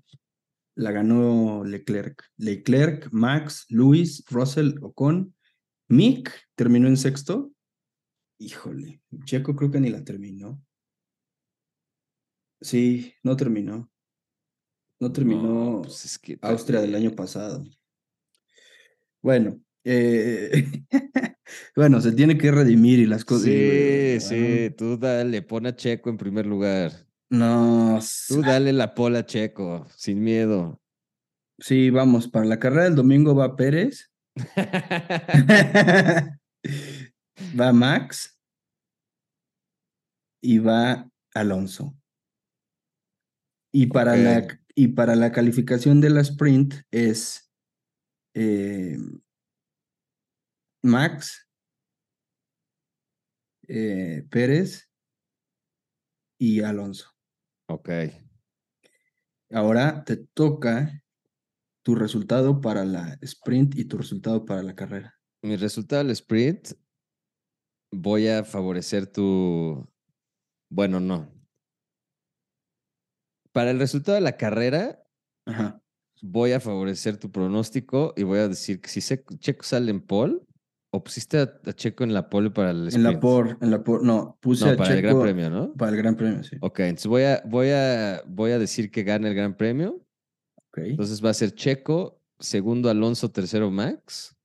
la 0.76 0.92
ganó 0.92 1.64
Leclerc. 1.66 2.24
Leclerc, 2.38 3.10
Max, 3.12 3.66
Luis, 3.70 4.24
Russell, 4.30 4.76
Ocon, 4.82 5.36
Mick 5.88 6.32
terminó 6.56 6.88
en 6.88 6.98
sexto. 6.98 7.52
Híjole, 8.40 9.02
Checo 9.26 9.56
creo 9.56 9.72
que 9.72 9.80
ni 9.80 9.90
la 9.90 10.04
terminó. 10.04 10.62
Sí, 12.62 13.14
no 13.24 13.36
terminó. 13.36 13.92
No 15.00 15.12
terminó. 15.12 15.42
No, 15.44 15.82
pues 15.82 16.06
es 16.06 16.18
que 16.18 16.40
Austria 16.42 16.80
del 16.80 16.96
año 16.96 17.12
pasado. 17.12 17.64
Bueno, 19.22 19.60
eh, 19.84 20.84
bueno, 21.76 22.02
se 22.02 22.12
tiene 22.12 22.38
que 22.38 22.52
redimir 22.52 23.00
y 23.00 23.06
las 23.06 23.26
cosas. 23.26 23.46
Sí, 23.46 24.20
sí, 24.20 24.70
tú 24.78 24.98
dale, 24.98 25.42
pon 25.42 25.66
a 25.66 25.76
Checo 25.76 26.10
en 26.10 26.18
primer 26.18 26.46
lugar. 26.46 26.92
No, 27.30 28.00
Tú 28.28 28.42
dale 28.42 28.74
la 28.74 28.94
pola 28.94 29.20
a 29.20 29.26
Checo, 29.26 29.88
sin 29.96 30.24
miedo. 30.24 30.82
sí, 31.58 31.90
vamos, 31.90 32.28
para 32.28 32.46
la 32.46 32.60
carrera 32.60 32.84
del 32.84 32.96
domingo 32.96 33.36
va 33.36 33.56
Pérez, 33.56 34.12
va 37.60 37.74
Max 37.74 38.40
y 40.42 40.60
va 40.60 41.10
Alonso. 41.34 41.96
Y 43.72 43.88
para, 43.88 44.16
la, 44.16 44.46
y 44.76 44.90
para 44.90 45.16
la 45.16 45.32
calificación 45.32 46.00
de 46.00 46.12
la 46.12 46.22
sprint 46.22 46.76
es 46.92 47.52
eh, 48.36 48.98
Max, 50.84 51.48
eh, 53.68 54.26
Pérez 54.30 54.90
y 56.38 56.62
Alonso. 56.62 57.10
ok. 57.68 57.90
Ahora 59.52 60.04
te 60.04 60.18
toca 60.18 61.02
tu 61.84 61.96
resultado 61.96 62.60
para 62.60 62.84
la 62.86 63.18
sprint 63.22 63.76
y 63.78 63.86
tu 63.86 63.98
resultado 63.98 64.46
para 64.46 64.64
la 64.64 64.76
carrera. 64.76 65.18
Mi 65.42 65.56
resultado 65.56 66.04
del 66.04 66.12
sprint, 66.12 66.72
voy 67.92 68.28
a 68.28 68.44
favorecer 68.44 69.08
tu. 69.08 69.88
Bueno, 70.70 71.00
no. 71.00 71.32
Para 73.52 73.72
el 73.72 73.80
resultado 73.80 74.16
de 74.16 74.22
la 74.22 74.36
carrera, 74.38 75.04
Ajá. 75.46 75.82
voy 76.22 76.54
a 76.54 76.60
favorecer 76.60 77.18
tu 77.18 77.32
pronóstico 77.32 78.14
y 78.18 78.24
voy 78.24 78.40
a 78.40 78.48
decir 78.48 78.82
que 78.82 78.90
si 78.90 79.00
Se- 79.02 79.24
Checo 79.38 79.64
sale 79.64 79.92
en 79.92 80.02
pole, 80.02 80.40
o 80.96 81.04
pusiste 81.04 81.40
a, 81.40 81.60
a 81.66 81.74
Checo 81.74 82.04
en 82.04 82.14
la 82.14 82.30
pole 82.30 82.52
para 82.52 82.70
el 82.70 82.88
sprint. 82.88 83.08
En 83.08 83.14
la 83.14 83.20
por, 83.20 83.58
en 83.60 83.72
la 83.72 83.84
por, 83.84 84.04
no, 84.04 84.38
puse 84.40 84.64
No, 84.66 84.72
a 84.74 84.76
para 84.78 84.94
el 84.94 85.02
Gran 85.02 85.20
Premio, 85.20 85.50
¿no? 85.50 85.74
Para 85.74 85.92
el 85.92 85.98
Gran 85.98 86.16
Premio, 86.16 86.44
sí. 86.44 86.56
Ok, 86.62 86.80
entonces 86.82 87.08
voy 87.08 87.24
a, 87.24 87.42
voy 87.48 87.70
a, 87.72 88.22
voy 88.28 88.52
a 88.52 88.60
decir 88.60 88.92
que 88.92 89.02
gana 89.02 89.28
el 89.28 89.34
Gran 89.34 89.58
Premio. 89.58 90.06
Ok. 90.68 90.78
Entonces 90.84 91.24
va 91.26 91.32
a 91.32 91.34
ser 91.34 91.56
Checo, 91.56 92.22
segundo 92.40 92.92
Alonso, 92.92 93.32
tercero 93.32 93.72
Max. 93.72 94.36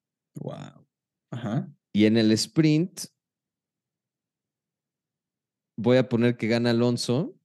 wow. 0.41 0.87
Ajá. 1.31 1.69
Y 1.93 2.07
en 2.07 2.17
el 2.17 2.33
sprint 2.33 3.07
voy 5.77 5.99
a 5.99 6.09
poner 6.09 6.39
que 6.39 6.49
gana 6.49 6.71
Alonso, 6.71 7.37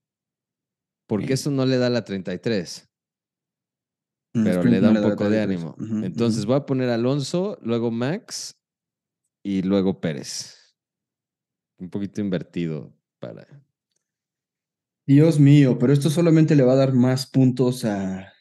porque 1.09 1.33
eso 1.33 1.51
no 1.51 1.65
le 1.65 1.77
da 1.77 1.89
la 1.89 2.05
33, 2.05 2.89
En 4.33 4.43
pero 4.45 4.63
le 4.63 4.79
da 4.79 4.91
no 4.91 5.01
un 5.01 5.09
poco 5.11 5.29
de 5.29 5.43
33. 5.43 5.43
ánimo. 5.43 6.05
Entonces 6.05 6.45
voy 6.45 6.55
a 6.55 6.65
poner 6.65 6.89
Alonso, 6.89 7.57
luego 7.61 7.91
Max 7.91 8.57
y 9.43 9.61
luego 9.61 9.99
Pérez. 9.99 10.75
Un 11.77 11.89
poquito 11.89 12.21
invertido 12.21 12.97
para... 13.19 13.45
Dios 15.05 15.37
mío, 15.37 15.77
pero 15.77 15.91
esto 15.91 16.09
solamente 16.09 16.55
le 16.55 16.63
va 16.63 16.73
a 16.73 16.77
dar 16.77 16.93
más 16.93 17.29
puntos 17.29 17.83
a, 17.83 18.31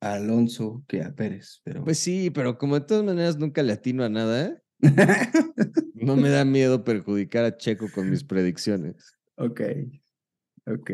a 0.00 0.12
Alonso 0.14 0.84
que 0.86 1.02
a 1.02 1.12
Pérez, 1.12 1.60
pero 1.64 1.82
Pues 1.82 1.98
sí, 1.98 2.30
pero 2.30 2.58
como 2.58 2.78
de 2.78 2.86
todas 2.86 3.04
maneras 3.04 3.36
nunca 3.38 3.62
le 3.64 3.72
atino 3.72 4.04
a 4.04 4.08
nada, 4.08 4.62
no 5.94 6.16
me 6.16 6.28
da 6.28 6.44
miedo 6.44 6.84
perjudicar 6.84 7.44
a 7.44 7.56
Checo 7.56 7.90
con 7.92 8.08
mis 8.08 8.22
predicciones. 8.22 9.16
Ok, 9.36 9.60
ok. 10.66 10.90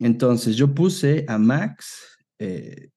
Entonces, 0.00 0.56
yo 0.56 0.74
puse 0.74 1.24
a 1.28 1.38
Max 1.38 2.18
eh, 2.38 2.90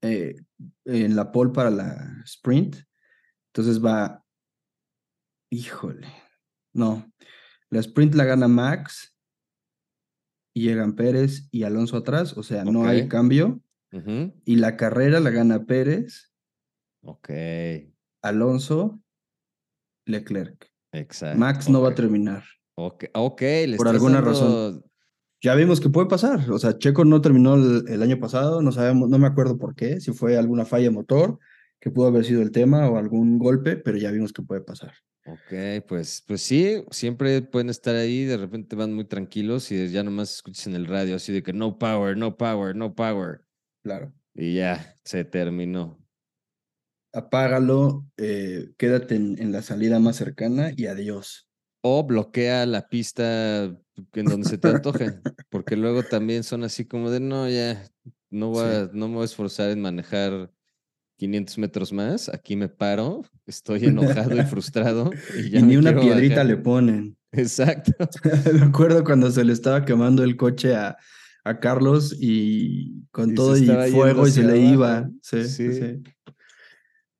eh, 0.00 0.36
en 0.84 1.16
la 1.16 1.30
pole 1.32 1.52
para 1.52 1.70
la 1.70 2.22
sprint. 2.24 2.76
Entonces 3.54 3.84
va, 3.84 4.24
híjole, 5.50 6.08
no, 6.72 7.12
la 7.70 7.80
sprint 7.80 8.14
la 8.14 8.24
gana 8.24 8.48
Max 8.48 9.14
y 10.54 10.62
llegan 10.62 10.94
Pérez 10.94 11.48
y 11.50 11.64
Alonso 11.64 11.98
atrás, 11.98 12.36
o 12.36 12.42
sea, 12.42 12.64
no 12.64 12.86
hay 12.86 13.08
cambio. 13.08 13.60
Y 14.46 14.56
la 14.56 14.76
carrera 14.78 15.20
la 15.20 15.30
gana 15.30 15.64
Pérez, 15.66 16.30
Ok, 17.04 17.30
Alonso, 18.22 19.02
Leclerc. 20.06 20.72
exacto. 20.92 21.38
Max 21.38 21.68
no 21.68 21.82
va 21.82 21.90
a 21.90 21.94
terminar. 21.94 22.44
Ok, 22.78 23.04
ok, 23.12 23.40
le 23.42 23.76
Por 23.76 23.88
alguna 23.88 24.22
dando- 24.22 24.30
razón. 24.30 24.84
Ya 25.42 25.54
vimos 25.56 25.80
que 25.80 25.90
puede 25.90 26.06
pasar. 26.08 26.48
O 26.50 26.58
sea, 26.58 26.78
Checo 26.78 27.04
no 27.04 27.20
terminó 27.20 27.56
el, 27.56 27.84
el 27.88 28.02
año 28.02 28.18
pasado, 28.20 28.62
no 28.62 28.70
sabemos, 28.72 29.08
no 29.10 29.18
me 29.18 29.26
acuerdo 29.26 29.58
por 29.58 29.74
qué, 29.74 30.00
si 30.00 30.12
fue 30.12 30.38
alguna 30.38 30.64
falla 30.64 30.84
de 30.84 30.90
motor, 30.90 31.38
que 31.82 31.90
pudo 31.90 32.06
haber 32.06 32.24
sido 32.24 32.42
el 32.42 32.52
tema 32.52 32.88
o 32.88 32.96
algún 32.96 33.40
golpe, 33.40 33.76
pero 33.76 33.98
ya 33.98 34.12
vimos 34.12 34.32
que 34.32 34.42
puede 34.42 34.60
pasar. 34.60 34.94
Ok, 35.26 35.84
pues, 35.88 36.22
pues 36.24 36.40
sí, 36.40 36.84
siempre 36.92 37.42
pueden 37.42 37.70
estar 37.70 37.96
ahí, 37.96 38.24
de 38.24 38.36
repente 38.36 38.76
van 38.76 38.94
muy 38.94 39.04
tranquilos 39.04 39.72
y 39.72 39.88
ya 39.90 40.04
nomás 40.04 40.32
escuchas 40.32 40.68
en 40.68 40.76
el 40.76 40.86
radio 40.86 41.16
así 41.16 41.32
de 41.32 41.42
que 41.42 41.52
no 41.52 41.80
power, 41.80 42.16
no 42.16 42.36
power, 42.36 42.76
no 42.76 42.94
power. 42.94 43.40
Claro. 43.82 44.12
Y 44.32 44.54
ya, 44.54 44.96
se 45.04 45.24
terminó. 45.24 45.98
Apágalo, 47.12 48.06
eh, 48.16 48.72
quédate 48.78 49.16
en, 49.16 49.42
en 49.42 49.50
la 49.50 49.62
salida 49.62 49.98
más 49.98 50.14
cercana 50.14 50.70
y 50.76 50.86
adiós. 50.86 51.48
O 51.82 52.04
bloquea 52.04 52.64
la 52.64 52.88
pista 52.88 53.64
en 53.64 54.24
donde 54.24 54.48
se 54.48 54.56
te 54.56 54.68
antoje, 54.68 55.06
porque 55.50 55.74
luego 55.76 56.04
también 56.04 56.44
son 56.44 56.62
así 56.62 56.84
como 56.86 57.10
de 57.10 57.18
no, 57.18 57.48
ya, 57.48 57.90
no 58.30 58.50
voy, 58.50 58.70
Sí. 58.70 58.76
a, 58.76 58.90
no 58.92 59.08
me 59.08 59.14
voy 59.14 59.22
a 59.22 59.24
esforzar 59.24 59.70
en 59.70 59.80
manejar 59.80 60.52
500 61.22 61.58
metros 61.58 61.92
más, 61.92 62.28
aquí 62.28 62.56
me 62.56 62.68
paro, 62.68 63.22
estoy 63.46 63.84
enojado 63.84 64.36
y 64.36 64.42
frustrado 64.44 65.12
y 65.36 65.50
ya 65.50 65.60
y 65.60 65.62
me 65.62 65.68
ni 65.68 65.76
una 65.76 65.94
piedrita 65.96 66.34
bajar. 66.36 66.46
le 66.46 66.56
ponen. 66.56 67.16
Exacto. 67.32 67.92
Me 68.52 68.62
acuerdo 68.62 69.04
cuando 69.04 69.30
se 69.30 69.44
le 69.44 69.52
estaba 69.52 69.84
quemando 69.84 70.24
el 70.24 70.36
coche 70.36 70.74
a, 70.74 70.96
a 71.44 71.60
Carlos 71.60 72.16
y 72.20 73.04
con 73.12 73.30
Y 73.30 73.34
todo 73.34 73.56
y 73.56 73.66
fuego 73.92 74.26
y 74.26 74.32
se 74.32 74.42
le 74.42 74.54
abajo. 74.54 74.74
iba. 74.74 75.10
Sí, 75.22 75.44
sí. 75.44 75.72
Sí. 75.72 75.80
sí. 75.80 76.02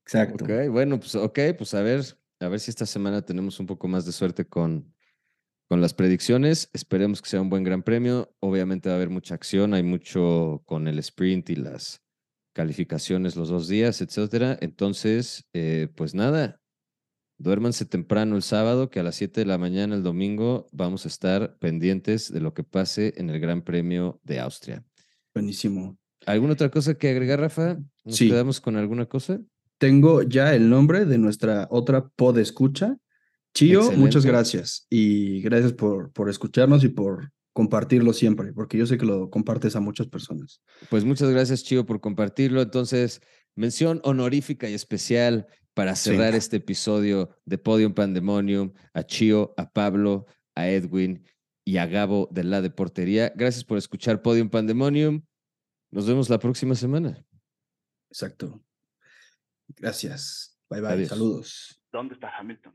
Exacto. 0.04 0.44
Ok, 0.46 0.50
bueno, 0.68 0.98
pues 0.98 1.14
ok, 1.14 1.38
pues 1.56 1.72
a 1.74 1.82
ver, 1.82 2.04
a 2.40 2.48
ver 2.48 2.58
si 2.58 2.72
esta 2.72 2.86
semana 2.86 3.22
tenemos 3.22 3.60
un 3.60 3.66
poco 3.66 3.86
más 3.86 4.04
de 4.04 4.10
suerte 4.10 4.44
con, 4.44 4.92
con 5.68 5.80
las 5.80 5.94
predicciones. 5.94 6.68
Esperemos 6.72 7.22
que 7.22 7.28
sea 7.30 7.40
un 7.40 7.50
buen 7.50 7.62
gran 7.62 7.84
premio. 7.84 8.34
Obviamente 8.40 8.88
va 8.88 8.94
a 8.94 8.96
haber 8.96 9.10
mucha 9.10 9.36
acción, 9.36 9.74
hay 9.74 9.84
mucho 9.84 10.62
con 10.66 10.88
el 10.88 10.98
sprint 10.98 11.50
y 11.50 11.54
las 11.54 12.01
calificaciones 12.52 13.36
los 13.36 13.48
dos 13.48 13.68
días, 13.68 14.00
etcétera. 14.00 14.58
Entonces, 14.60 15.44
eh, 15.52 15.88
pues 15.94 16.14
nada, 16.14 16.60
duérmanse 17.38 17.84
temprano 17.84 18.36
el 18.36 18.42
sábado, 18.42 18.90
que 18.90 19.00
a 19.00 19.02
las 19.02 19.16
7 19.16 19.40
de 19.40 19.46
la 19.46 19.58
mañana 19.58 19.94
el 19.96 20.02
domingo 20.02 20.68
vamos 20.72 21.04
a 21.04 21.08
estar 21.08 21.56
pendientes 21.58 22.32
de 22.32 22.40
lo 22.40 22.54
que 22.54 22.62
pase 22.64 23.14
en 23.16 23.30
el 23.30 23.40
Gran 23.40 23.62
Premio 23.62 24.20
de 24.22 24.40
Austria. 24.40 24.84
Buenísimo. 25.34 25.98
¿Alguna 26.26 26.52
otra 26.52 26.70
cosa 26.70 26.94
que 26.94 27.08
agregar, 27.10 27.40
Rafa? 27.40 27.78
¿Nos 28.04 28.16
Sí. 28.16 28.28
quedamos 28.28 28.60
con 28.60 28.76
alguna 28.76 29.06
cosa? 29.06 29.40
Tengo 29.78 30.22
ya 30.22 30.54
el 30.54 30.70
nombre 30.70 31.04
de 31.04 31.18
nuestra 31.18 31.66
otra 31.70 32.08
pod 32.08 32.38
escucha. 32.38 32.96
Chío, 33.54 33.90
muchas 33.92 34.24
gracias. 34.24 34.86
Y 34.88 35.40
gracias 35.42 35.72
por, 35.72 36.12
por 36.12 36.30
escucharnos 36.30 36.84
y 36.84 36.88
por 36.88 37.32
compartirlo 37.52 38.12
siempre, 38.12 38.52
porque 38.52 38.78
yo 38.78 38.86
sé 38.86 38.96
que 38.98 39.04
lo 39.04 39.28
compartes 39.30 39.76
a 39.76 39.80
muchas 39.80 40.06
personas. 40.08 40.62
Pues 40.90 41.04
muchas 41.04 41.30
gracias, 41.30 41.64
Chío, 41.64 41.84
por 41.84 42.00
compartirlo. 42.00 42.62
Entonces, 42.62 43.20
mención 43.54 44.00
honorífica 44.04 44.68
y 44.68 44.74
especial 44.74 45.46
para 45.74 45.94
Sí. 45.96 46.10
cerrar 46.10 46.34
este 46.34 46.56
episodio 46.58 47.30
de 47.44 47.58
Podium 47.58 47.94
Pandemonium 47.94 48.72
a 48.94 49.02
Chío, 49.04 49.54
a 49.56 49.70
Pablo, 49.70 50.26
a 50.54 50.68
Edwin 50.68 51.24
y 51.64 51.76
a 51.78 51.86
Gabo 51.86 52.28
de 52.30 52.44
la 52.44 52.60
Deportería. 52.60 53.32
Gracias 53.36 53.64
por 53.64 53.78
escuchar 53.78 54.22
Podium 54.22 54.48
Pandemonium. 54.50 55.22
Nos 55.90 56.06
vemos 56.06 56.28
la 56.30 56.38
próxima 56.38 56.74
semana. 56.74 57.24
Exacto. 58.10 58.62
Gracias. 59.76 60.58
Bye 60.68 60.80
bye. 60.80 60.90
Adiós. 60.92 61.08
Saludos. 61.08 61.82
¿Dónde 61.92 62.14
está 62.14 62.30
Hamilton? 62.38 62.72